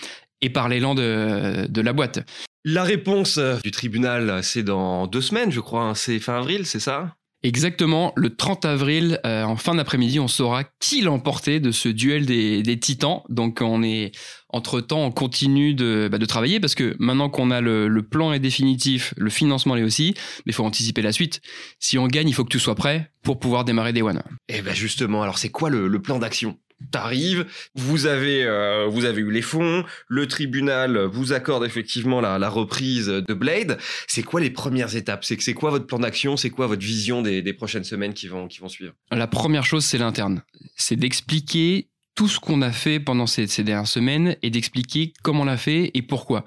et 0.40 0.50
par 0.50 0.68
l'élan 0.68 0.96
de, 0.96 1.66
de 1.68 1.80
la 1.82 1.92
boîte. 1.92 2.18
La 2.64 2.82
réponse 2.82 3.38
du 3.62 3.70
tribunal, 3.70 4.42
c'est 4.42 4.64
dans 4.64 5.06
deux 5.06 5.20
semaines, 5.20 5.52
je 5.52 5.60
crois. 5.60 5.82
Hein. 5.82 5.94
C'est 5.94 6.18
fin 6.18 6.38
avril, 6.38 6.66
c'est 6.66 6.80
ça? 6.80 7.14
Exactement, 7.42 8.12
le 8.16 8.34
30 8.34 8.64
avril, 8.64 9.20
euh, 9.24 9.44
en 9.44 9.56
fin 9.56 9.74
d'après-midi, 9.74 10.18
on 10.18 10.26
saura 10.26 10.64
qui 10.80 11.02
l'emportait 11.02 11.60
de 11.60 11.70
ce 11.70 11.88
duel 11.88 12.26
des, 12.26 12.78
titans. 12.80 13.22
Donc 13.28 13.60
on 13.60 13.82
est 13.82 14.12
entre-temps, 14.48 15.04
on 15.04 15.12
continue 15.12 15.74
de, 15.74 16.08
bah, 16.10 16.18
travailler 16.26 16.60
parce 16.60 16.74
que 16.74 16.96
maintenant 16.98 17.28
qu'on 17.28 17.50
a 17.50 17.60
le, 17.60 18.02
plan 18.02 18.32
est 18.32 18.40
définitif, 18.40 19.14
le 19.16 19.30
financement 19.30 19.76
est 19.76 19.82
aussi, 19.82 20.14
mais 20.44 20.50
il 20.50 20.54
faut 20.54 20.64
anticiper 20.64 21.02
la 21.02 21.12
suite. 21.12 21.40
Si 21.78 21.98
on 21.98 22.06
gagne, 22.06 22.28
il 22.28 22.34
faut 22.34 22.44
que 22.44 22.50
tu 22.50 22.58
sois 22.58 22.74
prêt 22.74 23.12
pour 23.22 23.38
pouvoir 23.38 23.64
démarrer 23.64 23.92
Day 23.92 24.02
One. 24.02 24.22
Et 24.48 24.56
eh 24.56 24.62
ben 24.62 24.74
justement, 24.74 25.22
alors 25.22 25.38
c'est 25.38 25.50
quoi 25.50 25.70
le 25.70 26.00
plan 26.00 26.18
d'action? 26.18 26.58
T'arrives, 26.90 27.46
vous 27.74 28.06
avez 28.06 28.44
euh, 28.44 28.86
vous 28.86 29.04
avez 29.04 29.22
eu 29.22 29.30
les 29.30 29.42
fonds, 29.42 29.84
le 30.08 30.26
tribunal 30.26 30.98
vous 30.98 31.32
accorde 31.32 31.64
effectivement 31.64 32.20
la, 32.20 32.48
reprise 32.48 33.06
de 33.06 33.34
Blade. 33.34 33.78
C'est 34.06 34.22
quoi 34.22 34.40
les 34.40 34.50
premières 34.50 34.94
étapes? 34.96 35.24
C'est 35.24 35.40
c'est 35.40 35.54
quoi 35.54 35.70
votre 35.70 35.86
plan 35.86 35.98
d'action? 35.98 36.36
C'est 36.36 36.50
quoi 36.50 36.66
votre 36.66 36.84
vision 36.84 37.22
des, 37.22 37.52
prochaines 37.52 37.84
semaines 37.84 38.14
qui 38.14 38.28
vont 38.28 38.48
qui 38.48 38.60
vont 38.60 38.68
suivre? 38.68 38.92
La 39.10 39.26
première 39.26 39.64
chose, 39.64 39.84
c'est 39.84 39.98
l'interne. 39.98 40.42
C'est 40.76 40.96
d'expliquer 40.96 41.88
tout 42.14 42.28
ce 42.28 42.40
qu'on 42.40 42.62
a 42.62 42.72
fait 42.72 42.98
pendant 42.98 43.26
ces, 43.26 43.46
ces 43.46 43.62
dernières 43.62 43.86
semaines 43.86 44.36
et 44.42 44.50
d'expliquer 44.50 45.12
comment 45.22 45.42
on 45.42 45.44
l'a 45.44 45.58
fait 45.58 45.90
et 45.94 46.02
pourquoi. 46.02 46.44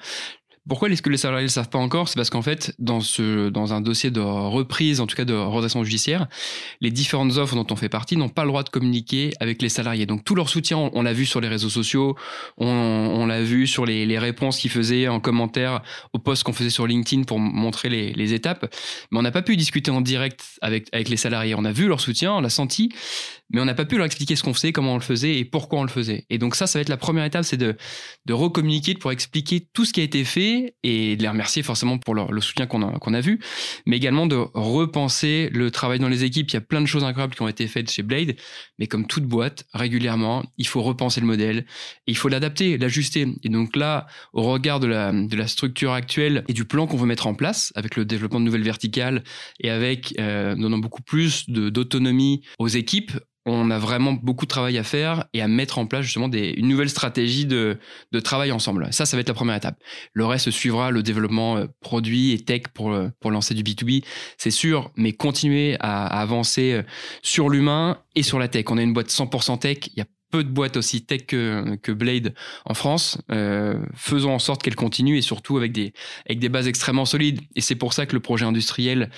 Pourquoi 0.70 0.88
est-ce 0.90 1.02
que 1.02 1.10
les 1.10 1.18
salariés 1.18 1.44
ne 1.44 1.48
le 1.48 1.52
savent 1.52 1.70
pas 1.70 1.80
encore? 1.80 2.08
C'est 2.08 2.16
parce 2.16 2.30
qu'en 2.30 2.44
fait, 2.44 2.74
dans, 2.78 3.02
ce, 3.02 3.50
dans 3.50 3.74
un 3.74 3.82
dossier 3.82 4.12
de 4.12 4.20
reprise, 4.20 5.02
en 5.02 5.08
tout 5.08 5.16
cas 5.16 5.26
de 5.26 5.34
redressement 5.34 5.84
judiciaire, 5.84 6.28
les 6.80 6.92
différentes 6.92 7.38
offres 7.38 7.56
dont 7.56 7.66
on 7.72 7.76
fait 7.76 7.90
partie 7.90 8.16
n'ont 8.16 8.30
pas 8.30 8.44
le 8.44 8.50
droit 8.50 8.64
de 8.64 8.70
communiquer 8.70 9.34
avec 9.40 9.62
les 9.62 9.70
salariés. 9.70 10.06
Donc 10.06 10.24
tout 10.24 10.36
leur 10.36 10.48
soutien, 10.48 10.78
on, 10.78 11.02
l'a 11.02 11.14
vu 11.14 11.26
sur 11.26 11.42
les 11.42 11.48
réseaux 11.48 11.70
sociaux, 11.70 12.16
on, 12.58 13.26
l'a 13.26 13.42
vu 13.42 13.66
sur 13.66 13.86
les, 13.86 14.20
réponses 14.20 14.60
qu'ils 14.60 14.72
faisaient 14.72 15.08
en 15.08 15.20
commentaire 15.20 15.82
aux 16.14 16.20
posts 16.20 16.44
qu'on 16.44 16.54
faisait 16.54 16.70
sur 16.70 16.86
LinkedIn 16.86 17.24
pour 17.24 17.40
montrer 17.40 17.90
les, 17.90 18.14
les 18.14 18.34
étapes. 18.34 18.74
Mais 19.12 19.18
on 19.18 19.22
n'a 19.24 19.32
pas 19.32 19.42
pu 19.42 19.58
discuter 19.58 19.92
en 19.92 20.02
direct 20.02 20.44
avec, 20.62 20.88
avec 20.92 21.10
les 21.10 21.18
salariés. 21.18 21.56
On 21.58 21.66
a 21.66 21.72
vu 21.72 21.88
leur 21.88 22.00
soutien, 22.00 22.34
on 22.34 22.42
l'a 22.42 22.50
senti, 22.50 22.92
mais 23.50 23.60
on 23.60 23.66
n'a 23.66 23.74
pas 23.74 23.86
pu 23.86 23.98
leur 23.98 24.06
expliquer 24.06 24.36
ce 24.36 24.44
qu'on 24.44 24.54
faisait, 24.54 24.72
comment 24.72 24.94
on 24.94 24.98
le 24.98 25.04
faisait 25.04 25.38
et 25.38 25.46
pourquoi 25.46 25.80
on 25.80 25.84
le 25.84 25.90
faisait. 25.90 26.26
Et 26.30 26.38
donc 26.38 26.56
ça, 26.56 26.68
ça 26.68 26.78
va 26.78 26.82
être 26.82 26.90
la 26.90 26.98
première 26.98 27.26
étape, 27.26 27.44
c'est 27.44 27.58
de, 27.58 27.76
de 28.26 28.34
recommuniquer 28.34 28.94
pour 28.94 29.12
expliquer 29.12 29.68
tout 29.74 29.86
ce 29.86 29.94
qui 29.94 30.02
a 30.02 30.04
été 30.04 30.24
fait 30.24 30.59
et 30.84 31.16
de 31.16 31.22
les 31.22 31.30
remercier 31.30 31.64
forcément 31.64 31.98
pour 31.98 32.16
le 32.16 32.42
soutien 32.42 32.68
qu'on 32.68 32.82
a, 32.82 33.00
qu'on 33.00 33.14
a 33.14 33.22
vu, 33.22 33.40
mais 33.86 33.98
également 33.98 34.26
de 34.26 34.36
repenser 34.54 35.50
le 35.52 35.72
travail 35.72 36.00
dans 36.00 36.10
les 36.10 36.24
équipes. 36.24 36.50
Il 36.50 36.54
y 36.54 36.58
a 36.58 36.62
plein 36.62 36.82
de 36.82 36.86
choses 36.86 37.04
incroyables 37.04 37.36
qui 37.36 37.42
ont 37.42 37.48
été 37.48 37.68
faites 37.68 37.90
chez 37.92 38.04
Blade, 38.04 38.36
mais 38.78 38.88
comme 38.88 39.08
toute 39.08 39.26
boîte, 39.26 39.66
régulièrement, 39.74 40.44
il 40.58 40.68
faut 40.68 40.82
repenser 40.82 41.22
le 41.22 41.28
modèle 41.28 41.60
et 42.08 42.12
il 42.12 42.18
faut 42.18 42.30
l'adapter, 42.30 42.78
l'ajuster. 42.78 43.28
Et 43.44 43.50
donc 43.50 43.76
là, 43.76 44.08
au 44.34 44.44
regard 44.44 44.80
de 44.80 44.88
la, 44.88 45.12
de 45.12 45.36
la 45.36 45.48
structure 45.48 45.94
actuelle 45.94 46.44
et 46.48 46.54
du 46.54 46.66
plan 46.66 46.88
qu'on 46.88 46.98
veut 46.98 47.08
mettre 47.08 47.28
en 47.28 47.34
place 47.34 47.72
avec 47.76 47.96
le 47.96 48.06
développement 48.06 48.40
de 48.40 48.46
nouvelles 48.46 48.64
verticales 48.64 49.24
et 49.60 49.70
avec 49.70 50.14
euh, 50.20 50.56
donnant 50.56 50.78
beaucoup 50.78 51.02
plus 51.02 51.50
d'autonomie 51.50 52.42
aux 52.58 52.68
équipes, 52.68 53.12
on 53.52 53.72
a 53.72 53.80
vraiment 53.80 54.14
beaucoup 54.14 54.46
de 54.46 54.50
travail 54.50 54.78
à 54.78 54.84
faire 54.84 55.26
et 55.34 55.42
à 55.42 55.48
mettre 55.48 55.78
en 55.78 55.86
place 55.86 56.04
justement 56.04 56.30
des, 56.30 56.54
une 56.58 56.68
nouvelle 56.68 56.90
stratégie 56.90 57.46
de, 57.46 57.78
de 58.12 58.20
travail 58.20 58.52
ensemble. 58.52 58.88
Ça, 58.92 59.06
ça 59.06 59.18
va 59.18 59.22
être 59.22 59.28
la 59.28 59.34
première 59.34 59.56
étape. 59.56 59.78
Le 60.14 60.26
reste 60.26 60.52
suivra 60.52 60.92
le 60.92 61.04
développement 61.04 61.58
euh, 61.58 61.66
produit 61.82 62.32
et 62.32 62.40
tech 62.40 62.64
pour, 62.74 62.92
euh, 62.92 63.10
pour 63.20 63.32
lancer 63.32 63.54
du 63.54 63.64
B2B, 63.64 64.04
c'est 64.38 64.52
sûr, 64.52 64.92
mais 64.96 65.14
continuer 65.14 65.78
à, 65.80 66.06
avancer 66.06 66.74
euh, 66.74 66.84
sur 67.22 67.50
l'humain 67.50 68.00
et 68.16 68.24
sur 68.24 68.40
la 68.40 68.48
tech. 68.48 68.66
On 68.70 68.78
a 68.78 68.82
une 68.82 68.94
boîte 68.94 69.10
100% 69.10 69.60
tech, 69.60 69.78
il 69.88 70.00
y 70.00 70.02
a 70.02 70.06
peu 70.32 70.44
de 70.44 70.50
boîtes 70.50 70.78
aussi 70.78 71.06
tech 71.06 71.26
que, 71.26 71.76
que 71.78 71.92
Blade 71.92 72.36
en 72.66 72.76
France. 72.76 73.18
Faisons 73.96 74.32
en 74.32 74.38
sorte 74.38 74.62
qu'elle 74.62 74.76
continue 74.76 75.18
et 75.18 75.24
surtout 75.24 75.58
avec 75.58 75.72
des, 75.72 75.92
avec 76.28 76.38
des 76.38 76.50
bases 76.50 76.68
extrêmement 76.68 77.06
solides. 77.06 77.42
Et 77.56 77.62
c'est 77.62 77.74
pour 77.74 77.94
ça 77.94 78.06
que 78.06 78.14
le 78.14 78.20
projet 78.20 78.46
industriel 78.46 79.10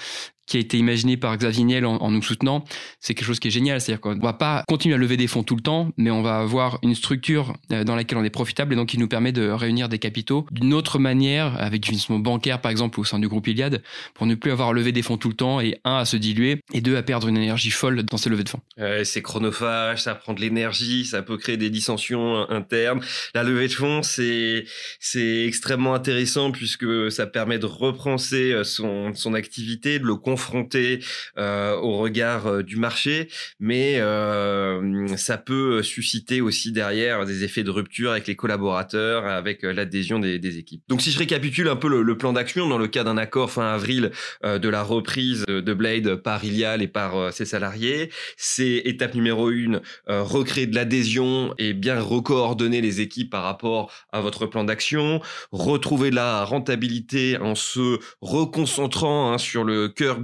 qui 0.52 0.58
a 0.58 0.60
été 0.60 0.78
imaginé 0.78 1.16
par 1.16 1.38
Xavier 1.38 1.64
Niel 1.64 1.86
en, 1.86 2.12
nous 2.12 2.22
soutenant, 2.22 2.66
c'est 3.00 3.14
quelque 3.14 3.26
chose 3.26 3.40
qui 3.40 3.48
est 3.48 3.52
génial. 3.52 3.80
C'est-à-dire 3.80 4.02
qu'on 4.02 4.20
va 4.20 4.34
pas 4.34 4.66
continuer 4.68 4.96
à 4.96 4.98
lever 4.98 5.16
des 5.16 5.28
fonds 5.28 5.44
tout 5.44 5.56
le 5.56 5.62
temps, 5.62 5.94
mais 5.96 6.12
on 6.12 6.22
va 6.22 6.40
avoir 6.40 6.78
une 6.84 6.94
structure 6.94 7.54
euh, 7.72 7.86
dans 7.86 7.96
laquelle 7.96 8.18
on 8.18 8.24
est 8.26 8.30
profitable 8.30 8.74
et 8.74 8.76
donc 8.76 8.90
qui 8.90 8.98
nous 8.98 9.08
permet 9.08 9.32
de 9.32 9.48
réunir 9.50 9.88
des 9.88 9.98
capitaux 9.98 10.46
d'une 10.52 10.74
autre 10.74 11.00
manière, 11.00 11.56
avec 11.62 11.80
du 11.80 11.92
financement 11.92 12.20
bancaire 12.20 12.60
par 12.60 12.70
exemple 12.70 13.00
au 13.00 13.06
sein 13.06 13.18
du 13.18 13.30
groupe 13.30 13.48
Iliad, 13.48 13.82
pour 14.14 14.28
ne 14.28 14.36
plus 14.36 14.52
avoir 14.52 14.68
à 14.68 14.74
lever 14.74 14.92
des 14.92 15.04
fonds 15.04 15.16
tout 15.16 15.30
le 15.30 15.36
temps 15.36 15.62
et 15.62 15.80
un 15.86 15.96
à 15.96 16.04
se 16.04 16.18
diluer 16.18 16.60
et 16.74 16.82
deux 16.82 16.98
à 16.98 17.04
perdre 17.04 17.30
une 17.30 17.38
énergie 17.38 17.72
folle 17.72 18.04
dans 18.04 18.18
ces 18.18 18.30
levées 18.30 18.44
de 18.44 18.50
fonds. 18.50 18.60
Euh, 18.80 19.06
c'est 19.06 19.22
chronophage, 19.22 20.02
ça 20.02 20.16
prend 20.16 20.34
de 20.34 20.42
l'énergie, 20.42 21.06
ça 21.06 21.22
peut 21.22 21.38
créer 21.38 21.56
des 21.56 21.70
dissensions 21.70 22.50
internes. 22.50 23.00
La 23.34 23.44
levée 23.44 23.70
de 23.70 23.74
fonds, 23.74 24.04
c'est 24.04 24.66
c'est 25.00 25.46
extrêmement 25.46 25.94
intéressant 25.94 26.52
puisque 26.52 27.10
ça 27.10 27.26
permet 27.26 27.58
de 27.58 27.68
repenser 27.68 28.52
euh, 28.52 28.66
son 28.66 29.14
son 29.14 29.34
activité, 29.34 29.98
de 29.98 30.04
le 30.04 30.16
confronter 30.18 30.41
euh, 31.38 31.76
au 31.76 31.98
regard 31.98 32.48
euh, 32.48 32.64
du 32.64 32.76
marché, 32.76 33.28
mais 33.60 34.00
euh, 34.00 35.08
ça 35.18 35.38
peut 35.38 35.84
susciter 35.84 36.42
aussi 36.42 36.72
derrière 36.72 37.26
des 37.26 37.44
effets 37.44 37.64
de 37.64 37.70
rupture 37.70 38.12
avec 38.12 38.28
les 38.28 38.36
collaborateurs, 38.36 39.26
avec 39.26 39.64
l'adhésion 39.64 40.20
des, 40.20 40.42
équipes. 40.58 40.84
Donc 40.90 41.02
si 41.02 41.12
je 41.12 41.20
récapitule 41.20 41.68
un 41.70 41.76
peu 41.76 41.88
le, 41.88 42.18
plan 42.18 42.34
d'action 42.34 42.68
dans 42.68 42.78
le 42.78 42.88
cas 42.88 43.04
d'un 43.04 43.18
accord 43.18 43.52
fin 43.52 43.74
avril 43.74 44.12
de 44.44 44.70
la 44.70 44.84
reprise 44.84 45.46
de 45.48 45.74
Blade 45.74 46.16
par 46.16 46.44
Ilial 46.44 46.82
et 46.82 46.88
par 46.88 47.32
ses 47.32 47.46
salariés, 47.46 48.10
c'est 48.36 48.82
étape 48.86 49.16
numéro 49.16 49.50
une, 49.50 49.82
recréer 50.08 50.68
de 50.68 50.76
l'adhésion 50.76 51.54
et 51.58 51.74
bien 51.74 52.02
recoordonner 52.02 52.82
les 52.82 53.00
équipes 53.00 53.30
par 53.30 53.44
rapport 53.44 53.92
à 54.12 54.20
votre 54.20 54.46
plan 54.46 54.66
d'action, 54.66 55.22
retrouver 55.52 56.10
de 56.10 56.16
la 56.16 56.44
rentabilité 56.44 57.38
en 57.38 57.56
se 57.56 58.00
reconcentrant 58.22 59.32
hein, 59.32 59.38
sur 59.38 59.64
le 59.64 59.88
cœur 59.88 60.20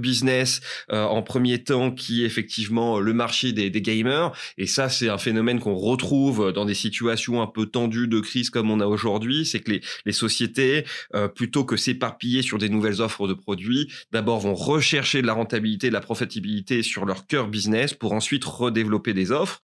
euh, 0.90 1.04
en 1.04 1.22
premier 1.22 1.62
temps 1.62 1.90
qui 1.90 2.22
est 2.22 2.26
effectivement 2.26 3.00
le 3.00 3.12
marché 3.12 3.52
des, 3.52 3.70
gamers. 3.70 4.32
Et 4.56 4.66
ça, 4.66 4.88
c'est 4.88 5.08
un 5.08 5.18
phénomène 5.18 5.60
qu'on 5.60 5.76
retrouve 5.76 6.52
dans 6.52 6.64
des 6.64 6.74
situations 6.74 7.42
un 7.42 7.46
peu 7.46 7.66
tendues 7.66 8.08
de 8.08 8.20
crise 8.20 8.50
comme 8.50 8.70
on 8.70 8.80
a 8.80 8.86
aujourd'hui. 8.86 9.46
C'est 9.46 9.60
que 9.60 9.72
les, 10.04 10.12
sociétés, 10.12 10.84
euh, 11.14 11.28
plutôt 11.28 11.64
que 11.64 11.76
s'éparpiller 11.76 12.42
sur 12.42 12.58
des 12.58 12.68
nouvelles 12.68 13.00
offres 13.00 13.28
de 13.28 13.34
produits, 13.34 13.88
d'abord 14.10 14.40
vont 14.40 14.54
rechercher 14.54 15.22
de 15.22 15.26
la 15.26 15.34
rentabilité, 15.34 15.88
de 15.88 15.92
la 15.92 16.00
profitabilité 16.00 16.82
sur 16.82 17.04
leur 17.04 17.26
cœur 17.26 17.48
business 17.48 17.94
pour 17.94 18.12
ensuite 18.12 18.44
redévelopper 18.44 19.14
des 19.14 19.30
offres. 19.30 19.62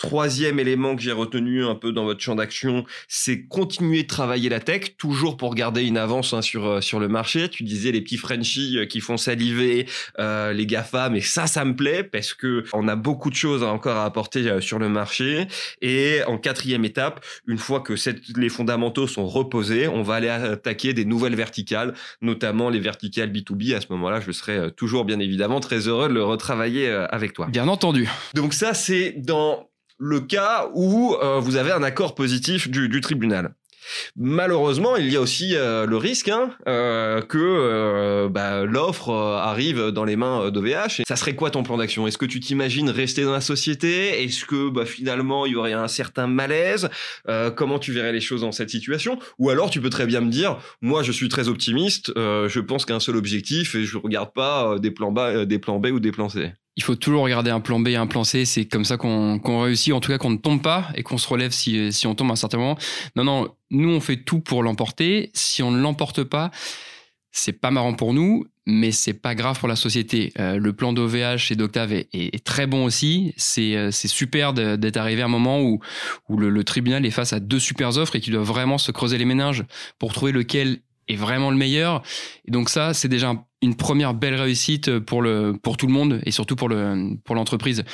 Troisième 0.00 0.58
élément 0.58 0.96
que 0.96 1.02
j'ai 1.02 1.12
retenu 1.12 1.62
un 1.62 1.74
peu 1.74 1.92
dans 1.92 2.04
votre 2.04 2.20
champ 2.20 2.34
d'action, 2.34 2.86
c'est 3.06 3.42
continuer 3.42 4.04
de 4.04 4.08
travailler 4.08 4.48
la 4.48 4.58
tech, 4.58 4.96
toujours 4.96 5.36
pour 5.36 5.54
garder 5.54 5.84
une 5.84 5.98
avance 5.98 6.32
hein, 6.32 6.40
sur 6.40 6.66
euh, 6.66 6.80
sur 6.80 6.98
le 6.98 7.06
marché. 7.06 7.50
Tu 7.50 7.64
disais 7.64 7.92
les 7.92 8.00
petits 8.00 8.16
Frenchies 8.16 8.78
euh, 8.78 8.86
qui 8.86 9.00
font 9.00 9.18
saliver 9.18 9.86
euh, 10.18 10.54
les 10.54 10.64
Gafa, 10.64 11.10
mais 11.10 11.20
ça, 11.20 11.46
ça 11.46 11.66
me 11.66 11.76
plaît 11.76 12.02
parce 12.02 12.32
que 12.32 12.64
on 12.72 12.88
a 12.88 12.96
beaucoup 12.96 13.28
de 13.28 13.34
choses 13.34 13.62
encore 13.62 13.98
à 13.98 14.06
apporter 14.06 14.48
euh, 14.48 14.60
sur 14.62 14.78
le 14.78 14.88
marché. 14.88 15.46
Et 15.82 16.20
en 16.26 16.38
quatrième 16.38 16.86
étape, 16.86 17.24
une 17.46 17.58
fois 17.58 17.80
que 17.80 17.96
cette, 17.96 18.20
les 18.36 18.48
fondamentaux 18.48 19.06
sont 19.06 19.26
reposés, 19.26 19.86
on 19.86 20.02
va 20.02 20.14
aller 20.14 20.28
attaquer 20.28 20.94
des 20.94 21.04
nouvelles 21.04 21.36
verticales, 21.36 21.94
notamment 22.22 22.70
les 22.70 22.80
verticales 22.80 23.30
B2B. 23.30 23.74
À 23.74 23.80
ce 23.82 23.86
moment-là, 23.90 24.20
je 24.20 24.32
serai 24.32 24.70
toujours 24.72 25.04
bien 25.04 25.20
évidemment 25.20 25.60
très 25.60 25.88
heureux 25.88 26.08
de 26.08 26.14
le 26.14 26.24
retravailler 26.24 26.88
avec 26.88 27.34
toi. 27.34 27.48
Bien 27.48 27.68
entendu. 27.68 28.08
Donc 28.34 28.54
ça, 28.54 28.74
c'est 28.74 29.12
dans 29.16 29.69
le 30.00 30.20
cas 30.20 30.70
où 30.74 31.14
euh, 31.14 31.38
vous 31.38 31.56
avez 31.56 31.70
un 31.70 31.82
accord 31.82 32.14
positif 32.14 32.68
du, 32.68 32.88
du, 32.88 33.00
tribunal. 33.02 33.54
Malheureusement, 34.16 34.96
il 34.96 35.12
y 35.12 35.16
a 35.16 35.20
aussi 35.20 35.54
euh, 35.54 35.84
le 35.84 35.96
risque 35.96 36.28
hein, 36.28 36.50
euh, 36.68 37.20
que 37.22 37.38
euh, 37.38 38.28
bah, 38.28 38.64
l'offre 38.64 39.10
euh, 39.10 39.36
arrive 39.36 39.88
dans 39.88 40.04
les 40.04 40.16
mains 40.16 40.50
d'OVH. 40.50 41.02
Ça 41.06 41.16
serait 41.16 41.34
quoi 41.34 41.50
ton 41.50 41.62
plan 41.62 41.76
d'action? 41.76 42.06
Est-ce 42.06 42.16
que 42.16 42.24
tu 42.26 42.40
t'imagines 42.40 42.88
rester 42.88 43.24
dans 43.24 43.32
la 43.32 43.40
société? 43.40 44.22
Est-ce 44.22 44.44
que 44.44 44.70
bah, 44.70 44.86
finalement 44.86 45.44
il 45.44 45.52
y 45.52 45.56
aurait 45.56 45.72
un 45.72 45.88
certain 45.88 46.26
malaise? 46.26 46.88
Euh, 47.28 47.50
Comment 47.50 47.78
tu 47.78 47.92
verrais 47.92 48.12
les 48.12 48.20
choses 48.20 48.42
dans 48.42 48.52
cette 48.52 48.70
situation? 48.70 49.18
Ou 49.38 49.50
alors 49.50 49.70
tu 49.70 49.80
peux 49.80 49.90
très 49.90 50.06
bien 50.06 50.20
me 50.20 50.30
dire, 50.30 50.58
moi 50.80 51.02
je 51.02 51.12
suis 51.12 51.28
très 51.28 51.48
optimiste, 51.48 52.12
je 52.16 52.60
pense 52.60 52.86
qu'un 52.86 53.00
seul 53.00 53.16
objectif 53.16 53.74
et 53.74 53.84
je 53.84 53.98
regarde 53.98 54.32
pas 54.32 54.78
des 54.78 54.90
plans, 54.90 55.10
bas, 55.10 55.44
des 55.44 55.58
plans 55.58 55.78
B 55.78 55.86
ou 55.86 56.00
des 56.00 56.12
plans 56.12 56.28
C 56.28 56.52
il 56.76 56.82
faut 56.82 56.94
toujours 56.94 57.22
regarder 57.22 57.50
un 57.50 57.60
plan 57.60 57.80
B 57.80 57.88
et 57.88 57.96
un 57.96 58.06
plan 58.06 58.24
C. 58.24 58.44
C'est 58.44 58.64
comme 58.64 58.84
ça 58.84 58.96
qu'on 58.96 59.38
qu 59.38 59.50
réussit, 59.50 59.92
en 59.92 60.00
tout 60.00 60.10
cas 60.10 60.18
qu'on 60.18 60.30
ne 60.30 60.36
tombe 60.36 60.62
pas 60.62 60.88
et 60.94 61.02
qu'on 61.02 61.18
se 61.18 61.28
relève 61.28 61.50
si, 61.50 61.92
si 61.92 62.06
on 62.06 62.14
tombe 62.14 62.30
à 62.30 62.32
un 62.32 62.36
certain 62.36 62.58
moment. 62.58 62.78
Non, 63.16 63.24
non, 63.24 63.48
nous 63.70 63.90
on 63.90 64.00
fait 64.00 64.16
tout 64.16 64.40
pour 64.40 64.62
l'emporter. 64.62 65.30
Si 65.34 65.62
on 65.62 65.70
ne 65.70 65.80
l'emporte 65.80 66.24
pas, 66.24 66.50
c'est 67.32 67.52
pas 67.52 67.70
marrant 67.70 67.94
pour 67.94 68.12
nous, 68.12 68.46
mais 68.66 68.92
c'est 68.92 69.14
pas 69.14 69.34
grave 69.34 69.58
pour 69.58 69.68
la 69.68 69.76
société. 69.76 70.32
Euh, 70.38 70.58
le 70.58 70.72
plan 70.72 70.92
d'OVH 70.92 71.50
et 71.50 71.56
d'Octave 71.56 71.92
est, 71.92 72.44
très 72.44 72.66
bon 72.66 72.84
aussi. 72.84 73.32
C'est 73.36 73.76
euh, 73.76 73.90
super 73.90 74.52
d'être 74.52 74.96
arrivé 74.96 75.22
à 75.22 75.26
un 75.26 75.28
moment 75.28 75.60
où, 75.60 75.80
où 76.28 76.36
le, 76.36 76.64
tribunal 76.64 77.04
est 77.06 77.10
face 77.10 77.32
à 77.32 77.40
deux 77.40 77.58
super 77.58 77.96
offres 77.96 78.16
et 78.16 78.20
qu'il 78.20 78.32
doit 78.32 78.42
vraiment 78.42 78.78
se 78.78 78.90
creuser 78.92 79.18
les 79.18 79.24
méninges 79.24 79.64
pour 79.98 80.12
trouver 80.12 80.32
lequel 80.32 80.80
est 81.12 81.16
vraiment 81.16 81.50
le 81.50 81.56
meilleur. 81.56 82.02
Et 82.46 82.50
donc 82.50 82.68
ça, 82.68 82.94
c'est 82.94 83.08
déjà 83.08 83.34
une 83.62 83.74
première 83.76 84.14
belle 84.14 84.34
réussite 84.34 84.98
pour 85.00 85.22
le 85.22 85.54
pour 85.62 85.76
tout 85.76 85.86
le 85.86 85.92
monde 85.92 86.20
et 86.24 86.30
surtout 86.30 86.56
pour 86.56 86.68
le 86.68 87.16
pour 87.24 87.34
l'entreprise. 87.34 87.84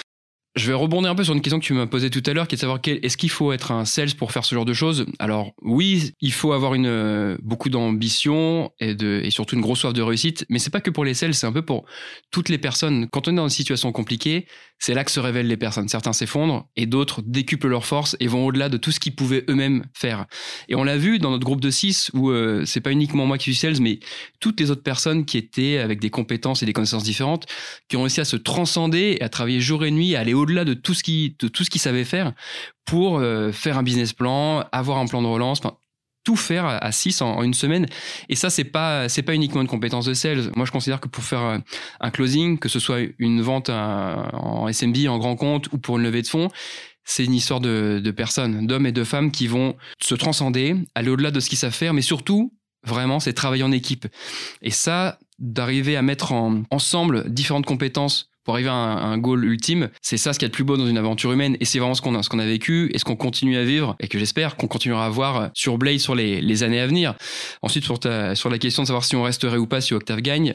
Je 0.57 0.69
vais 0.69 0.75
rebondir 0.75 1.11
un 1.11 1.15
peu 1.15 1.23
sur 1.23 1.35
une 1.35 1.43
question 1.43 1.61
que 1.61 1.65
tu 1.67 1.75
m'as 1.75 1.87
posée 1.87 2.09
tout 2.09 2.23
à 2.25 2.33
l'heure, 2.33 2.49
qui 2.49 2.55
est 2.55 2.57
de 2.57 2.61
savoir 2.61 2.81
est-ce 2.87 3.19
qu'il 3.19 3.29
faut 3.29 3.53
être 3.53 3.73
un 3.73 3.85
sales 3.85 4.15
pour 4.15 4.33
faire 4.33 4.43
ce 4.43 4.55
genre 4.55 4.65
de 4.65 4.73
choses? 4.73 5.05
Alors 5.19 5.53
oui, 5.61 6.15
il 6.23 6.33
faut 6.33 6.53
avoir 6.53 6.73
une 6.73 6.87
euh, 6.87 7.37
beaucoup 7.43 7.69
d'ambition 7.69 8.73
et 8.81 8.97
et 9.03 9.31
surtout 9.31 9.55
une 9.57 9.61
grosse 9.61 9.81
soif 9.81 9.93
de 9.93 10.01
réussite, 10.01 10.47
mais 10.49 10.59
c'est 10.59 10.71
pas 10.71 10.81
que 10.81 10.91
pour 10.91 11.05
les 11.05 11.13
sales, 11.13 11.35
c'est 11.35 11.47
un 11.47 11.53
peu 11.53 11.61
pour 11.61 11.85
toutes 12.31 12.49
les 12.49 12.57
personnes. 12.57 13.07
Quand 13.11 13.29
on 13.29 13.33
est 13.33 13.37
dans 13.37 13.45
une 13.45 13.51
situation 13.51 13.93
compliquée, 13.93 14.47
c'est 14.79 14.95
là 14.95 15.05
que 15.05 15.11
se 15.11 15.21
révèlent 15.21 15.47
les 15.47 15.57
personnes. 15.57 15.89
Certains 15.89 16.13
s'effondrent 16.13 16.69
et 16.77 16.87
d'autres 16.87 17.23
décuplent 17.23 17.69
leurs 17.69 17.87
forces 17.87 18.17
et 18.21 18.27
vont 18.27 18.47
au-delà 18.47 18.69
de 18.69 18.77
tout 18.77 18.93
ce 18.93 19.01
qu'ils 19.01 19.15
pouvaient 19.15 19.45
eux-mêmes 19.49 19.85
faire. 19.95 20.27
Et 20.69 20.75
on 20.75 20.85
l'a 20.85 20.99
vu 20.99 21.19
dans 21.19 21.31
notre 21.31 21.45
groupe 21.45 21.61
de 21.61 21.71
6 21.71 22.11
où 22.15 22.31
euh, 22.31 22.65
c'est 22.65 22.81
pas 22.81 22.93
uniquement 22.93 23.27
moi 23.27 23.39
qui 23.39 23.45
suis 23.45 23.55
sales, 23.55 23.81
mais 23.81 24.01
toutes 24.41 24.61
les 24.61 24.71
autres 24.71 24.83
personnes 24.83 25.25
qui 25.25 25.39
étaient 25.39 25.79
avec 25.79 26.01
des 26.01 26.11
compétences 26.11 26.63
et 26.63 26.67
des 26.67 26.73
connaissances 26.73 27.05
différentes, 27.05 27.47
qui 27.89 27.97
ont 27.97 28.03
réussi 28.03 28.21
à 28.21 28.25
se 28.25 28.37
transcender 28.37 29.17
et 29.19 29.23
à 29.23 29.29
travailler 29.29 29.61
jour 29.61 29.85
et 29.85 29.91
nuit, 29.91 30.15
à 30.15 30.21
aller 30.21 30.35
au-delà 30.47 30.65
de 30.65 30.75
tout 30.75 30.95
ce 30.95 31.03
qui 31.03 31.37
tout 31.37 31.65
ce 31.65 31.71
qu'ils 31.71 31.81
savaient 31.81 32.05
faire 32.05 32.33
pour 32.85 33.19
euh, 33.19 33.53
faire 33.53 33.77
un 33.79 33.83
business 33.83 34.13
plan, 34.13 34.65
avoir 34.73 34.99
un 34.99 35.07
plan 35.07 35.21
de 35.21 35.27
relance, 35.27 35.61
tout 36.25 36.37
faire 36.37 36.67
à 36.67 36.93
6 36.93 37.21
en, 37.23 37.43
une 37.43 37.55
semaine. 37.55 37.87
Et 38.29 38.37
ça, 38.37 38.51
c'est 38.51 38.65
pas, 38.65 39.09
c'est 39.09 39.23
pas 39.23 39.35
uniquement 39.35 39.61
une 39.61 39.69
compétence 39.69 40.07
de 40.07 40.15
sales. 40.15 40.51
Moi, 40.57 40.67
je 40.67 40.73
considère 40.73 41.01
que 41.01 41.09
pour 41.09 41.23
faire 41.23 41.43
euh, 41.43 41.59
un 42.01 42.11
closing, 42.11 42.59
que 42.59 42.69
ce 42.69 42.81
soit 42.81 43.01
une 43.19 43.43
vente 43.43 43.71
en 43.71 44.69
SMB, 44.69 45.07
en 45.09 45.19
grand 45.19 45.37
compte 45.37 45.73
ou 45.73 45.79
pour 45.79 45.99
une 45.99 46.05
levée 46.05 46.23
de 46.23 46.27
fonds, 46.27 46.49
c'est 47.05 47.25
une 47.25 47.35
histoire 47.35 47.61
de, 47.61 48.01
de 48.03 48.11
personnes, 48.11 48.67
d'hommes 48.67 48.87
et 48.87 48.93
de 48.93 49.05
femmes 49.05 49.31
qui 49.31 49.47
vont 49.47 49.77
se 50.01 50.15
transcender, 50.15 50.75
aller 50.95 51.09
au-delà 51.09 51.31
de 51.31 51.39
ce 51.39 51.49
qu'ils 51.49 51.59
savent 51.59 51.73
faire, 51.73 51.95
mais 51.95 52.03
surtout, 52.03 52.53
vraiment, 52.85 53.21
c'est 53.21 53.33
travailler 53.33 53.63
en 53.63 53.73
équipe. 53.73 54.07
Et 54.63 54.73
ça, 54.73 55.19
d'arriver 55.39 55.97
à 55.97 56.03
mettre 56.03 56.33
en, 56.33 56.63
ensemble 56.71 57.31
différentes 57.31 57.67
compétences 57.67 58.31
pour 58.47 58.55
arriver 58.55 58.71
à 58.71 58.73
un, 58.73 59.19
goal 59.19 59.45
ultime. 59.45 59.91
C'est 60.03 60.17
ça 60.17 60.33
ce 60.33 60.39
qu'il 60.39 60.47
y 60.47 60.49
a 60.49 60.51
de 60.51 60.55
plus 60.55 60.63
beau 60.63 60.77
dans 60.77 60.87
une 60.87 60.99
aventure 60.99 61.33
humaine 61.33 61.57
et 61.59 61.65
c'est 61.65 61.81
vraiment 61.81 61.95
ce 61.95 62.01
qu'on 62.01 62.15
a, 62.15 62.23
ce 62.23 62.31
a 62.37 62.47
vécu 62.47 62.91
et 62.95 62.99
ce 62.99 63.05
qu'on 63.05 63.17
continue 63.17 63.57
à 63.57 63.65
vivre? 63.65 63.97
Et 63.99 64.09
que 64.09 64.19
j'espère 64.19 64.57
qu'on 64.57 64.69
continuera 64.69 65.05
à 65.05 65.09
voir 65.09 65.51
sur 65.53 65.79
Blade 65.79 65.99
sur 65.99 66.15
les, 66.15 66.41
les 66.41 66.63
années 66.63 66.81
à 66.81 66.87
venir. 66.87 67.15
Ensuite, 67.63 67.83
sur, 67.85 67.99
ta, 67.99 68.37
sur 68.37 68.49
la 68.49 68.59
question 68.59 68.83
de 68.85 68.87
savoir 68.87 69.05
si 69.05 69.17
on 69.17 69.25
resterait 69.25 69.57
ou 69.57 69.67
pas 69.67 69.81
si 69.81 69.95
Octave 69.95 70.21
gagne, 70.21 70.55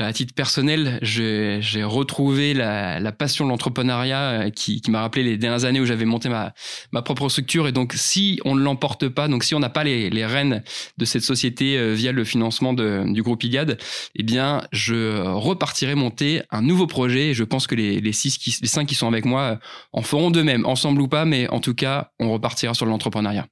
euh, 0.00 0.08
à 0.08 0.12
titre 0.12 0.34
personnel, 0.34 1.00
j'ai 1.02 1.82
retrouvé 1.82 2.54
la, 2.54 3.00
la, 3.00 3.12
passion 3.12 3.44
de 3.44 3.50
l'entrepreneuriat 3.50 4.20
euh, 4.20 4.50
qui, 4.50 4.80
qui 4.80 4.90
m'a 4.92 5.00
rappelé 5.00 5.24
les 5.24 5.36
dernières 5.36 5.64
années 5.64 5.80
où 5.80 5.84
j'avais 5.84 6.04
monté 6.04 6.28
ma, 6.28 6.54
ma 6.92 7.02
propre 7.02 7.28
structure 7.28 7.66
et 7.66 7.72
donc 7.72 7.94
si 7.96 8.40
on 8.44 8.54
ne 8.54 8.62
l'emporte 8.62 9.08
pas, 9.08 9.26
donc 9.26 9.42
si 9.42 9.54
on 9.56 9.60
n'a 9.60 9.68
pas 9.68 9.82
les, 9.82 10.10
les 10.10 10.24
rênes 10.24 10.62
de 10.96 11.04
cette 11.04 11.22
société 11.22 11.76
euh, 11.76 11.92
via 11.92 12.12
le 12.12 12.22
financement 12.22 12.72
du 12.72 13.22
groupe 13.22 13.42
IGAD, 13.42 13.78
eh 14.14 14.22
bien, 14.22 14.62
je 14.70 15.20
repartirai 15.20 15.96
monter 15.96 16.42
un 16.50 16.62
nouveau 16.62 16.86
projet 16.86 17.31
et 17.32 17.34
je 17.34 17.44
pense 17.44 17.66
que 17.66 17.74
les, 17.74 18.12
six 18.12 18.60
les 18.60 18.68
cinq 18.68 18.86
qui 18.86 18.94
sont 18.94 19.08
avec 19.08 19.24
moi 19.24 19.58
en 19.92 20.02
feront 20.02 20.30
de 20.30 20.42
même, 20.42 20.66
ensemble 20.66 21.00
ou 21.00 21.08
pas, 21.08 21.24
mais 21.24 21.48
en 21.48 21.60
tout 21.60 21.74
cas, 21.74 22.12
on 22.20 22.30
repartira 22.30 22.74
sur 22.74 22.86
l'entrepreneuriat. 22.86 23.46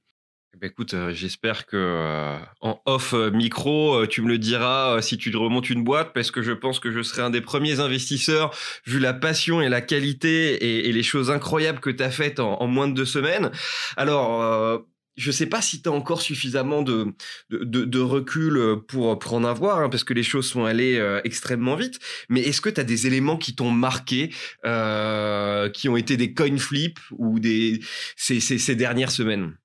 Bah, 0.61 0.67
écoute, 0.67 0.93
euh, 0.93 1.11
j'espère 1.11 1.65
que 1.65 1.75
euh, 1.75 2.37
en 2.59 2.79
off 2.85 3.15
euh, 3.15 3.31
micro, 3.31 4.05
tu 4.05 4.21
me 4.21 4.27
le 4.27 4.37
diras 4.37 5.01
si 5.01 5.17
tu 5.17 5.35
remontes 5.35 5.71
une 5.71 5.83
boîte, 5.83 6.13
parce 6.13 6.29
que 6.29 6.43
je 6.43 6.51
pense 6.51 6.79
que 6.79 6.91
je 6.91 7.01
serai 7.01 7.23
un 7.23 7.31
des 7.31 7.41
premiers 7.41 7.79
investisseurs, 7.79 8.55
vu 8.85 8.99
la 8.99 9.13
passion 9.13 9.59
et 9.61 9.69
la 9.69 9.81
qualité 9.81 10.87
et, 10.87 10.91
les 10.91 11.03
choses 11.03 11.31
incroyables 11.31 11.79
que 11.79 11.89
tu 11.89 12.03
as 12.03 12.11
faites 12.11 12.39
en, 12.39 12.67
moins 12.67 12.87
de 12.87 12.93
deux 12.93 13.05
semaines. 13.05 13.49
Alors, 13.97 14.85
je 15.17 15.29
ne 15.29 15.33
sais 15.33 15.45
pas 15.45 15.61
si 15.61 15.81
tu 15.81 15.89
as 15.89 15.91
encore 15.91 16.21
suffisamment 16.21 16.81
de, 16.81 17.13
de, 17.49 17.99
recul 17.99 18.77
pour, 18.87 19.19
pour 19.19 19.33
en 19.33 19.43
avoir, 19.43 19.79
hein, 19.79 19.89
parce 19.89 20.03
que 20.03 20.13
les 20.13 20.23
choses 20.23 20.47
sont 20.47 20.65
allées 20.65 21.01
extrêmement 21.23 21.75
vite. 21.75 21.99
Mais 22.29 22.41
est-ce 22.41 22.61
que 22.61 22.69
tu 22.69 22.79
as 22.79 22.83
des 22.83 23.07
éléments 23.07 23.37
qui 23.37 23.55
t'ont 23.55 23.71
marqué, 23.71 24.29
qui 24.63 25.89
ont 25.89 25.97
été 25.97 26.17
des 26.17 26.33
coin 26.33 26.57
flips 26.57 26.99
ou 27.11 27.39
des, 27.39 27.81
ces 28.15 28.75
dernières 28.75 29.11
semaines? 29.11 29.55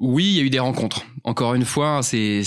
Oui, 0.00 0.24
il 0.24 0.32
y 0.32 0.40
a 0.40 0.42
eu 0.42 0.50
des 0.50 0.58
rencontres. 0.58 1.04
Encore 1.24 1.54
une 1.54 1.66
fois, 1.66 2.00
c'est 2.02 2.42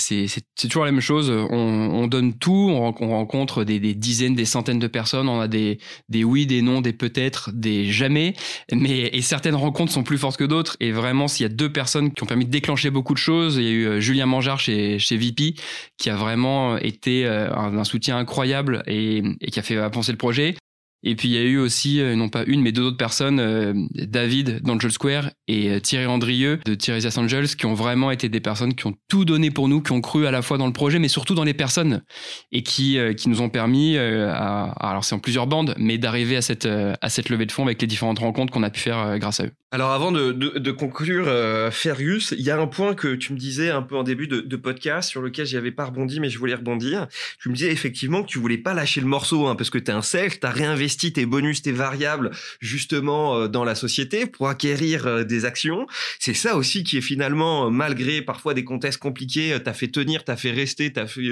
toujours 0.60 0.86
la 0.86 0.92
même 0.92 1.02
chose. 1.02 1.30
On, 1.30 1.56
on 1.56 2.08
donne 2.08 2.34
tout, 2.34 2.52
on, 2.52 2.92
rencontre 2.92 3.64
des, 3.64 3.80
des, 3.80 3.94
dizaines, 3.94 4.34
des 4.34 4.46
centaines 4.46 4.80
de 4.80 4.88
personnes. 4.88 5.30
On 5.30 5.40
a 5.40 5.48
des, 5.48 5.78
des 6.10 6.24
oui, 6.24 6.48
des 6.48 6.64
non, 6.64 6.82
des 6.82 6.94
peut-être, 6.94 7.52
des 7.54 7.92
jamais. 7.92 8.34
Mais 8.72 9.02
et 9.14 9.22
certaines 9.22 9.54
rencontres 9.54 9.92
sont 9.92 10.02
plus 10.02 10.18
fortes 10.18 10.38
que 10.38 10.44
d'autres. 10.44 10.78
Et 10.80 10.92
vraiment, 10.92 11.28
s'il 11.28 11.44
y 11.44 11.46
a 11.46 11.54
deux 11.54 11.72
personnes 11.72 12.12
qui 12.12 12.24
ont 12.24 12.26
permis 12.26 12.46
de 12.46 12.52
déclencher 12.52 12.90
beaucoup 12.90 13.14
de 13.14 13.20
choses, 13.20 13.58
il 13.58 13.64
y 13.64 13.68
a 13.68 13.72
eu 13.72 13.86
euh, 13.86 14.00
Julien 14.00 14.26
Mangeard 14.26 14.60
chez, 14.60 14.98
chez 14.98 15.16
VP 15.16 15.54
qui 16.00 16.10
a 16.10 16.16
vraiment 16.16 16.78
été 16.78 17.28
euh, 17.28 17.54
un, 17.54 17.84
soutien 17.84 18.18
incroyable 18.18 18.82
et, 18.88 19.22
et 19.42 19.52
qui 19.52 19.60
a 19.60 19.64
fait 19.64 19.78
avancer 19.78 20.12
le 20.12 20.18
projet. 20.18 20.56
Et 21.04 21.16
puis 21.16 21.28
il 21.28 21.34
y 21.34 21.38
a 21.38 21.42
eu 21.42 21.58
aussi, 21.58 22.00
euh, 22.00 22.16
non 22.16 22.30
pas 22.30 22.44
une, 22.48 22.62
mais 22.62 22.72
deux 22.72 22.84
autres 22.84 22.98
personnes, 22.98 23.40
euh, 23.40 23.74
David 23.94 24.62
d'Angel 24.62 24.92
Square 24.92 25.30
et 25.48 25.70
euh, 25.70 25.80
Thierry 25.80 26.06
Andrieux 26.06 26.60
de 26.66 26.76
Thierry's 26.76 27.18
Angels, 27.18 27.56
qui 27.58 27.66
ont 27.66 27.74
vraiment 27.74 28.10
été 28.10 28.30
des 28.30 28.40
personnes 28.40 28.74
qui 28.74 28.88
ont 28.88 28.96
tout 29.10 29.26
donné 29.26 29.52
pour 29.52 29.68
nous, 29.68 29.82
qui 29.82 29.92
ont 29.92 30.02
cru 30.02 30.26
à 30.26 30.32
la 30.32 30.42
fois 30.42 30.58
dans 30.58 30.68
le 30.68 30.74
projet, 30.74 31.00
mais 31.00 31.10
surtout 31.10 31.36
dans 31.36 31.44
les 31.44 31.54
personnes, 31.54 32.04
et 32.52 32.64
qui, 32.64 32.98
qui 33.18 33.30
nous 33.30 33.42
ont 33.42 33.50
permis, 33.50 33.98
à, 33.98 34.72
alors 34.80 35.04
c'est 35.04 35.16
en 35.16 35.20
plusieurs 35.20 35.48
bandes, 35.48 35.76
mais 35.78 35.98
d'arriver 35.98 36.38
à 36.38 36.42
cette, 36.42 36.66
à 36.66 37.10
cette 37.10 37.30
levée 37.30 37.46
de 37.46 37.52
fonds 37.52 37.64
avec 37.64 37.82
les 37.82 37.88
différentes 37.88 38.20
rencontres 38.20 38.54
qu'on 38.54 38.64
a 38.64 38.70
pu 38.70 38.80
faire 38.80 39.20
grâce 39.20 39.40
à 39.40 39.46
eux. 39.46 39.52
Alors 39.74 39.90
avant 39.90 40.12
de, 40.12 40.32
de, 40.32 40.72
conclure, 40.72 41.26
Fergus, 41.72 42.36
il 42.38 42.46
y 42.46 42.52
a 42.52 42.62
un 42.62 42.68
point 42.68 42.94
que 42.94 43.16
tu 43.16 43.34
me 43.34 43.40
disais 43.40 43.72
un 43.72 43.82
peu 43.82 43.96
en 43.96 44.04
début 44.04 44.28
de, 44.28 44.40
de 44.40 44.56
podcast 44.56 45.10
sur 45.10 45.20
lequel 45.20 45.48
j'y 45.48 45.58
avais 45.58 45.72
pas 45.72 45.86
rebondi, 45.86 46.20
mais 46.20 46.30
je 46.30 46.38
voulais 46.38 46.54
rebondir. 46.54 47.08
Tu 47.42 47.50
me 47.50 47.56
disais 47.56 47.72
effectivement 47.72 48.22
que 48.22 48.28
tu 48.28 48.38
voulais 48.38 48.60
pas 48.60 48.76
lâcher 48.76 49.02
le 49.02 49.08
morceau, 49.08 49.48
hein, 49.48 49.56
parce 49.56 49.72
que 49.72 49.80
tu 49.80 49.90
es 49.90 49.94
un 49.96 50.04
sel, 50.04 50.40
tu 50.40 50.46
as 50.46 50.52
réinvesti 50.52 51.12
tes 51.12 51.26
bonus, 51.26 51.64
tes 51.64 51.72
variables 51.72 52.30
justement 52.60 53.36
euh, 53.36 53.48
dans 53.48 53.64
la 53.64 53.74
société 53.74 54.28
pour 54.28 54.48
acquérir 54.48 55.08
euh, 55.08 55.24
des 55.24 55.44
actions. 55.44 55.88
C'est 56.20 56.36
ça 56.36 56.56
aussi 56.56 56.84
qui 56.84 57.00
est 57.00 57.02
finalement, 57.02 57.66
euh, 57.66 57.70
malgré 57.72 58.22
parfois 58.22 58.54
des 58.54 58.64
contextes 58.64 59.00
compliqués, 59.00 59.58
t'as 59.64 59.74
fait 59.74 59.88
tenir, 59.88 60.24
t'as 60.24 60.36
fait 60.36 60.52
rester, 60.52 60.94
t'as 60.94 61.08
fait, 61.08 61.32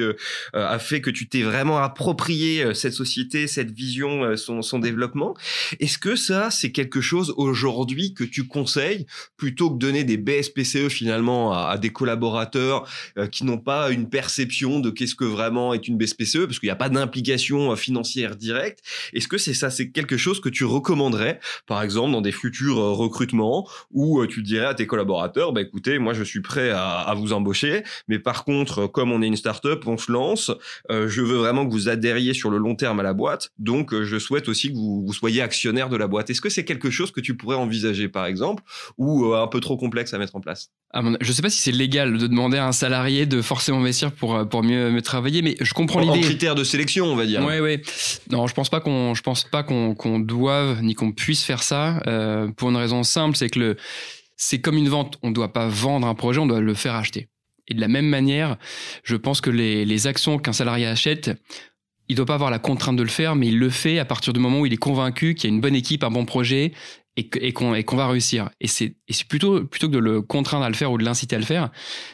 a 0.54 0.80
fait 0.80 0.99
que 0.99 1.12
tu 1.12 1.27
t'es 1.27 1.43
vraiment 1.43 1.77
approprié 1.77 2.73
cette 2.73 2.93
société, 2.93 3.45
cette 3.45 3.69
vision, 3.69 4.36
son, 4.36 4.63
son 4.63 4.80
développement. 4.80 5.36
Est-ce 5.80 5.99
que 5.99 6.15
ça, 6.15 6.49
c'est 6.49 6.71
quelque 6.71 7.01
chose 7.01 7.36
aujourd'hui 7.38 8.15
que 8.15 8.30
tu 8.31 8.47
conseilles 8.47 9.05
plutôt 9.37 9.71
que 9.71 9.77
donner 9.77 10.03
des 10.03 10.17
BSPCE 10.17 10.89
finalement 10.89 11.53
à, 11.53 11.77
des 11.77 11.91
collaborateurs 11.91 12.87
qui 13.31 13.45
n'ont 13.45 13.57
pas 13.57 13.91
une 13.91 14.09
perception 14.09 14.79
de 14.79 14.89
qu'est-ce 14.89 15.15
que 15.15 15.25
vraiment 15.25 15.73
est 15.73 15.87
une 15.87 15.97
BSPCE 15.97 16.45
parce 16.45 16.59
qu'il 16.59 16.67
n'y 16.67 16.71
a 16.71 16.75
pas 16.75 16.89
d'implication 16.89 17.75
financière 17.75 18.35
directe. 18.35 18.79
Est-ce 19.13 19.27
que 19.27 19.37
c'est 19.37 19.53
ça, 19.53 19.69
c'est 19.69 19.91
quelque 19.91 20.17
chose 20.17 20.39
que 20.39 20.49
tu 20.49 20.65
recommanderais, 20.65 21.39
par 21.67 21.81
exemple, 21.83 22.11
dans 22.11 22.21
des 22.21 22.31
futurs 22.31 22.79
euh, 22.79 22.91
recrutements 22.91 23.67
où 23.91 24.21
euh, 24.21 24.27
tu 24.27 24.41
dirais 24.41 24.65
à 24.65 24.73
tes 24.73 24.87
collaborateurs, 24.87 25.53
bah, 25.53 25.61
écoutez, 25.61 25.99
moi, 25.99 26.13
je 26.13 26.23
suis 26.23 26.41
prêt 26.41 26.71
à, 26.71 27.13
vous 27.15 27.33
embaucher, 27.33 27.83
mais 28.07 28.19
par 28.19 28.45
contre, 28.45 28.87
comme 28.87 29.11
on 29.11 29.21
est 29.21 29.27
une 29.27 29.35
startup, 29.35 29.85
on 29.85 29.97
se 29.97 30.11
lance, 30.11 30.51
euh, 30.89 31.07
je 31.07 31.21
veux 31.21 31.37
vraiment 31.37 31.65
que 31.65 31.71
vous 31.71 31.89
adhériez 31.89 32.33
sur 32.33 32.49
le 32.49 32.57
long 32.57 32.75
terme 32.75 32.99
à 32.99 33.03
la 33.03 33.13
boîte, 33.13 33.51
donc 33.59 33.93
je 34.01 34.17
souhaite 34.17 34.47
aussi 34.47 34.69
que 34.69 34.75
vous, 34.75 35.05
vous 35.05 35.13
soyez 35.13 35.41
actionnaire 35.41 35.89
de 35.89 35.97
la 35.97 36.07
boîte. 36.07 36.29
Est-ce 36.29 36.41
que 36.41 36.49
c'est 36.49 36.65
quelque 36.65 36.89
chose 36.89 37.11
que 37.11 37.21
tu 37.21 37.35
pourrais 37.35 37.57
envisager, 37.57 38.07
par 38.07 38.20
exemple, 38.25 38.63
ou 38.97 39.34
un 39.34 39.47
peu 39.47 39.60
trop 39.60 39.77
complexe 39.77 40.13
à 40.13 40.17
mettre 40.17 40.36
en 40.36 40.41
place 40.41 40.69
Je 40.93 41.27
ne 41.27 41.34
sais 41.34 41.41
pas 41.41 41.49
si 41.49 41.60
c'est 41.60 41.71
légal 41.71 42.17
de 42.17 42.27
demander 42.27 42.57
à 42.57 42.67
un 42.67 42.71
salarié 42.71 43.25
de 43.25 43.41
forcément 43.41 43.79
investir 43.79 44.12
pour, 44.12 44.47
pour 44.47 44.63
mieux, 44.63 44.91
me 44.91 45.01
travailler, 45.01 45.41
mais 45.41 45.55
je 45.60 45.73
comprends 45.73 45.99
l'idée. 45.99 46.19
En 46.19 46.21
critère 46.21 46.55
de 46.55 46.63
sélection, 46.63 47.05
on 47.05 47.15
va 47.15 47.25
dire. 47.25 47.43
Oui, 47.45 47.60
oui. 47.60 47.81
Non, 48.31 48.47
je 48.47 48.53
pense 48.53 48.69
pas 48.69 48.79
qu'on, 48.79 49.13
je 49.13 49.21
pense 49.21 49.43
pas 49.43 49.63
qu'on 49.63 50.19
doive 50.19 50.81
ni 50.81 50.95
qu'on 50.95 51.12
puisse 51.12 51.43
faire 51.43 51.63
ça 51.63 52.01
euh, 52.07 52.47
pour 52.49 52.69
une 52.69 52.77
raison 52.77 53.03
simple, 53.03 53.36
c'est 53.36 53.49
que 53.49 53.60
le 53.60 53.77
c'est 54.41 54.60
comme 54.60 54.75
une 54.75 54.89
vente. 54.89 55.19
On 55.21 55.29
ne 55.29 55.34
doit 55.34 55.53
pas 55.53 55.67
vendre 55.67 56.07
un 56.07 56.15
projet, 56.15 56.39
on 56.39 56.47
doit 56.47 56.62
le 56.62 56.73
faire 56.73 56.95
acheter. 56.95 57.29
Et 57.67 57.73
de 57.75 57.79
la 57.79 57.88
même 57.88 58.07
manière, 58.07 58.57
je 59.03 59.15
pense 59.15 59.39
que 59.39 59.51
les, 59.51 59.86
les 59.86 60.07
actions 60.07 60.39
qu'un 60.39 60.51
salarié 60.51 60.88
achète, 60.88 61.31
il 62.10 62.13
ne 62.13 62.17
doit 62.17 62.25
pas 62.25 62.34
avoir 62.34 62.49
la 62.49 62.60
contrainte 62.60 62.97
de 62.97 63.03
le 63.03 63.10
faire, 63.10 63.36
mais 63.36 63.47
il 63.47 63.60
le 63.60 63.69
fait 63.69 63.99
à 63.99 64.05
partir 64.05 64.34
du 64.34 64.39
moment 64.39 64.60
où 64.60 64.65
il 64.65 64.73
est 64.73 64.77
convaincu 64.77 65.36
qu'il 65.36 65.49
y 65.49 65.53
a 65.53 65.55
une 65.55 65.62
bonne 65.62 65.75
équipe, 65.75 66.03
un 66.03 66.10
bon 66.10 66.25
projet 66.25 66.73
et 67.17 67.54
qu'on 67.54 67.95
va 67.97 68.08
réussir. 68.08 68.50
Et 68.62 68.67
c'est 68.67 68.95
plutôt, 69.28 69.63
plutôt 69.65 69.88
que 69.88 69.93
de 69.93 70.00
le 70.00 70.21
contraindre 70.21 70.63
à 70.63 70.69
le 70.69 70.76
faire 70.76 70.91
ou 70.91 70.97
de 70.97 71.04
l'inciter 71.04 71.36
à 71.36 71.39
le 71.39 71.45
faire, 71.45 71.69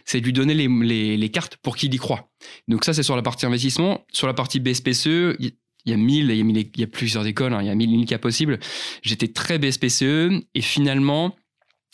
c'est 0.06 0.20
de 0.20 0.26
lui 0.26 0.34
donner 0.34 0.54
les, 0.54 1.18
les, 1.18 1.30
cartes 1.30 1.58
pour 1.58 1.76
qu'il 1.76 1.94
y 1.94 1.98
croit. 1.98 2.30
Donc 2.68 2.84
ça, 2.84 2.94
c'est 2.94 3.04
sur 3.04 3.16
la 3.16 3.22
partie 3.22 3.46
investissement. 3.46 4.06
Sur 4.12 4.28
la 4.28 4.34
partie 4.34 4.60
BSPCE, 4.60 5.36
il 5.40 5.54
y 5.86 5.94
a 5.94 5.98
mille, 5.98 6.32
il 6.32 6.80
y 6.80 6.84
a, 6.84 6.88
plusieurs 6.88 7.26
écoles, 7.28 7.54
hein, 7.54 7.62
il 7.62 7.68
y 7.68 7.70
a 7.70 7.76
mille 7.76 8.06
cas 8.06 8.18
possibles. 8.18 8.60
J'étais 9.04 9.30
très 9.30 9.60
BSPCE 9.60 10.44
et 10.54 10.62
finalement, 10.62 11.36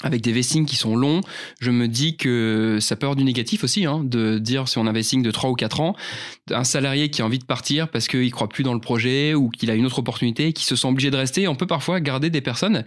avec 0.01 0.21
des 0.21 0.31
vestings 0.31 0.65
qui 0.65 0.75
sont 0.75 0.95
longs, 0.95 1.21
je 1.59 1.71
me 1.71 1.87
dis 1.87 2.17
que 2.17 2.77
ça 2.81 2.95
peut 2.95 3.05
avoir 3.05 3.15
du 3.15 3.23
négatif 3.23 3.63
aussi, 3.63 3.85
hein, 3.85 4.01
de 4.03 4.37
dire 4.37 4.67
si 4.67 4.77
on 4.77 4.87
a 4.87 4.89
un 4.89 4.93
de 4.93 5.31
3 5.31 5.49
ou 5.49 5.53
4 5.53 5.79
ans, 5.79 5.95
un 6.51 6.63
salarié 6.63 7.09
qui 7.09 7.21
a 7.21 7.25
envie 7.25 7.39
de 7.39 7.45
partir 7.45 7.89
parce 7.89 8.07
qu'il 8.07 8.31
croit 8.31 8.49
plus 8.49 8.63
dans 8.63 8.73
le 8.73 8.79
projet 8.79 9.33
ou 9.33 9.49
qu'il 9.49 9.69
a 9.71 9.75
une 9.75 9.85
autre 9.85 9.99
opportunité, 9.99 10.51
qui 10.51 10.65
se 10.65 10.75
sent 10.75 10.87
obligé 10.87 11.11
de 11.11 11.17
rester, 11.17 11.47
on 11.47 11.55
peut 11.55 11.67
parfois 11.67 11.99
garder 11.99 12.29
des 12.29 12.41
personnes 12.41 12.85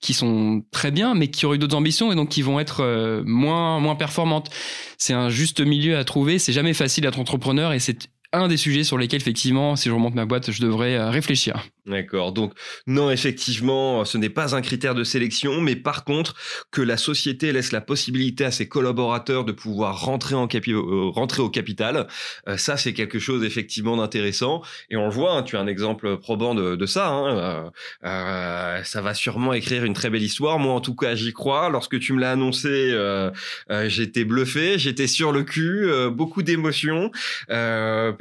qui 0.00 0.14
sont 0.14 0.62
très 0.72 0.90
bien, 0.90 1.14
mais 1.14 1.28
qui 1.28 1.46
auraient 1.46 1.58
d'autres 1.58 1.76
ambitions 1.76 2.12
et 2.12 2.16
donc 2.16 2.28
qui 2.28 2.42
vont 2.42 2.60
être 2.60 2.80
euh, 2.80 3.22
moins, 3.24 3.80
moins 3.80 3.94
performantes. 3.94 4.50
C'est 4.98 5.14
un 5.14 5.30
juste 5.30 5.60
milieu 5.60 5.96
à 5.96 6.04
trouver, 6.04 6.38
c'est 6.38 6.52
jamais 6.52 6.74
facile 6.74 7.02
d'être 7.04 7.18
entrepreneur 7.18 7.72
et 7.72 7.78
c'est 7.78 8.08
un 8.32 8.48
des 8.48 8.56
sujets 8.56 8.84
sur 8.84 8.98
lesquels, 8.98 9.20
effectivement, 9.20 9.76
si 9.76 9.88
je 9.88 9.94
remonte 9.94 10.14
ma 10.14 10.24
boîte, 10.24 10.50
je 10.50 10.62
devrais 10.62 10.96
euh, 10.96 11.10
réfléchir. 11.10 11.62
D'accord. 11.84 12.30
Donc, 12.30 12.52
non, 12.86 13.10
effectivement, 13.10 14.04
ce 14.04 14.16
n'est 14.16 14.28
pas 14.28 14.54
un 14.54 14.60
critère 14.60 14.94
de 14.94 15.02
sélection, 15.02 15.60
mais 15.60 15.74
par 15.74 16.04
contre, 16.04 16.34
que 16.70 16.80
la 16.80 16.96
société 16.96 17.52
laisse 17.52 17.72
la 17.72 17.80
possibilité 17.80 18.44
à 18.44 18.52
ses 18.52 18.68
collaborateurs 18.68 19.44
de 19.44 19.50
pouvoir 19.50 20.00
rentrer, 20.00 20.36
en 20.36 20.46
capi 20.46 20.72
euh, 20.72 21.10
rentrer 21.10 21.42
au 21.42 21.50
capital, 21.50 22.06
euh, 22.46 22.56
ça, 22.56 22.76
c'est 22.76 22.92
quelque 22.92 23.18
chose, 23.18 23.42
effectivement, 23.42 23.96
d'intéressant. 23.96 24.62
Et 24.90 24.96
on 24.96 25.06
le 25.06 25.10
voit, 25.10 25.32
hein, 25.32 25.42
tu 25.42 25.56
as 25.56 25.60
un 25.60 25.66
exemple 25.66 26.18
probant 26.18 26.54
de, 26.54 26.76
de 26.76 26.86
ça. 26.86 27.08
Hein, 27.08 27.72
euh, 28.04 28.84
ça 28.84 29.00
va 29.00 29.14
sûrement 29.14 29.52
écrire 29.52 29.84
une 29.84 29.94
très 29.94 30.08
belle 30.08 30.22
histoire. 30.22 30.60
Moi, 30.60 30.72
en 30.72 30.80
tout 30.80 30.94
cas, 30.94 31.16
j'y 31.16 31.32
crois. 31.32 31.68
Lorsque 31.68 31.98
tu 31.98 32.12
me 32.12 32.20
l'as 32.20 32.30
annoncé, 32.30 32.96
j'étais 33.86 34.24
bluffé, 34.24 34.78
j'étais 34.78 35.08
sur 35.08 35.32
le 35.32 35.42
cul, 35.42 35.88
beaucoup 36.10 36.42
d'émotions 36.42 37.10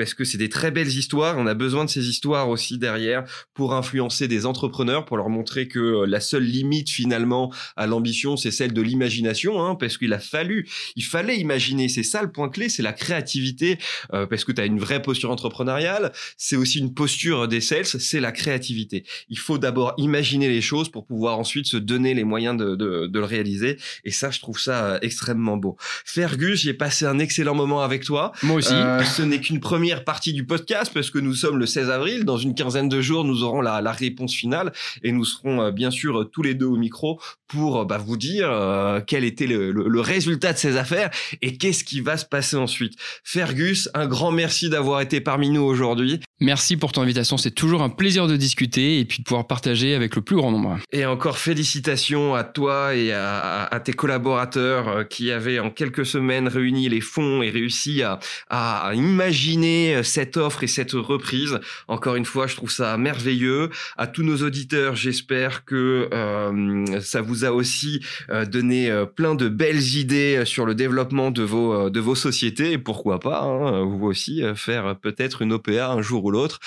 parce 0.02 0.16
que 0.16 0.24
c'est 0.24 0.40
des 0.40 0.50
très 0.50 0.72
belles 0.72 0.88
histoires. 0.88 1.38
On 1.38 1.46
a 1.46 1.54
besoin 1.54 1.86
de 1.86 1.90
ces 1.92 2.10
histoires 2.10 2.50
aussi 2.50 2.80
derrière 2.80 3.24
pour 3.54 3.76
influencer 3.76 4.28
des 4.28 4.48
entrepreneurs, 4.48 5.06
pour 5.06 5.16
leur 5.16 5.30
montrer 5.30 5.68
que 5.68 5.78
euh, 5.78 6.06
la 6.08 6.20
seule 6.20 6.42
limite 6.42 6.90
finalement 6.90 7.54
à 7.76 7.86
l'ambition, 7.86 8.36
c'est 8.36 8.50
celle 8.50 8.74
de 8.74 8.82
l'imagination, 8.82 9.64
hein, 9.64 9.76
parce 9.76 10.00
qu'il 10.00 10.12
a 10.14 10.18
fallu, 10.18 10.68
il 10.96 11.04
fallait 11.04 11.38
imaginer. 11.38 11.88
C'est 11.88 12.02
ça 12.02 12.24
le 12.24 12.32
point 12.32 12.50
clé, 12.50 12.68
c'est 12.68 12.82
la 12.82 12.94
créativité, 12.94 13.78
euh, 14.12 14.26
parce 14.26 14.44
que 14.44 14.52
tu 14.52 14.60
as 14.60 14.66
une 14.66 14.80
vraie 14.80 15.04
posture 15.04 15.30
entrepreneuriale. 15.30 16.12
C'est 16.36 16.56
aussi 16.56 16.80
une 16.80 16.96
posture 16.96 17.48
des 17.48 17.62
sales, 17.62 17.86
c'est 17.86 18.20
la 18.20 18.32
créativité. 18.32 19.04
Il 19.30 19.38
faut 19.38 19.60
d'abord 19.60 19.94
imaginer 19.98 20.50
les 20.50 20.62
choses 20.62 20.90
pour 20.90 21.06
pouvoir 21.06 21.38
ensuite 21.38 21.68
se 21.68 21.78
donner 21.78 22.16
les 22.16 22.24
moyens 22.24 22.58
de, 22.58 22.76
de, 22.76 23.06
de 23.06 23.20
le 23.20 23.26
réaliser. 23.26 23.78
Et 24.04 24.10
ça, 24.10 24.32
je 24.32 24.40
trouve 24.40 24.60
ça 24.60 24.86
euh, 24.86 25.00
extrêmement 25.04 25.58
beau. 25.58 25.78
Fergus, 26.06 26.60
j'ai 26.60 26.74
passé 26.74 27.06
un 27.06 27.20
excellent 27.20 27.54
moment 27.54 27.84
avec 27.84 28.04
toi. 28.04 28.32
Moi 28.42 28.56
aussi. 28.56 28.74
ce 29.06 29.22
n'est 29.22 29.40
qu'une 29.40 29.60
première 29.60 29.91
partie 30.00 30.34
du 30.34 30.46
podcast 30.46 30.92
parce 30.94 31.12
que 31.12 31.20
nous 31.20 31.34
sommes 31.34 31.58
le 31.58 31.66
16 31.66 31.90
avril. 31.90 32.24
Dans 32.24 32.38
une 32.38 32.56
quinzaine 32.56 32.90
de 32.90 33.02
jours, 33.02 33.26
nous 33.26 33.44
aurons 33.44 33.62
la, 33.62 33.92
réponse 33.92 34.34
finale 34.34 34.72
et 35.04 35.12
nous 35.12 35.26
serons 35.26 35.62
euh, 35.62 35.72
bien 35.72 35.92
sûr 35.92 36.30
tous 36.32 36.42
les 36.42 36.56
deux 36.56 36.66
au 36.66 36.78
micro 36.78 37.20
pour 37.48 37.86
bah, 37.86 37.98
vous 37.98 38.16
dire 38.16 38.50
euh, 38.50 39.02
quel 39.06 39.26
était 39.26 39.48
le, 39.48 40.00
résultat 40.00 40.54
de 40.54 40.58
ces 40.58 40.78
affaires 40.78 41.12
et 41.42 41.58
qu'est-ce 41.58 41.84
qui 41.84 42.00
va 42.00 42.18
se 42.18 42.26
passer 42.26 42.56
ensuite. 42.56 42.94
Fergus, 43.24 43.90
un 43.94 44.08
grand 44.08 44.32
merci 44.32 44.70
d'avoir 44.70 45.02
été 45.02 45.20
parmi 45.22 45.50
nous 45.50 45.62
aujourd'hui. 45.62 46.22
Merci 46.40 46.76
pour 46.76 46.92
ton 46.92 47.02
invitation. 47.02 47.38
C'est 47.38 47.52
toujours 47.52 47.84
un 47.84 47.90
plaisir 47.90 48.28
de 48.28 48.36
discuter 48.36 49.00
et 49.00 49.06
puis 49.06 49.20
de 49.20 49.24
pouvoir 49.24 49.46
partager 49.46 49.94
avec 49.94 50.16
le 50.16 50.22
plus 50.24 50.36
grand 50.36 50.52
nombre. 50.52 50.80
Et 50.92 51.06
encore 51.06 51.38
félicitations 51.38 52.34
à 52.34 52.44
toi 52.44 52.96
et 52.96 53.12
à, 53.12 53.80
tes 53.84 53.94
collaborateurs 53.94 54.88
euh, 54.88 55.04
qui 55.04 55.32
avaient 55.32 55.60
en 55.60 55.70
quelques 55.70 56.06
semaines 56.06 56.48
réuni 56.48 56.90
les 56.90 57.02
fonds 57.02 57.42
et 57.44 57.50
réussi 57.50 58.02
à, 58.02 58.20
à 58.50 58.92
imaginer 58.96 59.81
donné 59.82 60.04
cette 60.04 60.38
offre 60.38 60.64
et 60.64 60.68
cette 60.68 60.92
reprise. 60.94 61.60
Encore 61.88 62.16
une 62.16 62.26
fois, 62.26 62.48
je 62.48 62.56
trouve 62.56 62.72
ça 62.72 62.98
merveilleux. 62.98 63.70
À 63.98 64.08
tous 64.08 64.24
nos 64.24 64.38
auditeurs, 64.38 64.96
j'espère 64.96 65.66
que 65.66 66.10
ça 67.02 67.22
vous 67.22 67.46
a 67.46 67.52
aussi 67.52 68.04
donné 68.30 68.92
plein 69.16 69.36
de 69.36 69.48
belles 69.48 69.96
idées 69.96 70.44
sur 70.46 70.66
le 70.66 70.76
développement 70.76 71.32
de 71.32 71.44
vos 71.44 71.90
de 71.90 72.00
vos 72.00 72.16
sociétés 72.16 72.74
et 72.74 72.78
pourquoi 72.78 73.20
pas 73.20 73.42
hein, 73.42 73.84
vous 73.84 74.06
aussi 74.06 74.42
faire 74.56 74.96
peut-être 75.00 75.42
une 75.42 75.54
OPA 75.54 75.92
un 75.92 76.02
jour 76.02 76.26
ou 76.26 76.32
l'autre 76.32 76.60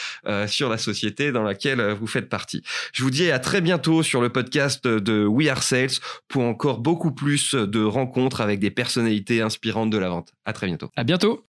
sur 0.46 0.68
la 0.68 0.78
société 0.78 1.32
dans 1.32 1.42
laquelle 1.42 1.80
vous 1.92 2.06
faites 2.06 2.28
partie. 2.28 2.62
Je 2.92 3.02
vous 3.02 3.10
dis 3.10 3.30
à 3.30 3.38
très 3.38 3.60
bientôt 3.60 4.02
sur 4.02 4.20
le 4.20 4.28
podcast 4.28 4.86
de 4.86 5.24
We 5.24 5.48
Are 5.48 5.62
Sales 5.62 6.00
pour 6.28 6.42
encore 6.44 6.78
beaucoup 6.78 7.12
plus 7.12 7.54
de 7.54 7.82
rencontres 7.82 8.40
avec 8.40 8.60
des 8.60 8.70
personnalités 8.70 9.40
inspirantes 9.40 9.90
de 9.90 9.98
la 9.98 10.08
vente. 10.08 10.32
À 10.44 10.52
très 10.52 10.66
bientôt. 10.66 10.90
À 10.96 11.04
bientôt. 11.04 11.42